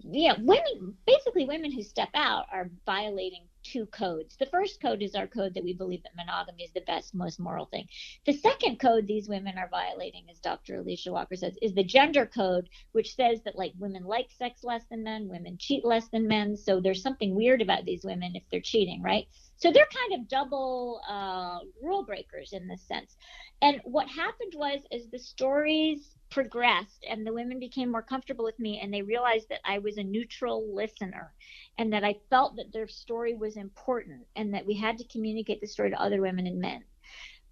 yeah, 0.04 0.36
women 0.40 0.96
basically 1.06 1.46
women 1.46 1.72
who 1.72 1.84
step 1.84 2.10
out 2.14 2.46
are 2.52 2.70
violating 2.86 3.44
two 3.64 3.86
codes. 3.88 4.38
The 4.38 4.46
first 4.46 4.82
code 4.82 5.02
is 5.02 5.16
our 5.16 5.28
code 5.28 5.54
that 5.54 5.64
we 5.64 5.74
believe 5.74 6.04
that 6.04 6.16
monogamy 6.16 6.64
is 6.64 6.72
the 6.74 6.82
best, 6.82 7.14
most 7.14 7.40
moral 7.40 7.66
thing. 7.66 7.88
The 8.26 8.34
second 8.34 8.80
code 8.80 9.08
these 9.08 9.28
women 9.28 9.58
are 9.58 9.68
violating, 9.70 10.26
as 10.30 10.40
Dr. 10.40 10.76
Alicia 10.78 11.12
Walker 11.12 11.36
says, 11.36 11.58
is 11.62 11.74
the 11.74 11.84
gender 11.84 12.26
code, 12.26 12.70
which 12.94 13.16
says 13.16 13.42
that 13.44 13.58
like 13.58 13.74
women 13.78 14.06
like 14.06 14.30
sex 14.32 14.64
less 14.64 14.86
than 14.90 15.04
men, 15.04 15.28
women 15.28 15.58
cheat 15.58 15.84
less 15.84 16.08
than 16.08 16.28
men. 16.28 16.56
So 16.56 16.80
there's 16.80 17.02
something 17.02 17.36
weird 17.36 17.62
about 17.62 17.86
these 17.86 18.06
women 18.06 18.36
if 18.36 18.44
they're 18.50 18.62
cheating, 18.62 19.02
right? 19.02 19.28
So 19.58 19.72
they're 19.72 19.88
kind 20.10 20.22
of 20.22 20.28
double 20.28 21.02
uh, 21.10 21.60
rule 21.82 22.04
breakers 22.04 22.54
in 22.54 22.68
this 22.68 22.82
sense. 22.88 23.18
And 23.62 23.82
what 23.84 24.08
happened 24.08 24.54
was, 24.56 24.80
as 24.92 25.08
the 25.12 25.20
stories 25.20 26.16
progressed 26.30 27.06
and 27.10 27.26
the 27.26 27.34
women 27.34 27.60
became 27.60 27.90
more 27.92 28.02
comfortable 28.02 28.46
with 28.46 28.60
me 28.60 28.80
and 28.82 28.94
they 28.94 29.02
realized 29.02 29.50
that 29.50 29.62
I 29.66 29.80
was 29.80 29.98
a 29.98 30.04
neutral 30.04 30.76
listener 30.76 31.34
and 31.78 31.92
that 31.94 32.04
I 32.04 32.16
felt 32.30 32.58
that 32.58 32.72
their 32.74 32.88
story 32.88 33.34
was 33.34 33.58
important 33.58 34.28
and 34.36 34.54
that 34.54 34.66
we 34.66 34.76
had 34.78 34.98
to 34.98 35.08
communicate 35.08 35.62
the 35.62 35.68
story 35.68 35.90
to 35.90 36.02
other 36.02 36.22
women 36.22 36.46
and 36.46 36.60
men. 36.60 36.84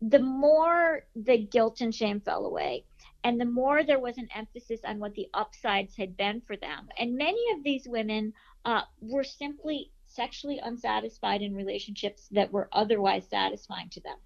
The 0.01 0.19
more 0.19 1.07
the 1.15 1.37
guilt 1.37 1.81
and 1.81 1.95
shame 1.95 2.19
fell 2.19 2.45
away, 2.45 2.83
and 3.23 3.39
the 3.39 3.45
more 3.45 3.83
there 3.83 3.99
was 3.99 4.17
an 4.17 4.27
emphasis 4.35 4.81
on 4.85 4.99
what 4.99 5.15
the 5.15 5.27
upsides 5.33 5.95
had 5.95 6.17
been 6.17 6.41
for 6.45 6.55
them. 6.57 6.89
And 6.99 7.15
many 7.15 7.41
of 7.55 7.63
these 7.63 7.87
women 7.87 8.33
uh, 8.65 8.81
were 8.99 9.23
simply 9.23 9.89
sexually 10.15 10.59
unsatisfied 10.63 11.41
in 11.41 11.53
relationships 11.53 12.27
that 12.31 12.51
were 12.51 12.69
otherwise 12.71 13.27
satisfying 13.27 13.89
to 13.89 13.99
them. 14.01 14.17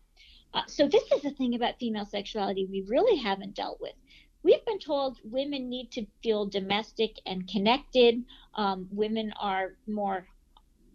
Uh, 0.53 0.63
so, 0.67 0.87
this 0.87 1.11
is 1.11 1.21
the 1.21 1.31
thing 1.31 1.55
about 1.55 1.79
female 1.79 2.05
sexuality 2.05 2.65
we 2.65 2.81
really 2.87 3.17
haven't 3.17 3.55
dealt 3.55 3.79
with. 3.79 3.93
We've 4.41 4.63
been 4.65 4.79
told 4.79 5.19
women 5.23 5.69
need 5.69 5.91
to 5.91 6.05
feel 6.23 6.45
domestic 6.45 7.19
and 7.25 7.47
connected. 7.47 8.23
Um, 8.55 8.87
women 8.91 9.33
are 9.39 9.75
more 9.85 10.25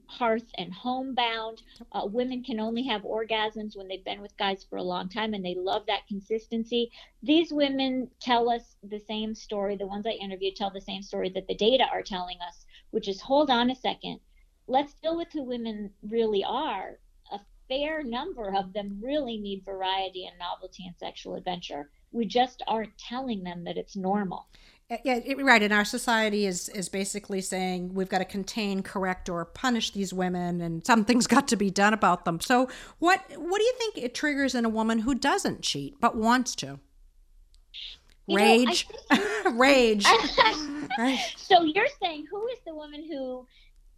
hearth 0.07 0.51
and 0.57 0.73
homebound. 0.73 1.63
Uh, 1.93 2.07
women 2.07 2.43
can 2.43 2.61
only 2.61 2.83
have 2.85 3.03
orgasms 3.03 3.77
when 3.77 3.89
they've 3.89 4.05
been 4.05 4.21
with 4.21 4.37
guys 4.37 4.65
for 4.65 4.77
a 4.77 4.83
long 4.83 5.09
time 5.09 5.35
and 5.35 5.45
they 5.45 5.55
love 5.55 5.85
that 5.87 6.07
consistency. 6.09 6.91
These 7.23 7.53
women 7.53 8.11
tell 8.21 8.49
us 8.49 8.77
the 8.83 9.01
same 9.01 9.35
story. 9.35 9.77
The 9.77 9.87
ones 9.87 10.07
I 10.07 10.13
interviewed 10.13 10.57
tell 10.57 10.71
the 10.71 10.81
same 10.81 11.03
story 11.03 11.31
that 11.31 11.47
the 11.47 11.55
data 11.55 11.85
are 11.93 12.03
telling 12.03 12.39
us, 12.47 12.65
which 12.91 13.09
is 13.09 13.21
hold 13.21 13.51
on 13.51 13.71
a 13.71 13.75
second. 13.75 14.21
Let's 14.67 14.95
deal 14.95 15.17
with 15.17 15.29
who 15.33 15.43
women 15.43 15.91
really 16.03 16.45
are. 16.45 16.99
A 17.33 17.41
fair 17.69 18.03
number 18.03 18.55
of 18.55 18.73
them 18.73 18.99
really 19.03 19.37
need 19.37 19.65
variety 19.65 20.27
and 20.27 20.39
novelty 20.39 20.85
and 20.87 20.95
sexual 20.99 21.35
adventure. 21.35 21.91
We 22.13 22.25
just 22.27 22.63
aren't 22.67 22.97
telling 22.99 23.43
them 23.45 23.65
that 23.65 23.77
it's 23.77 23.97
normal. 23.97 24.47
Yeah, 24.91 25.21
it, 25.25 25.43
right. 25.43 25.63
And 25.63 25.73
our 25.73 25.85
society 25.85 26.45
is 26.45 26.69
is 26.69 26.91
basically 26.91 27.41
saying 27.41 27.95
we've 27.95 28.09
got 28.09 28.19
to 28.19 28.27
contain, 28.27 28.83
correct, 28.83 29.31
or 29.31 29.45
punish 29.47 29.93
these 29.93 30.13
women, 30.13 30.61
and 30.61 30.85
something's 30.85 31.27
got 31.37 31.49
to 31.49 31.57
be 31.57 31.71
done 31.71 31.95
about 31.95 32.27
them. 32.27 32.39
So, 32.41 32.69
what 32.99 33.21
what 33.37 33.59
do 33.59 33.65
you 33.65 33.73
think 33.79 33.99
it 33.99 34.15
triggers 34.15 34.55
in 34.55 34.67
a 34.67 34.69
woman 34.69 35.01
who 35.01 35.15
doesn't 35.15 35.63
cheat 35.63 36.01
but 36.01 36.17
wants 36.17 36.55
to? 36.57 36.79
You 38.27 38.39
know, 38.39 38.45
Rage, 38.45 38.87
rage. 39.53 40.07
So 41.37 41.65
you're 41.65 41.89
saying 42.01 42.27
who 42.31 42.47
is 42.49 42.59
the 42.65 42.75
woman 42.75 43.05
who 43.11 43.47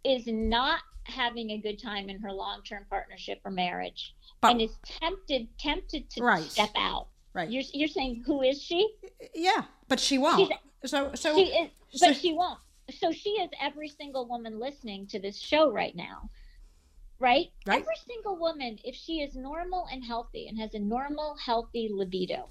is 0.07 0.25
not 0.27 0.79
having 1.03 1.51
a 1.51 1.57
good 1.57 1.81
time 1.81 2.09
in 2.09 2.19
her 2.19 2.31
long-term 2.31 2.85
partnership 2.89 3.39
or 3.45 3.51
marriage 3.51 4.13
and 4.43 4.61
is 4.61 4.71
tempted 4.85 5.47
tempted 5.57 6.09
to 6.11 6.23
Right. 6.23 6.43
step 6.43 6.69
out? 6.75 7.07
Right. 7.33 7.49
You're 7.49 7.63
you're 7.73 7.87
saying 7.87 8.23
who 8.25 8.41
is 8.41 8.61
she? 8.61 8.87
Yeah, 9.33 9.65
but 9.87 9.99
she 9.99 10.17
won't. 10.17 10.51
so 10.85 11.13
so 11.13 11.35
she 11.35 11.45
is, 11.45 11.69
so- 11.91 12.07
but 12.07 12.17
she 12.17 12.33
won't. 12.33 12.59
So 12.99 13.11
she 13.11 13.31
is 13.31 13.49
every 13.59 13.89
single 13.89 14.25
woman 14.27 14.59
listening 14.59 15.07
to 15.07 15.19
this 15.19 15.37
show 15.37 15.69
right 15.69 15.95
now. 15.95 16.29
Right? 17.19 17.47
Right. 17.65 17.81
Every 17.81 17.95
single 18.07 18.37
woman, 18.37 18.77
if 18.83 18.95
she 18.95 19.21
is 19.21 19.35
normal 19.35 19.87
and 19.91 20.03
healthy 20.03 20.47
and 20.47 20.57
has 20.59 20.73
a 20.75 20.79
normal, 20.79 21.35
healthy 21.43 21.89
libido, 21.91 22.47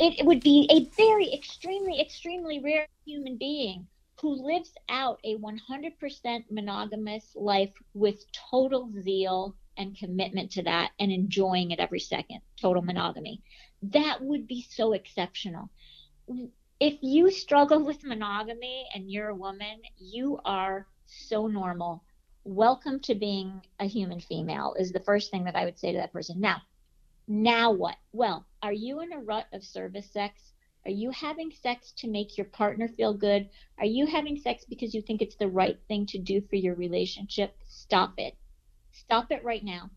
it, 0.00 0.20
it 0.20 0.24
would 0.24 0.42
be 0.42 0.66
a 0.70 0.84
very 0.96 1.32
extremely, 1.34 2.00
extremely 2.00 2.60
rare 2.60 2.86
human 3.04 3.36
being 3.36 3.86
who 4.20 4.46
lives 4.46 4.72
out 4.88 5.20
a 5.24 5.36
100% 5.36 6.44
monogamous 6.50 7.32
life 7.34 7.72
with 7.92 8.24
total 8.50 8.90
zeal 9.02 9.54
and 9.76 9.96
commitment 9.96 10.50
to 10.52 10.62
that 10.62 10.92
and 10.98 11.12
enjoying 11.12 11.70
it 11.70 11.80
every 11.80 12.00
second, 12.00 12.40
total 12.60 12.82
monogamy. 12.82 13.42
That 13.82 14.22
would 14.22 14.46
be 14.46 14.66
so 14.70 14.92
exceptional. 14.92 15.68
If 16.80 16.98
you 17.02 17.30
struggle 17.30 17.84
with 17.84 18.04
monogamy 18.04 18.86
and 18.94 19.10
you're 19.10 19.28
a 19.28 19.34
woman, 19.34 19.82
you 19.98 20.40
are 20.44 20.86
so 21.06 21.46
normal. 21.46 22.02
Welcome 22.44 23.00
to 23.00 23.14
being 23.14 23.60
a 23.80 23.86
human 23.86 24.20
female, 24.20 24.74
is 24.78 24.92
the 24.92 25.00
first 25.00 25.30
thing 25.30 25.44
that 25.44 25.56
I 25.56 25.64
would 25.64 25.78
say 25.78 25.92
to 25.92 25.98
that 25.98 26.12
person. 26.12 26.40
Now, 26.40 26.62
now 27.28 27.70
what? 27.70 27.96
Well, 28.12 28.46
are 28.62 28.72
you 28.72 29.00
in 29.00 29.12
a 29.12 29.18
rut 29.18 29.46
of 29.52 29.62
service 29.62 30.10
sex? 30.10 30.40
Are 30.86 30.90
you 30.90 31.10
having 31.10 31.50
sex 31.50 31.92
to 31.96 32.06
make 32.06 32.38
your 32.38 32.44
partner 32.44 32.86
feel 32.86 33.12
good? 33.12 33.50
Are 33.76 33.84
you 33.84 34.06
having 34.06 34.38
sex 34.38 34.64
because 34.68 34.94
you 34.94 35.02
think 35.02 35.20
it's 35.20 35.34
the 35.34 35.48
right 35.48 35.76
thing 35.88 36.06
to 36.06 36.18
do 36.18 36.40
for 36.42 36.54
your 36.54 36.76
relationship? 36.76 37.56
Stop 37.66 38.14
it. 38.18 38.36
Stop 38.92 39.32
it 39.32 39.42
right 39.42 39.64
now. 39.64 39.90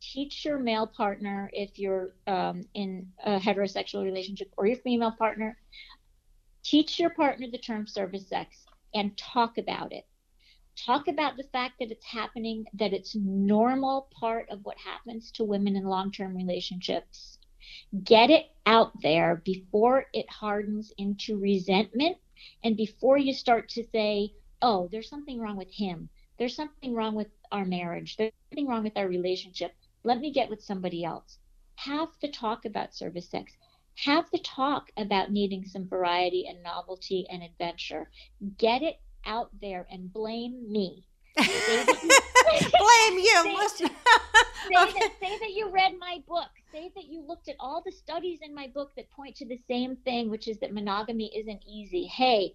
Teach 0.00 0.44
your 0.44 0.58
male 0.58 0.88
partner 0.88 1.48
if 1.52 1.78
you're 1.78 2.14
um, 2.26 2.64
in 2.74 3.12
a 3.22 3.38
heterosexual 3.38 4.02
relationship 4.02 4.52
or 4.56 4.66
your 4.66 4.78
female 4.78 5.12
partner. 5.12 5.56
Teach 6.64 6.98
your 6.98 7.10
partner 7.10 7.46
the 7.48 7.58
term 7.58 7.86
service 7.86 8.28
sex 8.28 8.66
and 8.94 9.16
talk 9.16 9.56
about 9.56 9.92
it. 9.92 10.04
Talk 10.84 11.06
about 11.06 11.36
the 11.36 11.48
fact 11.52 11.74
that 11.78 11.92
it's 11.92 12.04
happening, 12.04 12.64
that 12.74 12.92
it's 12.92 13.14
normal 13.14 14.08
part 14.18 14.50
of 14.50 14.64
what 14.64 14.78
happens 14.78 15.30
to 15.32 15.44
women 15.44 15.76
in 15.76 15.84
long-term 15.84 16.36
relationships 16.36 17.37
get 18.04 18.30
it 18.30 18.46
out 18.66 18.92
there 19.02 19.42
before 19.44 20.06
it 20.12 20.28
hardens 20.30 20.92
into 20.98 21.38
resentment 21.38 22.16
and 22.62 22.76
before 22.76 23.18
you 23.18 23.32
start 23.32 23.68
to 23.70 23.84
say, 23.92 24.32
oh, 24.62 24.88
there's 24.92 25.08
something 25.08 25.40
wrong 25.40 25.56
with 25.56 25.72
him. 25.72 26.08
There's 26.38 26.54
something 26.54 26.94
wrong 26.94 27.14
with 27.14 27.28
our 27.50 27.64
marriage. 27.64 28.16
There's 28.16 28.32
something 28.50 28.68
wrong 28.68 28.84
with 28.84 28.96
our 28.96 29.08
relationship. 29.08 29.74
Let 30.04 30.20
me 30.20 30.30
get 30.30 30.48
with 30.50 30.62
somebody 30.62 31.04
else. 31.04 31.38
Have 31.74 32.10
the 32.20 32.28
talk 32.28 32.64
about 32.64 32.94
service 32.94 33.28
sex. 33.28 33.56
Have 34.04 34.30
the 34.30 34.38
talk 34.38 34.92
about 34.96 35.32
needing 35.32 35.64
some 35.64 35.88
variety 35.88 36.46
and 36.46 36.62
novelty 36.62 37.26
and 37.28 37.42
adventure. 37.42 38.08
Get 38.56 38.82
it 38.82 39.00
out 39.24 39.50
there 39.60 39.88
and 39.90 40.12
blame 40.12 40.70
me. 40.70 41.07
Say 41.44 41.84
that 41.84 42.02
you- 42.02 42.10
Blame 42.60 43.18
you. 43.18 43.42
Say- 43.78 43.86
say, 44.68 44.74
that, 44.74 45.12
say 45.20 45.38
that 45.38 45.50
you 45.52 45.68
read 45.70 45.98
my 45.98 46.22
book. 46.28 46.48
Say 46.72 46.90
that 46.94 47.04
you 47.04 47.22
looked 47.26 47.48
at 47.48 47.56
all 47.60 47.82
the 47.84 47.92
studies 47.92 48.40
in 48.42 48.54
my 48.54 48.66
book 48.68 48.90
that 48.96 49.10
point 49.10 49.36
to 49.36 49.46
the 49.46 49.58
same 49.68 49.96
thing, 49.96 50.30
which 50.30 50.48
is 50.48 50.58
that 50.58 50.72
monogamy 50.72 51.30
isn't 51.36 51.62
easy. 51.66 52.06
Hey, 52.06 52.54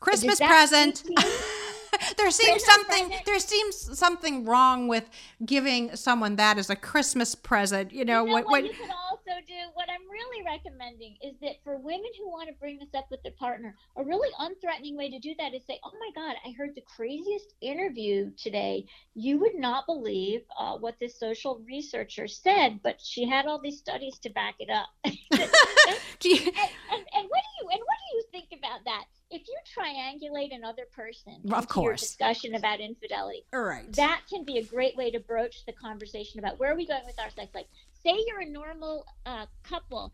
Christmas 0.00 0.38
present. 0.38 1.04
speak 2.10 2.16
to 2.16 2.22
you? 2.22 2.48
there 2.48 2.58
seems 2.58 2.64
something 2.64 3.18
there 3.26 3.38
seems 3.38 3.98
something 3.98 4.44
wrong 4.44 4.88
with 4.88 5.08
giving 5.44 5.94
someone 5.96 6.36
that 6.36 6.58
as 6.58 6.70
a 6.70 6.76
Christmas 6.76 7.34
present. 7.34 7.92
You 7.92 8.04
know, 8.04 8.24
You 8.24 8.26
know 8.26 8.32
what, 8.32 8.44
what 8.44 8.50
what 8.50 8.64
you 8.64 8.70
could 8.70 8.94
also 9.10 9.40
do? 9.46 9.54
What 9.74 9.88
I'm 9.88 10.08
really 10.10 10.44
recommending 10.44 11.16
is 11.22 11.34
that 11.42 11.56
for 11.64 11.78
women 11.78 12.10
who 12.18 12.28
want 12.28 12.48
to 12.48 12.54
bring 12.54 12.78
this 12.78 12.94
up 12.94 13.06
with 13.10 13.22
their 13.22 13.32
partner, 13.32 13.74
a 13.96 14.04
really 14.04 14.28
unthreatening 14.40 14.96
way 14.96 15.10
to 15.10 15.18
do 15.18 15.34
that 15.38 15.54
is 15.54 15.62
say, 15.66 15.78
"Oh 15.84 15.92
my 15.98 16.10
God, 16.14 16.36
I 16.46 16.52
heard 16.52 16.74
the 16.74 16.82
craziest 16.82 17.54
interview 17.60 18.30
today. 18.36 18.86
You 19.14 19.38
would 19.38 19.54
not 19.54 19.86
believe 19.86 20.42
uh, 20.58 20.76
what 20.76 20.96
this 21.00 21.18
social 21.18 21.62
researcher 21.66 22.26
said, 22.28 22.80
but 22.82 23.00
she 23.00 23.28
had 23.28 23.46
all 23.46 23.60
these 23.60 23.78
studies 23.78 24.18
to 24.20 24.30
back 24.30 24.56
it 24.58 24.70
up." 24.70 24.88
do 26.20 26.28
you, 26.28 26.36
and, 26.36 26.70
and, 26.92 27.06
and 27.14 27.28
what 27.28 27.42
do 27.42 27.50
you 27.60 27.68
and 27.70 27.80
what 27.80 27.98
do 27.98 28.16
you 28.16 28.24
think 28.32 28.48
about 28.58 28.84
that? 28.84 29.04
If 29.30 29.46
you 29.46 29.56
triangulate 29.78 30.54
another 30.54 30.82
person 30.94 31.40
Of 31.52 31.68
course. 31.68 32.00
discussion 32.00 32.54
about 32.54 32.80
infidelity, 32.80 33.44
all 33.52 33.62
right. 33.62 33.90
that 33.94 34.22
can 34.28 34.44
be 34.44 34.58
a 34.58 34.64
great 34.64 34.96
way 34.96 35.10
to 35.10 35.20
broach 35.20 35.64
the 35.66 35.72
conversation 35.72 36.38
about 36.40 36.58
where 36.58 36.72
are 36.72 36.76
we 36.76 36.86
going 36.86 37.04
with 37.06 37.18
our 37.20 37.30
sex 37.30 37.54
life. 37.54 37.66
Say 38.02 38.14
you're 38.26 38.40
a 38.40 38.48
normal 38.48 39.04
uh, 39.26 39.46
couple, 39.62 40.12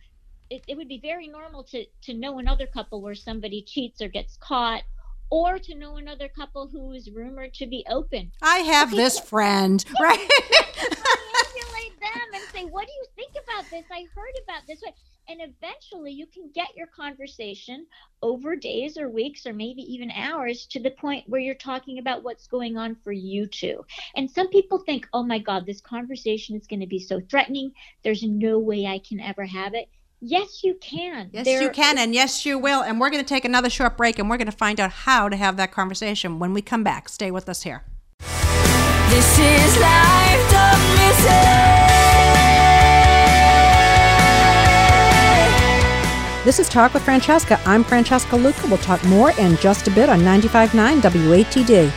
it, 0.50 0.62
it 0.68 0.76
would 0.76 0.88
be 0.88 0.98
very 1.00 1.26
normal 1.28 1.62
to 1.64 1.84
to 2.02 2.14
know 2.14 2.38
another 2.38 2.66
couple 2.66 3.00
where 3.02 3.14
somebody 3.14 3.62
cheats 3.62 4.00
or 4.02 4.08
gets 4.08 4.36
caught, 4.38 4.82
or 5.30 5.58
to 5.58 5.74
know 5.74 5.96
another 5.96 6.28
couple 6.28 6.68
who 6.68 6.92
is 6.92 7.10
rumored 7.10 7.52
to 7.54 7.66
be 7.66 7.84
open. 7.90 8.30
I 8.42 8.58
have 8.58 8.88
Okay, 8.92 8.96
this 9.02 9.18
friend, 9.18 9.84
right? 10.00 10.18
Triangulate 10.18 11.98
them 12.00 12.28
and 12.34 12.42
say, 12.52 12.64
"What 12.64 12.86
do 12.86 12.92
you 12.92 13.06
think 13.16 13.32
about 13.44 13.64
this? 13.70 13.84
I 13.90 14.04
heard 14.14 14.34
about 14.44 14.62
this." 14.68 14.80
And 15.28 15.40
eventually, 15.40 16.12
you 16.12 16.26
can 16.26 16.50
get 16.54 16.76
your 16.76 16.86
conversation 16.86 17.86
over 18.22 18.54
days 18.54 18.96
or 18.96 19.08
weeks 19.08 19.44
or 19.44 19.52
maybe 19.52 19.82
even 19.82 20.10
hours 20.12 20.66
to 20.66 20.80
the 20.80 20.92
point 20.92 21.28
where 21.28 21.40
you're 21.40 21.54
talking 21.56 21.98
about 21.98 22.22
what's 22.22 22.46
going 22.46 22.76
on 22.76 22.96
for 23.02 23.10
you 23.10 23.46
two. 23.46 23.84
And 24.14 24.30
some 24.30 24.48
people 24.48 24.78
think, 24.78 25.08
"Oh 25.12 25.24
my 25.24 25.40
God, 25.40 25.66
this 25.66 25.80
conversation 25.80 26.56
is 26.56 26.68
going 26.68 26.80
to 26.80 26.86
be 26.86 27.00
so 27.00 27.20
threatening. 27.20 27.72
There's 28.04 28.22
no 28.22 28.60
way 28.60 28.86
I 28.86 29.00
can 29.00 29.18
ever 29.18 29.44
have 29.44 29.74
it." 29.74 29.88
Yes, 30.20 30.62
you 30.62 30.74
can. 30.80 31.30
Yes, 31.32 31.44
There- 31.44 31.62
you 31.62 31.70
can, 31.70 31.98
and 31.98 32.14
yes, 32.14 32.46
you 32.46 32.58
will. 32.58 32.82
And 32.82 33.00
we're 33.00 33.10
going 33.10 33.22
to 33.22 33.28
take 33.28 33.44
another 33.44 33.68
short 33.68 33.96
break, 33.96 34.18
and 34.20 34.30
we're 34.30 34.38
going 34.38 34.46
to 34.46 34.52
find 34.52 34.78
out 34.78 34.92
how 34.92 35.28
to 35.28 35.36
have 35.36 35.56
that 35.56 35.72
conversation 35.72 36.38
when 36.38 36.52
we 36.52 36.62
come 36.62 36.84
back. 36.84 37.08
Stay 37.08 37.32
with 37.32 37.48
us 37.48 37.62
here. 37.62 37.82
This 39.10 39.38
is 39.38 39.80
life, 39.80 40.50
don't 40.50 40.94
miss 40.94 41.75
This 46.46 46.60
is 46.60 46.68
Talk 46.68 46.94
with 46.94 47.02
Francesca. 47.02 47.60
I'm 47.66 47.82
Francesca 47.82 48.36
Luca. 48.36 48.68
We'll 48.68 48.78
talk 48.78 49.04
more 49.06 49.32
in 49.32 49.56
just 49.56 49.88
a 49.88 49.90
bit 49.90 50.08
on 50.08 50.20
95.9 50.20 51.00
WATD. 51.00 51.90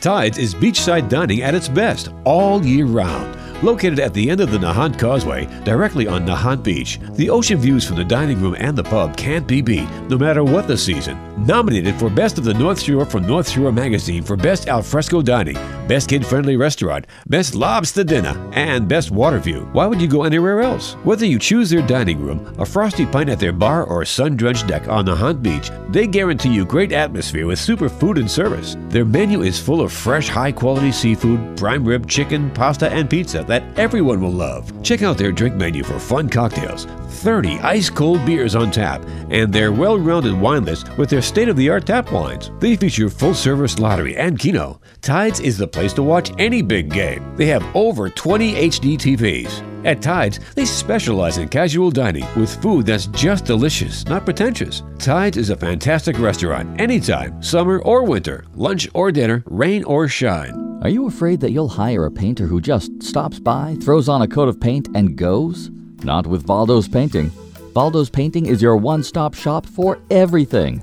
Tides 0.00 0.38
is 0.38 0.54
beachside 0.54 1.08
dining 1.08 1.42
at 1.42 1.56
its 1.56 1.66
best 1.68 2.10
all 2.24 2.64
year 2.64 2.86
round. 2.86 3.34
Located 3.62 4.00
at 4.00 4.14
the 4.14 4.30
end 4.30 4.40
of 4.40 4.50
the 4.50 4.56
Nahant 4.56 4.98
Causeway, 4.98 5.44
directly 5.64 6.06
on 6.06 6.24
Nahant 6.24 6.62
Beach, 6.62 6.98
the 7.12 7.28
ocean 7.28 7.58
views 7.58 7.86
from 7.86 7.96
the 7.96 8.04
dining 8.04 8.40
room 8.40 8.56
and 8.58 8.76
the 8.76 8.82
pub 8.82 9.18
can't 9.18 9.46
be 9.46 9.60
beat, 9.60 9.88
no 10.08 10.16
matter 10.16 10.42
what 10.42 10.66
the 10.66 10.78
season. 10.78 11.18
Nominated 11.44 11.94
for 11.96 12.08
Best 12.08 12.38
of 12.38 12.44
the 12.44 12.54
North 12.54 12.80
Shore 12.80 13.04
from 13.04 13.26
North 13.26 13.50
Shore 13.50 13.70
Magazine 13.70 14.22
for 14.22 14.34
Best 14.34 14.66
Alfresco 14.66 15.20
Dining, 15.20 15.56
Best 15.86 16.08
Kid 16.08 16.24
Friendly 16.24 16.56
Restaurant, 16.56 17.06
Best 17.26 17.54
Lobster 17.54 18.02
Dinner, 18.02 18.34
and 18.54 18.88
Best 18.88 19.10
Water 19.10 19.38
View. 19.38 19.68
Why 19.72 19.86
would 19.86 20.00
you 20.00 20.08
go 20.08 20.22
anywhere 20.22 20.62
else? 20.62 20.94
Whether 21.04 21.26
you 21.26 21.38
choose 21.38 21.68
their 21.68 21.86
dining 21.86 22.18
room, 22.18 22.54
a 22.58 22.64
frosty 22.64 23.04
pint 23.04 23.28
at 23.28 23.40
their 23.40 23.52
bar, 23.52 23.84
or 23.84 24.00
a 24.00 24.06
sun 24.06 24.36
drenched 24.36 24.68
deck 24.68 24.88
on 24.88 25.04
Nahant 25.04 25.42
Beach, 25.42 25.70
they 25.90 26.06
guarantee 26.06 26.54
you 26.54 26.64
great 26.64 26.92
atmosphere 26.92 27.46
with 27.46 27.58
super 27.58 27.90
food 27.90 28.16
and 28.16 28.30
service. 28.30 28.76
Their 28.88 29.04
menu 29.04 29.42
is 29.42 29.60
full 29.60 29.82
of 29.82 29.92
fresh, 29.92 30.28
high 30.28 30.52
quality 30.52 30.92
seafood, 30.92 31.58
prime 31.58 31.84
rib, 31.84 32.08
chicken, 32.08 32.50
pasta, 32.52 32.90
and 32.90 33.08
pizza 33.10 33.49
that 33.50 33.64
everyone 33.76 34.20
will 34.20 34.30
love. 34.32 34.70
Check 34.84 35.02
out 35.02 35.18
their 35.18 35.32
drink 35.32 35.56
menu 35.56 35.82
for 35.82 35.98
fun 35.98 36.28
cocktails, 36.28 36.84
30 36.84 37.58
ice 37.58 37.90
cold 37.90 38.24
beers 38.24 38.54
on 38.54 38.70
tap, 38.70 39.04
and 39.28 39.52
their 39.52 39.72
well 39.72 39.98
rounded 39.98 40.40
wine 40.40 40.64
list 40.64 40.96
with 40.96 41.10
their 41.10 41.20
state 41.20 41.48
of 41.48 41.56
the 41.56 41.68
art 41.68 41.84
tap 41.84 42.12
wines. 42.12 42.52
They 42.60 42.76
feature 42.76 43.10
full 43.10 43.34
service 43.34 43.80
lottery 43.80 44.16
and 44.16 44.38
keno. 44.38 44.80
Tides 45.02 45.40
is 45.40 45.58
the 45.58 45.66
place 45.66 45.92
to 45.94 46.02
watch 46.04 46.30
any 46.38 46.62
big 46.62 46.90
game. 46.92 47.36
They 47.36 47.46
have 47.46 47.64
over 47.74 48.08
20 48.08 48.54
HD 48.54 48.96
TVs. 48.96 49.79
At 49.84 50.02
Tides, 50.02 50.40
they 50.54 50.66
specialize 50.66 51.38
in 51.38 51.48
casual 51.48 51.90
dining 51.90 52.26
with 52.38 52.60
food 52.60 52.84
that's 52.84 53.06
just 53.06 53.46
delicious, 53.46 54.04
not 54.04 54.26
pretentious. 54.26 54.82
Tides 54.98 55.38
is 55.38 55.48
a 55.48 55.56
fantastic 55.56 56.18
restaurant 56.18 56.78
anytime, 56.78 57.42
summer 57.42 57.78
or 57.80 58.04
winter, 58.04 58.44
lunch 58.54 58.88
or 58.92 59.10
dinner, 59.10 59.42
rain 59.46 59.82
or 59.84 60.06
shine. 60.06 60.78
Are 60.82 60.90
you 60.90 61.06
afraid 61.06 61.40
that 61.40 61.52
you'll 61.52 61.68
hire 61.68 62.04
a 62.04 62.10
painter 62.10 62.46
who 62.46 62.60
just 62.60 63.02
stops 63.02 63.38
by, 63.38 63.76
throws 63.80 64.08
on 64.08 64.22
a 64.22 64.28
coat 64.28 64.48
of 64.48 64.60
paint, 64.60 64.88
and 64.94 65.16
goes? 65.16 65.70
Not 66.02 66.26
with 66.26 66.46
Valdo's 66.46 66.88
Painting. 66.88 67.30
Valdo's 67.74 68.10
Painting 68.10 68.46
is 68.46 68.60
your 68.60 68.76
one 68.76 69.02
stop 69.02 69.34
shop 69.34 69.64
for 69.64 69.98
everything. 70.10 70.82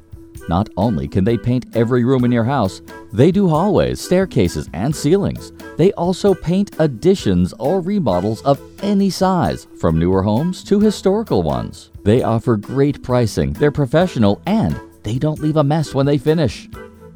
Not 0.49 0.69
only 0.77 1.07
can 1.07 1.23
they 1.23 1.37
paint 1.37 1.75
every 1.75 2.03
room 2.03 2.23
in 2.23 2.31
your 2.31 2.45
house, 2.45 2.81
they 3.11 3.31
do 3.31 3.47
hallways, 3.47 3.99
staircases, 3.99 4.69
and 4.73 4.95
ceilings. 4.95 5.51
They 5.77 5.91
also 5.93 6.33
paint 6.33 6.75
additions 6.79 7.53
or 7.59 7.81
remodels 7.81 8.41
of 8.43 8.61
any 8.81 9.09
size, 9.09 9.67
from 9.79 9.99
newer 9.99 10.23
homes 10.23 10.63
to 10.65 10.79
historical 10.79 11.43
ones. 11.43 11.91
They 12.03 12.23
offer 12.23 12.55
great 12.55 13.03
pricing, 13.03 13.53
they're 13.53 13.71
professional, 13.71 14.41
and 14.45 14.79
they 15.03 15.17
don't 15.17 15.39
leave 15.39 15.57
a 15.57 15.63
mess 15.63 15.93
when 15.93 16.05
they 16.05 16.17
finish. 16.17 16.69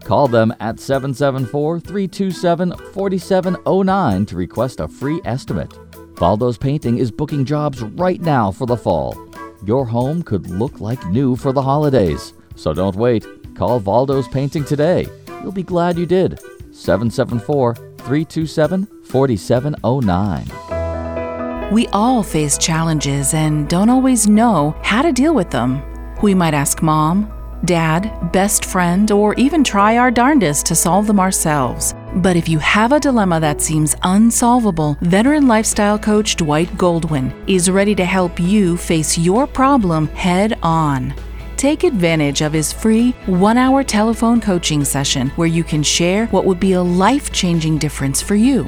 Call 0.03 0.27
them 0.27 0.53
at 0.59 0.79
774 0.79 1.79
327 1.79 2.75
4709 2.93 4.25
to 4.25 4.35
request 4.35 4.79
a 4.79 4.87
free 4.87 5.21
estimate. 5.25 5.73
Valdo's 6.15 6.57
Painting 6.57 6.97
is 6.97 7.11
booking 7.11 7.45
jobs 7.45 7.81
right 7.81 8.21
now 8.21 8.51
for 8.51 8.65
the 8.65 8.77
fall. 8.77 9.17
Your 9.65 9.85
home 9.85 10.21
could 10.21 10.49
look 10.49 10.79
like 10.79 11.05
new 11.07 11.35
for 11.35 11.51
the 11.51 11.61
holidays. 11.61 12.33
So 12.61 12.73
don't 12.73 12.95
wait. 12.95 13.25
Call 13.55 13.79
Valdo's 13.79 14.27
Painting 14.27 14.63
today. 14.63 15.07
You'll 15.41 15.51
be 15.51 15.63
glad 15.63 15.97
you 15.97 16.05
did. 16.05 16.39
774 16.71 17.73
327 17.73 18.87
4709. 19.03 21.73
We 21.73 21.87
all 21.87 22.21
face 22.21 22.59
challenges 22.59 23.33
and 23.33 23.67
don't 23.67 23.89
always 23.89 24.27
know 24.27 24.75
how 24.83 25.01
to 25.01 25.11
deal 25.11 25.33
with 25.33 25.49
them. 25.49 25.81
We 26.21 26.35
might 26.35 26.53
ask 26.53 26.83
mom, 26.83 27.33
dad, 27.65 28.31
best 28.31 28.65
friend, 28.65 29.09
or 29.09 29.33
even 29.35 29.63
try 29.63 29.97
our 29.97 30.11
darndest 30.11 30.67
to 30.67 30.75
solve 30.75 31.07
them 31.07 31.19
ourselves. 31.19 31.95
But 32.17 32.35
if 32.35 32.47
you 32.47 32.59
have 32.59 32.91
a 32.91 32.99
dilemma 32.99 33.39
that 33.39 33.61
seems 33.61 33.95
unsolvable, 34.03 34.99
veteran 35.01 35.47
lifestyle 35.47 35.97
coach 35.97 36.35
Dwight 36.35 36.69
Goldwyn 36.77 37.33
is 37.49 37.71
ready 37.71 37.95
to 37.95 38.05
help 38.05 38.39
you 38.39 38.77
face 38.77 39.17
your 39.17 39.47
problem 39.47 40.05
head 40.09 40.59
on. 40.61 41.15
Take 41.61 41.83
advantage 41.83 42.41
of 42.41 42.53
his 42.53 42.73
free 42.73 43.11
one 43.27 43.55
hour 43.55 43.83
telephone 43.83 44.41
coaching 44.41 44.83
session 44.83 45.29
where 45.35 45.47
you 45.47 45.63
can 45.63 45.83
share 45.83 46.25
what 46.29 46.45
would 46.45 46.59
be 46.59 46.71
a 46.71 46.81
life 46.81 47.31
changing 47.31 47.77
difference 47.77 48.19
for 48.19 48.33
you. 48.33 48.65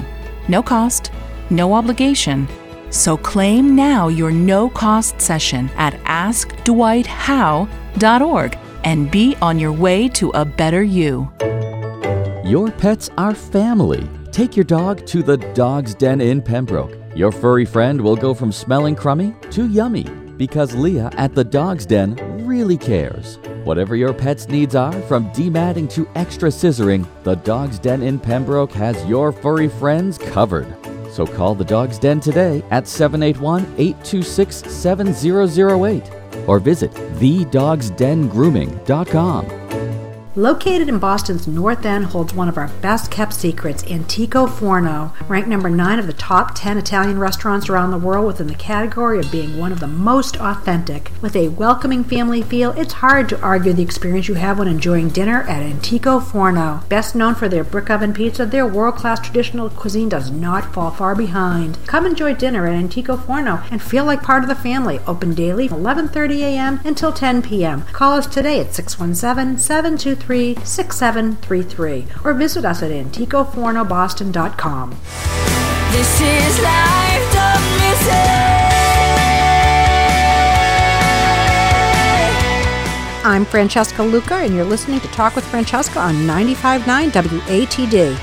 No 0.47 0.61
cost, 0.61 1.11
no 1.49 1.73
obligation. 1.73 2.47
So 2.91 3.17
claim 3.17 3.75
now 3.75 4.09
your 4.09 4.29
no 4.29 4.69
cost 4.69 5.19
session 5.19 5.71
at 5.75 5.95
AskDwightHow.org 6.03 8.57
and 8.83 9.09
be 9.09 9.35
on 9.41 9.57
your 9.57 9.73
way 9.73 10.07
to 10.09 10.29
a 10.35 10.45
better 10.45 10.83
you. 10.83 11.27
Your 12.45 12.69
pets 12.69 13.09
are 13.17 13.33
family. 13.33 14.07
Take 14.31 14.55
your 14.55 14.65
dog 14.65 15.03
to 15.07 15.23
the 15.23 15.37
Dog's 15.55 15.95
Den 15.95 16.21
in 16.21 16.43
Pembroke. 16.43 16.95
Your 17.15 17.31
furry 17.31 17.65
friend 17.65 17.99
will 17.99 18.15
go 18.15 18.35
from 18.35 18.51
smelling 18.51 18.95
crummy 18.95 19.33
to 19.49 19.67
yummy 19.67 20.03
because 20.37 20.75
Leah 20.75 21.09
at 21.13 21.33
the 21.33 21.43
Dog's 21.43 21.87
Den 21.87 22.32
really 22.43 22.77
cares. 22.77 23.37
Whatever 23.63 23.95
your 23.95 24.13
pet's 24.13 24.47
needs 24.47 24.75
are, 24.75 24.93
from 25.03 25.31
dematting 25.31 25.89
to 25.91 26.07
extra 26.15 26.49
scissoring, 26.49 27.07
the 27.23 27.35
Dog's 27.35 27.79
Den 27.79 28.01
in 28.01 28.19
Pembroke 28.19 28.73
has 28.73 29.05
your 29.05 29.31
furry 29.31 29.69
friends 29.69 30.17
covered. 30.17 30.67
So 31.11 31.25
call 31.25 31.55
the 31.55 31.65
Dog's 31.65 31.99
Den 31.99 32.19
today 32.19 32.63
at 32.71 32.87
781 32.87 33.61
826 33.77 34.71
7008 34.71 36.03
or 36.47 36.59
visit 36.59 36.91
thedogsdengrooming.com. 36.91 39.45
Located 40.35 40.89
in 40.89 40.97
Boston's 40.97 41.47
North 41.47 41.85
End 41.85 42.05
holds 42.05 42.33
one 42.33 42.49
of 42.49 42.57
our 42.57 42.67
best 42.81 43.11
kept 43.11 43.33
secrets, 43.33 43.83
Antico 43.83 44.47
Forno, 44.47 45.13
ranked 45.27 45.47
number 45.47 45.69
9 45.69 45.99
of 45.99 46.07
the 46.07 46.13
top 46.13 46.55
10 46.55 46.79
Italian 46.79 47.19
restaurants 47.19 47.69
around 47.69 47.91
the 47.91 47.99
world 47.99 48.25
within 48.25 48.47
the 48.47 48.55
category 48.55 49.19
of 49.19 49.31
being 49.31 49.59
one 49.59 49.71
of 49.71 49.79
the 49.79 49.85
most 49.85 50.37
authentic. 50.37 51.11
With 51.21 51.35
a 51.35 51.49
welcoming 51.49 52.03
family 52.03 52.41
feel, 52.41 52.71
it's 52.71 52.93
hard 52.93 53.29
to 53.29 53.39
argue 53.41 53.73
the 53.73 53.83
experience 53.83 54.27
you 54.27 54.33
have 54.33 54.57
when 54.57 54.67
enjoying 54.67 55.09
dinner 55.09 55.43
at 55.43 55.61
Antico 55.61 56.19
Forno. 56.19 56.81
Best 56.89 57.13
known 57.13 57.35
for 57.35 57.47
their 57.47 57.63
brick 57.63 57.91
oven 57.91 58.11
pizza, 58.11 58.43
their 58.43 58.65
world-class 58.65 59.19
traditional 59.19 59.69
cuisine 59.69 60.09
does 60.09 60.31
not 60.31 60.73
fall 60.73 60.89
far 60.89 61.13
behind. 61.13 61.77
Come 61.85 62.07
enjoy 62.07 62.33
dinner 62.33 62.65
at 62.65 62.73
Antico 62.73 63.17
Forno 63.17 63.61
and 63.69 63.83
feel 63.83 64.03
like 64.03 64.23
part 64.23 64.41
of 64.41 64.49
the 64.49 64.55
family. 64.55 64.99
Open 65.05 65.35
daily 65.35 65.67
from 65.67 65.83
11:30 65.83 66.39
a.m. 66.39 66.79
until 66.83 67.13
10 67.13 67.43
p.m. 67.43 67.83
Call 67.93 68.13
us 68.13 68.25
today 68.25 68.59
at 68.59 68.73
617 68.73 69.59
723 69.59 70.22
6733 70.63 72.05
or 72.23 72.33
visit 72.33 72.65
us 72.65 72.81
at 72.81 72.91
anticofornoboston.com. 72.91 74.89
This 75.91 76.21
is 76.21 76.59
life, 76.59 77.33
don't 77.33 77.63
miss 77.77 78.07
I'm 83.25 83.45
Francesca 83.45 84.03
Luca, 84.03 84.33
and 84.35 84.53
you're 84.53 84.65
listening 84.65 84.99
to 84.99 85.07
Talk 85.07 85.35
with 85.35 85.45
Francesca 85.45 85.97
on 85.97 86.15
95.9 86.27 87.09
WATD. 87.11 88.19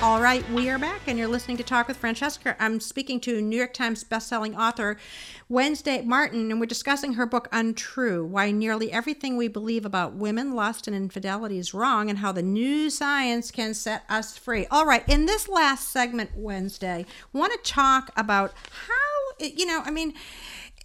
All 0.00 0.20
right, 0.20 0.48
we 0.50 0.68
are 0.68 0.78
back, 0.78 1.00
and 1.08 1.18
you're 1.18 1.26
listening 1.26 1.56
to 1.56 1.64
Talk 1.64 1.88
with 1.88 1.96
Francesca. 1.96 2.54
I'm 2.60 2.78
speaking 2.78 3.18
to 3.20 3.40
New 3.40 3.56
York 3.56 3.72
Times 3.72 4.04
bestselling 4.04 4.56
author 4.56 4.96
Wednesday 5.54 6.02
Martin, 6.02 6.50
and 6.50 6.58
we're 6.58 6.66
discussing 6.66 7.12
her 7.12 7.26
book 7.26 7.46
Untrue 7.52 8.26
Why 8.26 8.50
Nearly 8.50 8.90
Everything 8.90 9.36
We 9.36 9.46
Believe 9.46 9.86
About 9.86 10.14
Women, 10.14 10.52
Lust, 10.52 10.88
and 10.88 10.96
Infidelity 10.96 11.58
is 11.58 11.72
Wrong, 11.72 12.10
and 12.10 12.18
How 12.18 12.32
the 12.32 12.42
New 12.42 12.90
Science 12.90 13.52
Can 13.52 13.72
Set 13.72 14.02
Us 14.08 14.36
Free. 14.36 14.66
All 14.68 14.84
right, 14.84 15.08
in 15.08 15.26
this 15.26 15.48
last 15.48 15.92
segment, 15.92 16.30
Wednesday, 16.34 17.06
want 17.32 17.52
to 17.52 17.70
talk 17.70 18.10
about 18.16 18.52
how, 18.88 19.46
you 19.46 19.64
know, 19.64 19.80
I 19.84 19.92
mean, 19.92 20.14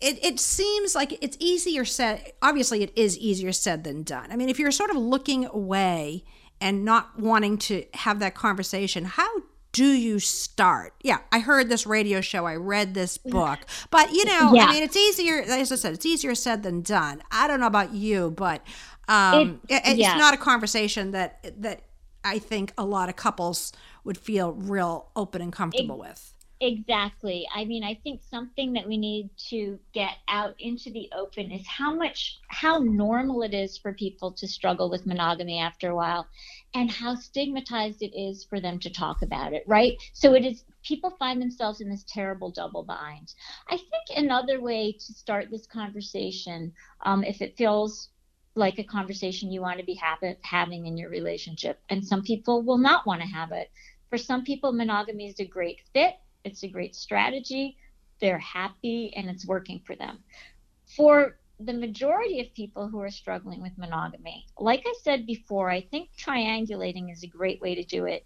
it, 0.02 0.24
it 0.24 0.40
seems 0.40 0.94
like 0.94 1.18
it's 1.20 1.36
easier 1.40 1.84
said 1.84 2.34
obviously 2.44 2.84
it 2.84 2.94
is 2.96 3.18
easier 3.18 3.52
said 3.52 3.84
than 3.84 4.02
done 4.02 4.32
i 4.32 4.38
mean 4.38 4.48
if 4.48 4.58
you're 4.58 4.72
sort 4.72 4.90
of 4.90 4.96
looking 4.96 5.46
away 5.48 6.24
and 6.62 6.86
not 6.86 7.20
wanting 7.20 7.58
to 7.58 7.84
have 7.94 8.20
that 8.20 8.34
conversation 8.34 9.04
how 9.04 9.30
do 9.72 9.86
you 9.86 10.20
start 10.20 10.94
yeah 11.04 11.20
i 11.32 11.40
heard 11.40 11.70
this 11.70 11.86
radio 11.86 12.22
show 12.22 12.46
i 12.46 12.56
read 12.56 12.94
this 12.94 13.18
book 13.18 13.60
but 13.92 14.12
you 14.12 14.26
know 14.26 14.52
Yeah. 14.54 14.66
i 14.66 14.72
mean 14.74 14.84
it's 14.84 14.98
easier 14.98 15.42
as 15.42 15.72
i 15.72 15.76
said 15.76 15.94
it's 15.94 16.06
easier 16.06 16.34
said 16.36 16.64
than 16.64 16.82
done 16.82 17.22
i 17.32 17.48
don't 17.48 17.60
know 17.60 17.68
about 17.68 17.94
you 17.94 18.32
but 18.32 18.62
um 19.08 19.62
It- 19.70 19.76
it, 19.76 19.82
it's 19.86 20.00
yeah. 20.00 20.16
not 20.18 20.34
a 20.34 20.38
conversation 20.38 21.12
that 21.12 21.54
that 21.62 21.82
i 22.24 22.40
think 22.40 22.74
a 22.78 22.84
lot 22.86 23.10
of 23.10 23.16
couples 23.16 23.72
would 24.04 24.18
feel 24.18 24.54
real 24.54 25.10
open 25.16 25.42
and 25.42 25.54
comfortable 25.54 26.00
with 26.00 26.29
Exactly. 26.62 27.48
I 27.56 27.64
mean, 27.64 27.86
I 27.86 27.96
think 28.04 28.22
something 28.22 28.74
that 28.74 28.86
we 28.86 28.98
need 28.98 29.30
to 29.50 29.80
get 29.94 30.18
out 30.28 30.56
into 30.60 30.92
the 30.92 31.10
open 31.18 31.52
is 31.52 31.66
how 31.66 31.94
much, 31.96 32.38
how 32.50 32.80
normal 32.80 33.44
it 33.44 33.54
is 33.54 33.78
for 33.78 33.94
people 33.94 34.34
to 34.34 34.46
struggle 34.46 34.90
with 34.90 35.06
monogamy 35.06 35.58
after 35.60 35.90
a 35.92 35.96
while 35.96 36.28
and 36.74 36.92
how 36.92 37.16
stigmatized 37.16 38.02
it 38.02 38.14
is 38.14 38.44
for 38.50 38.60
them 38.60 38.78
to 38.80 38.90
talk 38.90 39.22
about 39.22 39.54
it, 39.54 39.64
right? 39.68 39.94
So 40.12 40.34
it 40.34 40.46
is, 40.46 40.66
people 40.84 41.12
find 41.18 41.42
themselves 41.42 41.80
in 41.80 41.90
this 41.90 42.04
terrible 42.10 42.52
double 42.52 42.84
bind. 42.84 43.34
I 43.70 43.78
think 43.78 44.18
another 44.18 44.60
way 44.60 44.92
to 44.92 45.14
start 45.14 45.50
this 45.50 45.66
conversation, 45.66 46.74
um, 47.06 47.24
if 47.24 47.42
it 47.42 47.56
feels 47.58 48.10
like 48.56 48.80
a 48.80 48.84
conversation 48.84 49.50
you 49.50 49.62
want 49.62 49.80
to 49.80 49.86
be 49.86 49.96
ha- 49.96 50.18
having 50.44 50.88
in 50.88 50.98
your 50.98 51.10
relationship, 51.10 51.80
and 51.88 52.06
some 52.06 52.22
people 52.22 52.64
will 52.64 52.78
not 52.78 53.06
want 53.06 53.22
to 53.22 53.28
have 53.28 53.54
it. 53.54 53.70
For 54.10 54.18
some 54.18 54.44
people, 54.44 54.74
monogamy 54.74 55.28
is 55.28 55.40
a 55.40 55.46
great 55.46 55.78
fit, 55.94 56.16
it's 56.44 56.64
a 56.64 56.68
great 56.68 56.96
strategy, 56.96 57.78
they're 58.20 58.40
happy, 58.40 59.14
and 59.16 59.30
it's 59.30 59.46
working 59.46 59.82
for 59.86 59.96
them. 59.96 60.20
For 60.96 61.38
the 61.60 61.74
majority 61.74 62.40
of 62.40 62.54
people 62.54 62.88
who 62.88 63.00
are 63.02 63.12
struggling 63.12 63.62
with 63.62 63.78
monogamy, 63.78 64.46
like 64.58 64.84
I 64.86 64.94
said 65.02 65.26
before, 65.26 65.70
I 65.70 65.82
think 65.82 66.10
triangulating 66.18 67.12
is 67.12 67.24
a 67.24 67.28
great 67.28 67.62
way 67.62 67.76
to 67.76 67.84
do 67.84 68.06
it. 68.06 68.26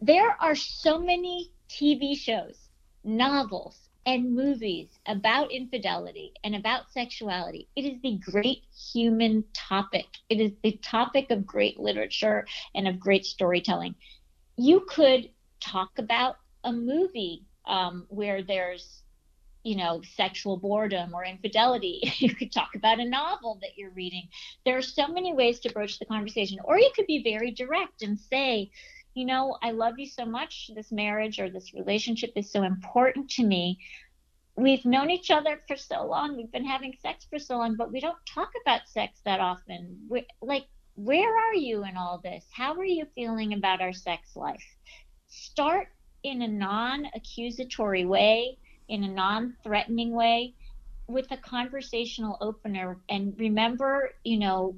There 0.00 0.36
are 0.40 0.54
so 0.54 0.98
many 0.98 1.50
TV 1.68 2.16
shows, 2.16 2.68
novels, 3.04 3.88
and 4.06 4.34
movies 4.34 4.98
about 5.06 5.52
infidelity 5.52 6.32
and 6.42 6.56
about 6.56 6.90
sexuality. 6.90 7.68
It 7.76 7.84
is 7.84 8.00
the 8.02 8.18
great 8.18 8.64
human 8.92 9.44
topic. 9.52 10.06
It 10.28 10.40
is 10.40 10.52
the 10.62 10.72
topic 10.82 11.30
of 11.30 11.46
great 11.46 11.78
literature 11.78 12.46
and 12.74 12.88
of 12.88 12.98
great 12.98 13.26
storytelling. 13.26 13.94
You 14.56 14.80
could 14.88 15.30
talk 15.60 15.98
about 15.98 16.36
a 16.64 16.72
movie 16.72 17.44
um, 17.66 18.06
where 18.08 18.42
there's, 18.42 19.02
you 19.62 19.76
know, 19.76 20.02
sexual 20.16 20.56
boredom 20.56 21.14
or 21.14 21.24
infidelity. 21.24 22.00
you 22.18 22.34
could 22.34 22.52
talk 22.52 22.74
about 22.74 23.00
a 23.00 23.08
novel 23.08 23.58
that 23.60 23.76
you're 23.76 23.90
reading. 23.90 24.28
There 24.64 24.76
are 24.76 24.82
so 24.82 25.08
many 25.08 25.34
ways 25.34 25.60
to 25.60 25.72
broach 25.72 25.98
the 25.98 26.06
conversation, 26.06 26.58
or 26.64 26.78
you 26.78 26.90
could 26.94 27.06
be 27.06 27.22
very 27.22 27.50
direct 27.50 28.02
and 28.02 28.18
say, 28.18 28.70
you 29.14 29.24
know, 29.24 29.56
I 29.62 29.72
love 29.72 29.98
you 29.98 30.06
so 30.06 30.24
much. 30.24 30.70
This 30.74 30.92
marriage 30.92 31.40
or 31.40 31.50
this 31.50 31.74
relationship 31.74 32.32
is 32.36 32.50
so 32.50 32.62
important 32.62 33.30
to 33.32 33.44
me. 33.44 33.78
We've 34.56 34.84
known 34.84 35.10
each 35.10 35.30
other 35.30 35.60
for 35.66 35.76
so 35.76 36.04
long. 36.04 36.36
We've 36.36 36.52
been 36.52 36.66
having 36.66 36.94
sex 37.00 37.26
for 37.28 37.38
so 37.38 37.56
long, 37.56 37.76
but 37.76 37.92
we 37.92 38.00
don't 38.00 38.18
talk 38.26 38.50
about 38.62 38.88
sex 38.88 39.20
that 39.24 39.40
often. 39.40 40.06
we 40.08 40.26
like, 40.42 40.66
where 40.94 41.36
are 41.36 41.54
you 41.54 41.84
in 41.84 41.96
all 41.96 42.20
this? 42.22 42.44
How 42.52 42.74
are 42.74 42.84
you 42.84 43.06
feeling 43.14 43.54
about 43.54 43.80
our 43.80 43.92
sex 43.92 44.36
life? 44.36 44.64
Start 45.28 45.88
in 46.22 46.42
a 46.42 46.48
non 46.48 47.06
accusatory 47.14 48.04
way, 48.04 48.58
in 48.88 49.04
a 49.04 49.08
non 49.08 49.56
threatening 49.62 50.12
way, 50.12 50.54
with 51.06 51.30
a 51.30 51.36
conversational 51.36 52.38
opener. 52.40 52.98
And 53.08 53.34
remember, 53.38 54.10
you 54.24 54.38
know, 54.38 54.76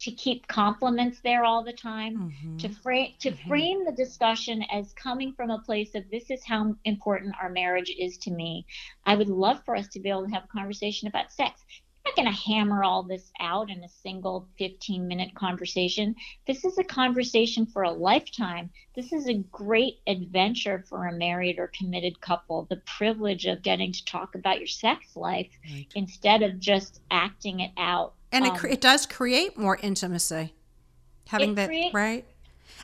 to 0.00 0.10
keep 0.12 0.46
compliments 0.48 1.20
there 1.22 1.44
all 1.44 1.62
the 1.62 1.72
time 1.72 2.16
mm-hmm. 2.16 2.56
to 2.56 2.68
frame 2.68 3.12
to 3.20 3.30
mm-hmm. 3.30 3.48
frame 3.48 3.84
the 3.84 3.92
discussion 3.92 4.64
as 4.72 4.92
coming 4.94 5.32
from 5.34 5.50
a 5.50 5.58
place 5.60 5.94
of 5.94 6.04
this 6.10 6.30
is 6.30 6.42
how 6.44 6.74
important 6.84 7.34
our 7.40 7.50
marriage 7.50 7.94
is 7.98 8.16
to 8.16 8.30
me 8.30 8.64
i 9.04 9.14
would 9.14 9.28
love 9.28 9.62
for 9.64 9.76
us 9.76 9.88
to 9.88 10.00
be 10.00 10.08
able 10.08 10.24
to 10.24 10.32
have 10.32 10.44
a 10.44 10.48
conversation 10.58 11.06
about 11.06 11.30
sex 11.30 11.60
I'm 12.04 12.10
not 12.10 12.16
going 12.16 12.34
to 12.34 12.42
hammer 12.42 12.82
all 12.82 13.02
this 13.02 13.30
out 13.40 13.70
in 13.70 13.84
a 13.84 13.88
single 13.88 14.48
15 14.58 15.06
minute 15.06 15.34
conversation. 15.34 16.14
This 16.46 16.64
is 16.64 16.78
a 16.78 16.84
conversation 16.84 17.66
for 17.66 17.82
a 17.82 17.90
lifetime. 17.90 18.70
This 18.94 19.12
is 19.12 19.28
a 19.28 19.34
great 19.52 20.00
adventure 20.06 20.84
for 20.88 21.06
a 21.06 21.12
married 21.12 21.58
or 21.58 21.70
committed 21.76 22.20
couple. 22.20 22.66
The 22.70 22.82
privilege 22.86 23.44
of 23.46 23.62
getting 23.62 23.92
to 23.92 24.04
talk 24.04 24.34
about 24.34 24.58
your 24.58 24.66
sex 24.66 25.14
life 25.14 25.50
right. 25.70 25.86
instead 25.94 26.42
of 26.42 26.58
just 26.58 27.00
acting 27.10 27.60
it 27.60 27.72
out 27.76 28.14
and 28.32 28.46
um, 28.46 28.56
it, 28.56 28.64
it 28.64 28.80
does 28.80 29.06
create 29.06 29.58
more 29.58 29.78
intimacy 29.82 30.54
having 31.26 31.54
that 31.54 31.68
create, 31.68 31.92
right 31.92 32.24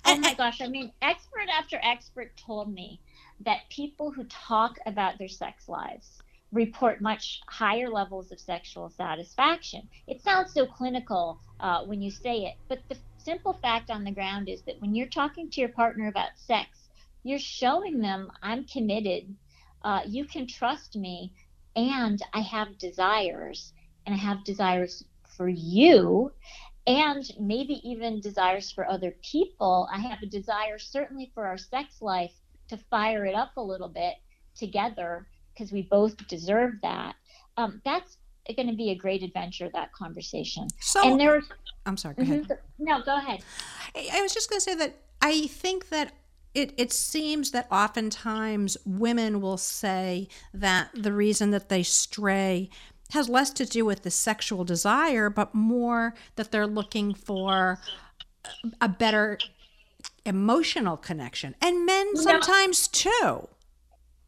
oh 0.05 0.13
and, 0.13 0.21
my 0.21 0.35
gosh 0.35 0.61
i 0.61 0.67
mean 0.67 0.93
expert 1.03 1.49
after 1.57 1.79
expert 1.83 2.31
told 2.37 2.73
me 2.73 3.01
that 3.41 3.61
people 3.69 4.11
who 4.11 4.25
talk 4.25 4.79
about 4.87 5.19
their 5.19 5.29
sex 5.29 5.69
lives 5.69 6.23
report 6.53 7.01
much 7.01 7.41
higher 7.49 7.89
levels 7.89 8.31
of 8.33 8.41
sexual 8.41 8.89
satisfaction 8.91 9.89
it 10.07 10.23
sounds 10.23 10.53
so 10.53 10.65
clinical 10.67 11.39
uh, 11.61 11.85
when 11.85 12.01
you 12.01 12.11
say 12.11 12.45
it 12.47 12.55
but 12.69 12.79
the 12.89 12.97
simple 13.19 13.55
fact 13.55 13.91
on 13.91 14.05
the 14.05 14.11
ground 14.11 14.49
is 14.49 14.63
that 14.63 14.81
when 14.81 14.95
you're 14.95 15.09
talking 15.09 15.51
to 15.51 15.61
your 15.61 15.71
partner 15.71 16.09
about 16.09 16.31
sex 16.37 16.89
you're 17.25 17.39
showing 17.39 18.01
them 18.01 18.31
i'm 18.43 18.65
committed 18.65 19.35
uh, 19.83 20.01
you 20.07 20.25
can 20.25 20.47
trust 20.47 20.97
me 20.97 21.33
and 21.75 22.23
i 22.33 22.41
have 22.41 22.79
desires 22.79 23.73
and 24.07 24.15
i 24.15 24.19
have 24.19 24.45
desires 24.45 25.05
for 25.37 25.49
you 25.49 26.31
and 26.87 27.29
maybe 27.41 27.81
even 27.89 28.21
desires 28.21 28.71
for 28.71 28.89
other 28.89 29.15
people. 29.23 29.89
I 29.93 29.99
have 29.99 30.23
a 30.23 30.27
desire, 30.27 30.79
certainly 30.79 31.31
for 31.35 31.47
our 31.47 31.59
sex 31.59 32.01
life, 32.01 32.33
to 32.69 32.77
fire 32.77 33.27
it 33.27 33.35
up 33.35 33.57
a 33.57 33.63
little 33.63 33.89
bit 33.89 34.15
together 34.55 35.27
because 35.57 35.73
we 35.73 35.83
both 35.83 36.17
deserve 36.29 36.75
that. 36.83 37.15
Um, 37.57 37.81
that's 37.85 38.19
going 38.55 38.69
to 38.69 38.77
be 38.77 38.91
a 38.91 38.95
great 38.95 39.23
adventure, 39.23 39.69
that 39.73 39.93
conversation. 39.93 40.69
So, 40.81 41.11
and 41.11 41.19
there, 41.19 41.43
I'm 41.85 41.97
sorry, 41.97 42.15
go 42.15 42.23
mm-hmm, 42.23 42.33
ahead. 42.33 42.59
No, 42.79 43.03
go 43.03 43.17
ahead. 43.17 43.43
I 43.95 44.21
was 44.21 44.33
just 44.35 44.51
going 44.51 44.59
to 44.59 44.65
say 44.65 44.75
that 44.77 44.97
I 45.21 45.47
think 45.47 45.89
that 45.89 46.13
it, 46.55 46.73
it 46.77 46.93
seems 46.93 47.51
that 47.51 47.67
oftentimes 47.71 48.77
women 48.87 49.41
will 49.41 49.59
say 49.59 50.29
that 50.55 50.91
the 50.95 51.13
reason 51.13 51.51
that 51.51 51.69
they 51.69 51.83
stray 51.83 52.71
has 53.11 53.29
less 53.29 53.51
to 53.51 53.67
do 53.67 53.85
with 53.85 54.03
the 54.03 54.11
sexual 54.11 54.65
desire, 54.65 55.31
but 55.31 55.55
more 55.55 56.15
that 56.37 56.51
they're 56.51 56.67
looking 56.67 57.15
for 57.15 57.79
a 58.81 58.89
better 58.89 59.39
emotional 60.25 60.97
connection. 60.97 61.55
And 61.61 61.87
men 61.87 62.17
sometimes 62.17 62.89
too. 62.89 63.49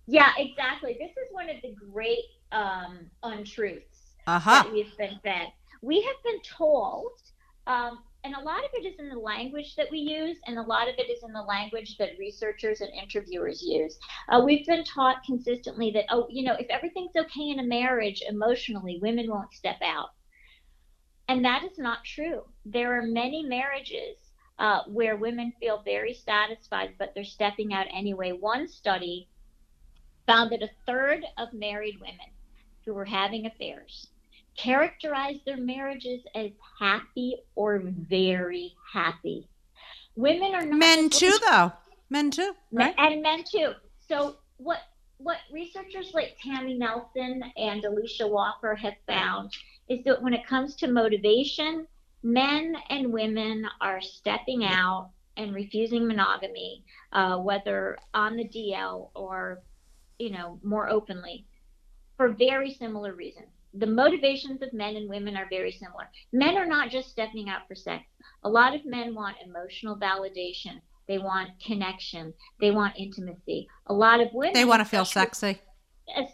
Yeah, 0.09 0.33
exactly. 0.39 0.97
This 0.99 1.11
is 1.11 1.33
one 1.33 1.51
of 1.51 1.57
the 1.63 1.75
great 1.93 2.25
um, 2.51 3.11
untruths 3.23 4.15
uh-huh. 4.27 4.63
that 4.63 4.73
we've 4.73 4.97
been 4.97 5.21
fed. 5.23 5.53
We 5.83 6.01
have 6.03 6.17
been 6.25 6.41
told 6.43 7.13
um, 7.67 7.99
and 8.25 8.35
a 8.35 8.41
lot 8.41 8.65
of 8.65 8.71
it 8.73 8.87
is 8.87 8.99
in 8.99 9.09
the 9.09 9.19
language 9.19 9.77
that 9.77 9.91
we 9.91 9.99
use, 9.99 10.39
and 10.47 10.59
a 10.59 10.63
lot 10.63 10.89
of 10.89 10.95
it 10.99 11.09
is 11.11 11.23
in 11.23 11.33
the 11.33 11.43
language 11.43 11.97
that 11.99 12.19
researchers 12.19 12.81
and 12.81 12.91
interviewers 12.93 13.63
use. 13.63 13.99
Uh, 14.29 14.43
we've 14.45 14.67
been 14.67 14.83
taught 14.85 15.23
consistently 15.25 15.91
that, 15.93 16.07
oh, 16.11 16.27
you 16.29 16.43
know, 16.43 16.55
if 16.59 16.67
everything's 16.69 17.15
okay 17.17 17.51
in 17.51 17.61
a 17.61 17.65
marriage 17.65 18.23
emotionally, 18.29 18.99
women 19.01 19.31
won't 19.31 19.53
step 19.53 19.81
out. 19.83 20.11
And 21.29 21.45
that 21.45 21.63
is 21.63 21.79
not 21.79 22.05
true. 22.05 22.43
There 22.65 22.99
are 22.99 23.03
many 23.03 23.45
marriages 23.45 24.17
uh, 24.59 24.81
where 24.89 25.17
women 25.17 25.53
feel 25.61 25.83
very 25.85 26.15
satisfied, 26.15 26.95
but 26.99 27.13
they're 27.15 27.25
stepping 27.25 27.73
out 27.73 27.87
anyway. 27.93 28.33
One 28.33 28.67
study 28.67 29.29
found 30.29 30.53
that 30.53 30.62
a 30.62 30.70
third 30.87 31.24
of 31.39 31.53
married 31.53 31.99
women 32.01 32.31
who 32.85 32.95
were 32.95 33.05
having 33.05 33.47
affairs 33.47 34.09
characterized 34.57 35.41
their 35.47 35.57
marriages 35.57 36.20
as 36.35 36.51
happy 36.79 37.37
or 37.55 37.81
very 37.85 38.74
happy. 38.93 39.49
Women 40.16 40.55
are 40.55 40.66
not 40.66 40.79
men 40.79 41.09
too, 41.09 41.37
though. 41.49 41.72
Men 42.11 42.31
too, 42.31 42.55
right? 42.72 42.95
And 42.99 43.22
men 43.22 43.45
too. 43.45 43.72
So 44.07 44.37
what 44.59 44.81
what 45.18 45.39
researchers 45.53 46.12
like 46.14 46.37
Tammy 46.43 46.74
Nelson 46.74 47.43
and 47.57 47.85
Alicia 47.85 48.26
Walker 48.26 48.74
have 48.74 48.95
found 49.07 49.53
is 49.89 50.05
that 50.05 50.22
when 50.22 50.35
it 50.35 50.47
comes 50.47 50.74
to 50.76 50.89
motivation, 50.89 51.87
men 52.22 52.76
and 52.91 53.12
women 53.12 53.66
are 53.81 54.01
stepping 54.01 54.64
out 54.64 55.11
and 55.37 55.55
refusing 55.55 56.07
monogamy, 56.07 56.85
uh, 57.12 57.39
whether 57.39 57.99
on 58.14 58.37
the 58.37 58.45
DL 58.45 59.11
or 59.14 59.61
you 60.19 60.31
know 60.31 60.59
more 60.62 60.89
openly, 60.89 61.47
for 62.16 62.29
very 62.31 62.73
similar 62.73 63.14
reasons 63.14 63.49
the 63.75 63.87
motivations 63.87 64.62
of 64.62 64.73
men 64.73 64.97
and 64.97 65.09
women 65.09 65.37
are 65.37 65.47
very 65.51 65.73
similar. 65.73 66.09
Men 66.33 66.57
are 66.57 66.66
not 66.66 66.91
just 66.91 67.11
stepping 67.11 67.49
out 67.49 67.69
for 67.69 67.75
sex. 67.75 68.05
A 68.45 68.49
lot 68.49 68.75
of 68.75 68.85
men 68.85 69.14
want 69.14 69.37
emotional 69.45 69.97
validation. 69.97 70.81
They 71.07 71.19
want 71.19 71.51
connection. 71.64 72.35
They 72.61 72.71
want 72.71 72.95
intimacy. 72.99 73.69
A 73.87 73.95
lot 73.95 74.21
of 74.21 74.29
women 74.33 74.55
They 74.55 74.64
want 74.64 74.81
to 74.81 74.85
feel 74.85 75.05
sexy. 75.05 75.61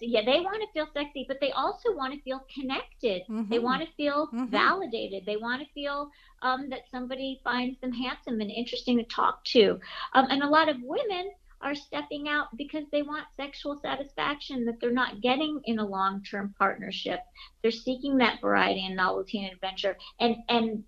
Yeah, 0.01 0.25
they 0.25 0.39
want 0.39 0.63
to 0.63 0.69
feel 0.73 0.87
sexy, 0.95 1.25
but 1.27 1.39
they 1.41 1.51
also 1.51 1.95
want 1.97 2.15
to 2.15 2.21
feel 2.23 2.45
connected. 2.55 3.23
Mm-hmm. 3.29 3.51
They 3.51 3.59
want 3.59 3.83
to 3.83 3.89
feel 3.97 4.29
mm-hmm. 4.29 4.47
validated. 4.47 5.27
They 5.27 5.37
want 5.37 5.63
to 5.63 5.69
feel 5.75 6.11
um, 6.43 6.69
that 6.71 6.83
somebody 6.93 7.41
finds 7.43 7.81
them 7.81 7.93
handsome 7.93 8.41
and 8.41 8.53
interesting 8.53 8.99
to 8.99 9.05
talk 9.05 9.45
to. 9.47 9.81
Um, 10.15 10.27
and 10.31 10.45
a 10.45 10.49
lot 10.49 10.69
of 10.69 10.77
women 10.81 11.33
are 11.65 11.75
stepping 11.75 12.29
out 12.29 12.49
because 12.57 12.85
they 12.93 13.03
want 13.03 13.25
sexual 13.37 13.81
satisfaction 13.83 14.67
that 14.67 14.75
they're 14.81 14.93
not 14.93 15.23
getting 15.23 15.61
in 15.65 15.79
a 15.79 15.87
long-term 15.87 16.55
partnership. 16.59 17.21
They're 17.63 17.71
seeking 17.71 18.19
that 18.19 18.41
variety 18.41 18.87
and 18.87 18.95
novelty 18.95 19.45
and 19.45 19.53
adventure. 19.53 19.97
And 20.21 20.37
and 20.49 20.85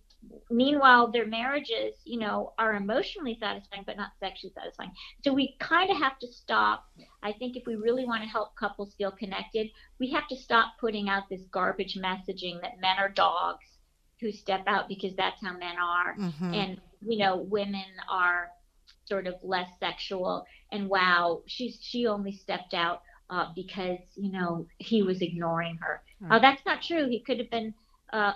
meanwhile 0.50 1.10
their 1.10 1.26
marriages, 1.26 1.94
you 2.04 2.18
know, 2.18 2.52
are 2.58 2.74
emotionally 2.74 3.38
satisfying 3.40 3.84
but 3.86 3.96
not 3.96 4.10
sexually 4.20 4.52
satisfying. 4.54 4.92
So 5.24 5.32
we 5.32 5.56
kind 5.60 5.90
of 5.90 5.96
have 5.96 6.18
to 6.18 6.28
stop. 6.30 6.84
I 7.22 7.32
think 7.32 7.56
if 7.56 7.66
we 7.66 7.76
really 7.76 8.04
want 8.04 8.22
to 8.22 8.28
help 8.28 8.54
couples 8.56 8.94
feel 8.98 9.12
connected, 9.12 9.68
we 9.98 10.10
have 10.10 10.28
to 10.28 10.36
stop 10.36 10.74
putting 10.78 11.08
out 11.08 11.24
this 11.30 11.42
garbage 11.50 11.96
messaging 11.96 12.60
that 12.60 12.80
men 12.80 12.98
are 12.98 13.08
dogs 13.08 13.64
who 14.20 14.32
step 14.32 14.64
out 14.66 14.88
because 14.88 15.14
that's 15.16 15.42
how 15.42 15.52
men 15.52 15.76
are 15.78 16.16
mm-hmm. 16.16 16.54
and 16.54 16.80
you 17.06 17.18
know 17.18 17.36
women 17.36 17.84
are 18.10 18.48
sort 19.06 19.26
of 19.26 19.34
less 19.42 19.68
sexual. 19.80 20.44
And 20.72 20.88
wow 20.88 21.42
she's 21.46 21.78
she 21.80 22.06
only 22.06 22.32
stepped 22.32 22.74
out 22.74 23.02
uh, 23.30 23.46
because 23.54 23.98
you 24.14 24.32
know 24.32 24.66
he 24.78 25.02
was 25.02 25.22
ignoring 25.22 25.78
her. 25.80 26.02
Uh, 26.30 26.38
that's 26.38 26.62
not 26.64 26.82
true. 26.82 27.08
He 27.08 27.20
could 27.20 27.38
have 27.38 27.50
been 27.50 27.74
uh, 28.12 28.32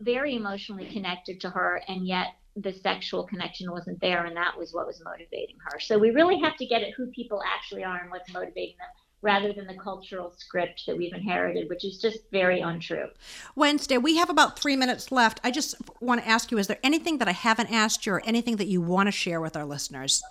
very 0.00 0.36
emotionally 0.36 0.88
connected 0.92 1.40
to 1.42 1.50
her, 1.50 1.82
and 1.88 2.06
yet 2.06 2.28
the 2.56 2.72
sexual 2.72 3.24
connection 3.26 3.70
wasn't 3.70 4.00
there, 4.00 4.24
and 4.26 4.36
that 4.36 4.56
was 4.56 4.72
what 4.72 4.86
was 4.86 5.00
motivating 5.04 5.56
her. 5.64 5.80
So 5.80 5.98
we 5.98 6.10
really 6.10 6.38
have 6.40 6.56
to 6.58 6.66
get 6.66 6.82
at 6.82 6.92
who 6.96 7.06
people 7.06 7.42
actually 7.46 7.84
are 7.84 7.98
and 8.00 8.10
what's 8.10 8.32
motivating 8.32 8.76
them 8.78 8.88
rather 9.22 9.52
than 9.52 9.66
the 9.66 9.74
cultural 9.74 10.32
script 10.36 10.84
that 10.86 10.96
we've 10.96 11.14
inherited, 11.14 11.68
which 11.68 11.84
is 11.84 11.98
just 11.98 12.18
very 12.30 12.60
untrue. 12.60 13.06
Wednesday, 13.54 13.96
we 13.96 14.16
have 14.16 14.28
about 14.28 14.58
three 14.58 14.76
minutes 14.76 15.10
left. 15.10 15.40
I 15.42 15.50
just 15.50 15.76
want 16.00 16.20
to 16.20 16.28
ask 16.28 16.50
you 16.50 16.58
is 16.58 16.66
there 16.66 16.78
anything 16.82 17.18
that 17.18 17.28
I 17.28 17.32
haven't 17.32 17.72
asked 17.72 18.04
you 18.04 18.14
or 18.14 18.22
anything 18.24 18.56
that 18.56 18.66
you 18.66 18.82
want 18.82 19.06
to 19.06 19.12
share 19.12 19.40
with 19.40 19.56
our 19.56 19.64
listeners? 19.64 20.22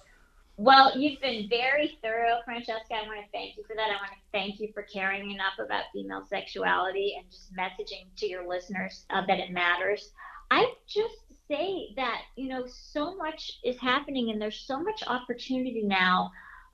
Well, 0.57 0.95
you've 0.95 1.19
been 1.21 1.47
very 1.49 1.97
thorough, 2.03 2.37
Francesca. 2.45 2.93
I 2.93 3.07
want 3.07 3.19
to 3.19 3.31
thank 3.31 3.57
you 3.57 3.63
for 3.63 3.75
that. 3.75 3.87
I 3.87 3.95
want 3.95 4.11
to 4.11 4.31
thank 4.31 4.59
you 4.59 4.69
for 4.73 4.83
caring 4.83 5.31
enough 5.31 5.53
about 5.57 5.85
female 5.91 6.23
sexuality 6.29 7.15
and 7.17 7.25
just 7.31 7.51
messaging 7.55 8.05
to 8.17 8.27
your 8.27 8.47
listeners 8.47 9.05
uh, 9.09 9.25
that 9.25 9.39
it 9.39 9.51
matters. 9.51 10.11
I 10.51 10.71
just 10.87 11.15
say 11.47 11.93
that, 11.95 12.21
you 12.35 12.47
know, 12.49 12.65
so 12.67 13.15
much 13.15 13.59
is 13.63 13.79
happening 13.79 14.29
and 14.29 14.41
there's 14.41 14.59
so 14.67 14.83
much 14.83 15.01
opportunity 15.07 15.81
now 15.83 16.29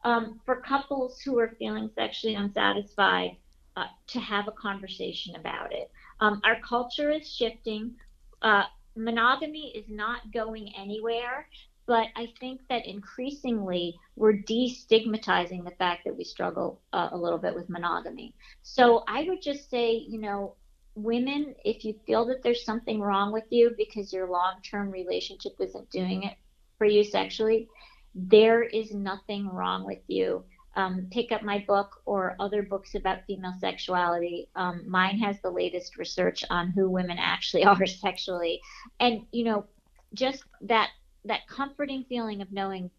um, 0.07 0.39
for 0.45 0.55
couples 0.61 1.19
who 1.19 1.37
are 1.37 1.55
feeling 1.59 1.89
sexually 1.93 2.35
unsatisfied 2.35 3.31
uh, 3.75 3.87
to 4.07 4.19
have 4.19 4.47
a 4.47 4.53
conversation 4.53 5.35
about 5.35 5.73
it. 5.73 5.91
Um, 6.21 6.39
our 6.45 6.61
culture 6.61 7.11
is 7.11 7.29
shifting. 7.29 7.93
Uh, 8.41 8.63
monogamy 8.95 9.73
is 9.75 9.85
not 9.89 10.31
going 10.31 10.73
anywhere. 10.77 11.47
But 11.87 12.07
I 12.17 12.33
think 12.39 12.61
that 12.69 12.85
increasingly 12.85 13.95
we're 14.17 14.33
destigmatizing 14.33 15.63
the 15.63 15.75
fact 15.77 16.01
that 16.05 16.17
we 16.17 16.25
struggle 16.25 16.81
uh, 16.91 17.09
a 17.11 17.17
little 17.17 17.37
bit 17.39 17.55
with 17.55 17.69
monogamy. 17.69 18.33
So 18.61 19.03
I 19.07 19.23
would 19.23 19.41
just 19.41 19.69
say, 19.69 19.93
you 19.93 20.19
know, 20.19 20.55
women, 20.95 21.55
if 21.63 21.85
you 21.85 21.95
feel 22.05 22.25
that 22.25 22.43
there's 22.43 22.65
something 22.65 22.99
wrong 22.99 23.31
with 23.31 23.45
you 23.49 23.73
because 23.77 24.11
your 24.11 24.29
long 24.29 24.55
term 24.69 24.91
relationship 24.91 25.53
isn't 25.59 25.89
doing 25.89 26.23
it 26.23 26.35
for 26.77 26.85
you 26.85 27.05
sexually, 27.05 27.69
there 28.17 28.63
is 28.63 28.93
nothing 28.93 29.47
wrong 29.47 29.85
with 29.85 30.01
you. 30.07 30.43
Um, 30.75 31.07
pick 31.11 31.31
up 31.31 31.43
my 31.43 31.63
book 31.67 32.01
or 32.05 32.35
other 32.39 32.61
books 32.61 32.95
about 32.95 33.25
female 33.25 33.53
sexuality. 33.59 34.49
Um, 34.55 34.83
mine 34.87 35.17
has 35.19 35.39
the 35.41 35.49
latest 35.49 35.97
research 35.97 36.43
on 36.49 36.69
who 36.69 36.89
women 36.89 37.17
actually 37.19 37.63
are 37.65 37.85
sexually. 37.85 38.61
And, 38.99 39.25
you 39.31 39.43
know, 39.45 39.65
just 40.13 40.43
that 40.61 40.89
that 41.25 41.47
comforting 41.47 42.05
feeling 42.07 42.41
of 42.41 42.51
knowing 42.51 42.89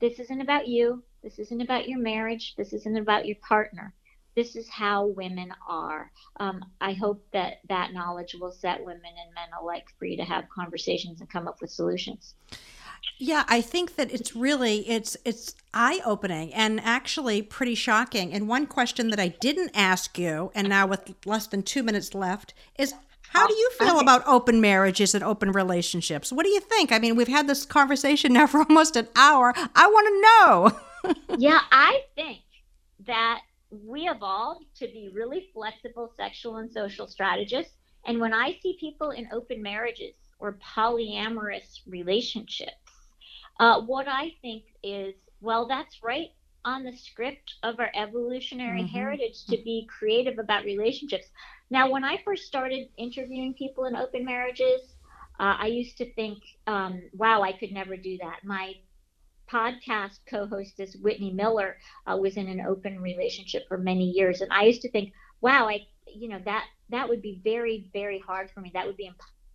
this 0.00 0.18
isn't 0.18 0.40
about 0.40 0.66
you, 0.66 1.02
this 1.22 1.38
isn't 1.38 1.60
about 1.60 1.88
your 1.88 1.98
marriage, 1.98 2.54
this 2.56 2.72
isn't 2.72 2.96
about 2.96 3.26
your 3.26 3.36
partner. 3.36 3.94
This 4.34 4.56
is 4.56 4.68
how 4.68 5.06
women 5.06 5.52
are. 5.66 6.10
Um, 6.40 6.62
I 6.80 6.92
hope 6.92 7.24
that 7.32 7.60
that 7.68 7.94
knowledge 7.94 8.34
will 8.38 8.52
set 8.52 8.84
women 8.84 9.00
and 9.06 9.34
men 9.34 9.48
alike 9.58 9.86
free 9.98 10.16
to 10.16 10.24
have 10.24 10.48
conversations 10.48 11.20
and 11.20 11.30
come 11.30 11.48
up 11.48 11.62
with 11.62 11.70
solutions. 11.70 12.34
Yeah, 13.18 13.44
I 13.48 13.60
think 13.60 13.96
that 13.96 14.12
it's 14.12 14.36
really 14.36 14.88
it's 14.88 15.16
it's 15.24 15.54
eye-opening 15.72 16.52
and 16.52 16.80
actually 16.80 17.42
pretty 17.42 17.74
shocking. 17.74 18.32
And 18.32 18.48
one 18.48 18.66
question 18.66 19.10
that 19.10 19.20
I 19.20 19.28
didn't 19.28 19.70
ask 19.74 20.18
you 20.18 20.50
and 20.54 20.68
now 20.68 20.86
with 20.86 21.14
less 21.24 21.46
than 21.46 21.62
2 21.62 21.82
minutes 21.82 22.14
left 22.14 22.54
is 22.78 22.94
how 23.28 23.46
do 23.46 23.54
you 23.54 23.70
feel 23.78 23.98
about 23.98 24.22
open 24.26 24.60
marriages 24.60 25.14
and 25.14 25.24
open 25.24 25.52
relationships? 25.52 26.32
What 26.32 26.44
do 26.44 26.50
you 26.50 26.60
think? 26.60 26.92
I 26.92 26.98
mean, 26.98 27.16
we've 27.16 27.28
had 27.28 27.48
this 27.48 27.66
conversation 27.66 28.32
now 28.34 28.46
for 28.46 28.60
almost 28.60 28.96
an 28.96 29.08
hour. 29.16 29.52
I 29.56 29.86
want 29.86 30.06
to 30.06 30.20
know. 30.22 31.14
yeah, 31.38 31.60
I 31.70 32.02
think 32.14 32.42
that 33.06 33.40
we 33.70 34.08
evolved 34.08 34.64
to 34.76 34.86
be 34.86 35.10
really 35.12 35.48
flexible 35.52 36.12
sexual 36.16 36.56
and 36.56 36.72
social 36.72 37.06
strategists. 37.06 37.74
And 38.06 38.20
when 38.20 38.32
I 38.32 38.56
see 38.62 38.76
people 38.78 39.10
in 39.10 39.28
open 39.32 39.62
marriages 39.62 40.14
or 40.38 40.58
polyamorous 40.74 41.80
relationships, 41.86 42.85
uh, 43.58 43.80
what 43.80 44.06
I 44.08 44.32
think 44.42 44.64
is, 44.82 45.14
well, 45.40 45.66
that's 45.66 46.02
right 46.02 46.30
on 46.64 46.82
the 46.82 46.96
script 46.96 47.54
of 47.62 47.78
our 47.78 47.90
evolutionary 47.94 48.82
mm-hmm. 48.82 48.96
heritage 48.96 49.44
to 49.46 49.56
be 49.64 49.88
creative 49.98 50.38
about 50.38 50.64
relationships. 50.64 51.26
Now, 51.70 51.90
when 51.90 52.04
I 52.04 52.20
first 52.24 52.44
started 52.44 52.88
interviewing 52.96 53.54
people 53.54 53.84
in 53.84 53.96
open 53.96 54.24
marriages, 54.24 54.80
uh, 55.38 55.56
I 55.58 55.66
used 55.66 55.96
to 55.98 56.12
think, 56.14 56.38
um, 56.66 57.02
wow, 57.12 57.42
I 57.42 57.52
could 57.52 57.72
never 57.72 57.96
do 57.96 58.18
that. 58.18 58.40
My 58.44 58.74
podcast 59.50 60.18
co-hostess 60.28 60.96
Whitney 60.96 61.32
Miller 61.32 61.76
uh, 62.10 62.16
was 62.16 62.36
in 62.36 62.48
an 62.48 62.60
open 62.60 63.00
relationship 63.00 63.62
for 63.68 63.78
many 63.78 64.10
years, 64.10 64.40
and 64.40 64.52
I 64.52 64.64
used 64.64 64.82
to 64.82 64.90
think, 64.90 65.12
wow, 65.40 65.68
I, 65.68 65.86
you 66.06 66.28
know, 66.28 66.40
that 66.44 66.64
that 66.88 67.08
would 67.08 67.22
be 67.22 67.40
very, 67.44 67.90
very 67.92 68.18
hard 68.18 68.50
for 68.50 68.60
me. 68.60 68.70
That 68.74 68.86
would 68.86 68.96
be 68.96 69.06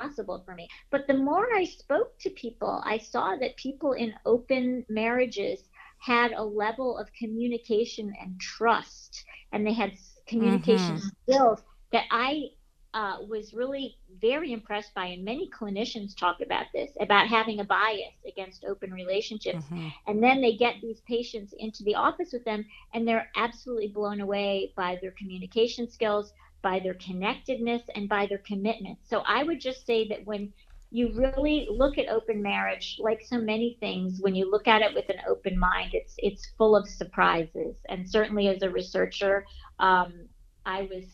impossible 0.01 0.41
for 0.45 0.55
me. 0.55 0.67
But 0.89 1.07
the 1.07 1.13
more 1.13 1.47
I 1.53 1.65
spoke 1.65 2.17
to 2.19 2.29
people, 2.31 2.81
I 2.85 2.97
saw 2.97 3.35
that 3.37 3.55
people 3.57 3.93
in 3.93 4.13
open 4.25 4.85
marriages 4.89 5.63
had 5.99 6.31
a 6.31 6.43
level 6.43 6.97
of 6.97 7.07
communication 7.13 8.13
and 8.21 8.39
trust, 8.39 9.23
and 9.51 9.65
they 9.65 9.73
had 9.73 9.93
communication 10.27 10.97
mm-hmm. 10.97 11.31
skills 11.31 11.61
that 11.91 12.05
I 12.09 12.49
uh, 12.93 13.17
was 13.29 13.53
really 13.53 13.97
very 14.19 14.51
impressed 14.51 14.93
by, 14.93 15.05
and 15.05 15.23
many 15.23 15.49
clinicians 15.49 16.17
talk 16.17 16.41
about 16.41 16.65
this 16.73 16.91
about 16.99 17.27
having 17.27 17.59
a 17.59 17.63
bias 17.63 18.15
against 18.27 18.65
open 18.65 18.91
relationships. 18.91 19.63
Mm-hmm. 19.65 19.87
And 20.07 20.23
then 20.23 20.41
they 20.41 20.57
get 20.57 20.75
these 20.81 21.01
patients 21.07 21.53
into 21.57 21.83
the 21.83 21.95
office 21.95 22.33
with 22.33 22.43
them, 22.43 22.65
and 22.93 23.07
they're 23.07 23.29
absolutely 23.35 23.89
blown 23.89 24.21
away 24.21 24.73
by 24.75 24.97
their 25.01 25.11
communication 25.11 25.89
skills, 25.89 26.33
by 26.61 26.79
their 26.79 26.95
connectedness, 26.95 27.81
and 27.95 28.07
by 28.07 28.27
their 28.27 28.39
commitment. 28.39 28.99
So 29.03 29.23
I 29.27 29.43
would 29.43 29.59
just 29.59 29.85
say 29.85 30.07
that 30.09 30.25
when 30.25 30.53
you 30.91 31.13
really 31.15 31.67
look 31.71 31.97
at 31.97 32.09
open 32.09 32.41
marriage 32.41 32.97
like 32.99 33.21
so 33.21 33.37
many 33.37 33.77
things 33.79 34.19
when 34.19 34.35
you 34.35 34.51
look 34.51 34.67
at 34.67 34.81
it 34.81 34.93
with 34.93 35.07
an 35.09 35.15
open 35.27 35.57
mind 35.57 35.91
it's 35.93 36.15
it's 36.17 36.51
full 36.57 36.75
of 36.75 36.87
surprises 36.87 37.77
and 37.87 38.07
certainly 38.07 38.49
as 38.49 38.61
a 38.61 38.69
researcher 38.69 39.45
um, 39.79 40.27
i 40.65 40.81
was 40.81 41.05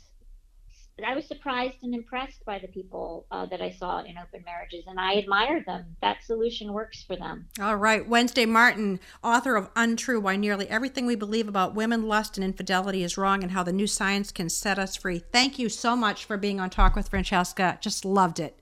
I 1.06 1.16
was 1.16 1.28
surprised 1.28 1.84
and 1.84 1.94
impressed 1.94 2.44
by 2.46 2.60
the 2.60 2.68
people 2.68 3.28
uh, 3.32 3.46
that 3.48 3.62
I 3.62 3.72
saw 3.72 4.00
in 4.00 4.18
open 4.18 4.44
marriages, 4.46 4.86
and 4.88 5.00
I 5.00 5.18
admire 5.18 5.64
them. 5.64 5.96
That 6.02 6.24
solution 6.24 6.74
works 6.74 7.04
for 7.04 7.16
them. 7.16 7.48
All 7.62 7.76
right. 7.76 8.08
Wednesday 8.08 8.46
Martin, 8.46 9.00
author 9.24 9.56
of 9.56 9.70
Untrue 9.76 10.20
Why 10.20 10.36
Nearly 10.36 10.68
Everything 10.68 11.06
We 11.06 11.16
Believe 11.16 11.48
About 11.48 11.76
Women, 11.76 12.08
Lust, 12.08 12.38
and 12.38 12.44
Infidelity 12.44 13.04
is 13.04 13.18
Wrong, 13.18 13.44
and 13.44 13.52
How 13.52 13.64
the 13.64 13.72
New 13.72 13.88
Science 13.88 14.32
Can 14.32 14.50
Set 14.50 14.80
Us 14.80 14.96
Free. 14.96 15.20
Thank 15.32 15.60
you 15.60 15.70
so 15.70 15.96
much 15.96 16.26
for 16.26 16.38
being 16.38 16.60
on 16.60 16.70
Talk 16.70 16.96
with 16.96 17.10
Francesca. 17.10 17.78
Just 17.82 18.04
loved 18.04 18.40
it. 18.40 18.58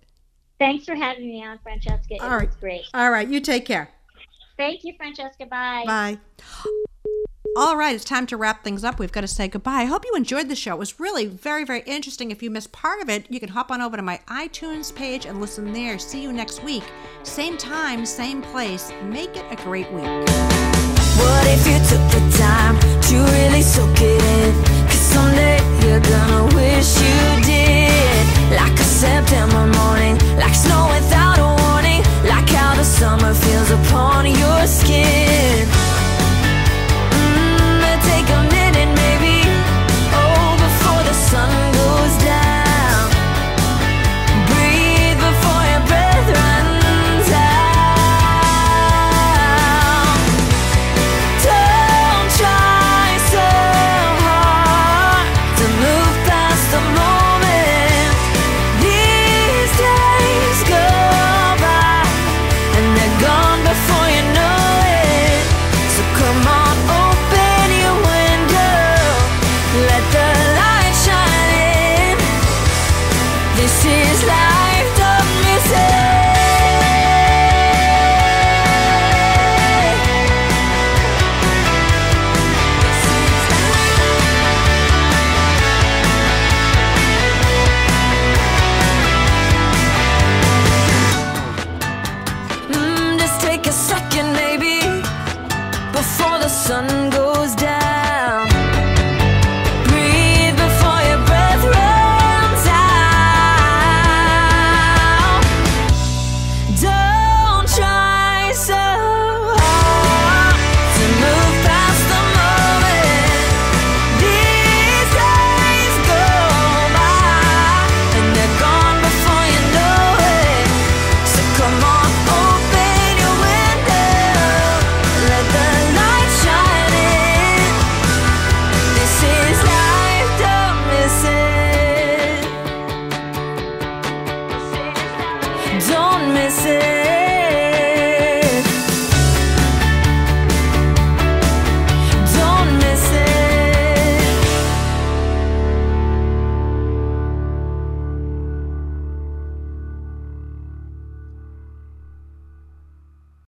Thanks 0.59 0.85
for 0.85 0.95
having 0.95 1.27
me 1.27 1.43
on, 1.43 1.59
Francesca. 1.63 2.15
It 2.15 2.21
All 2.21 2.37
right. 2.37 2.47
was 2.47 2.55
great. 2.57 2.83
All 2.93 3.11
right. 3.11 3.27
You 3.27 3.39
take 3.39 3.65
care. 3.65 3.89
Thank 4.57 4.83
you, 4.83 4.93
Francesca. 4.97 5.45
Bye. 5.45 5.83
Bye. 5.85 6.19
All 7.57 7.77
right, 7.77 7.95
it's 7.95 8.03
time 8.03 8.27
to 8.27 8.35
wrap 8.35 8.65
things 8.65 8.83
up. 8.83 8.99
We've 8.99 9.13
got 9.13 9.21
to 9.21 9.29
say 9.29 9.47
goodbye. 9.47 9.83
I 9.83 9.85
hope 9.85 10.03
you 10.03 10.13
enjoyed 10.17 10.49
the 10.49 10.57
show. 10.57 10.73
It 10.73 10.79
was 10.79 10.99
really 10.99 11.25
very, 11.25 11.63
very 11.63 11.83
interesting. 11.85 12.29
If 12.29 12.43
you 12.43 12.51
missed 12.51 12.73
part 12.73 13.01
of 13.01 13.07
it, 13.09 13.27
you 13.29 13.39
can 13.39 13.47
hop 13.47 13.71
on 13.71 13.81
over 13.81 13.95
to 13.95 14.03
my 14.03 14.19
iTunes 14.27 14.93
page 14.93 15.25
and 15.25 15.39
listen 15.39 15.71
there. 15.71 15.97
See 15.97 16.21
you 16.21 16.33
next 16.33 16.65
week. 16.65 16.83
Same 17.23 17.57
time, 17.57 18.05
same 18.05 18.41
place. 18.41 18.91
Make 19.03 19.37
it 19.37 19.45
a 19.49 19.55
great 19.63 19.89
week. 19.93 20.03
What 20.03 21.47
if 21.47 21.65
you 21.65 21.79
took 21.87 22.03
the 22.11 22.37
time 22.37 22.77
to 23.03 23.15
really 23.39 23.61
soak 23.61 24.01
it 24.01 24.21
in? 24.21 24.53
Cause 24.87 24.99
someday 25.15 25.59
you're 25.87 26.01
gonna 26.01 26.53
wish 26.57 26.99
you 26.99 27.43
did. 27.45 28.51
Like 28.51 28.77
a 28.77 28.83
September 28.83 29.65
morning, 29.79 30.17
like 30.35 30.55
snow 30.55 30.89
without 30.91 31.39
a 31.39 31.63
warning, 31.63 32.03
like 32.27 32.49
how 32.49 32.75
the 32.75 32.83
summer 32.83 33.33
feels 33.33 33.71
upon 33.71 34.25
your 34.25 34.67
skin. 34.67 35.84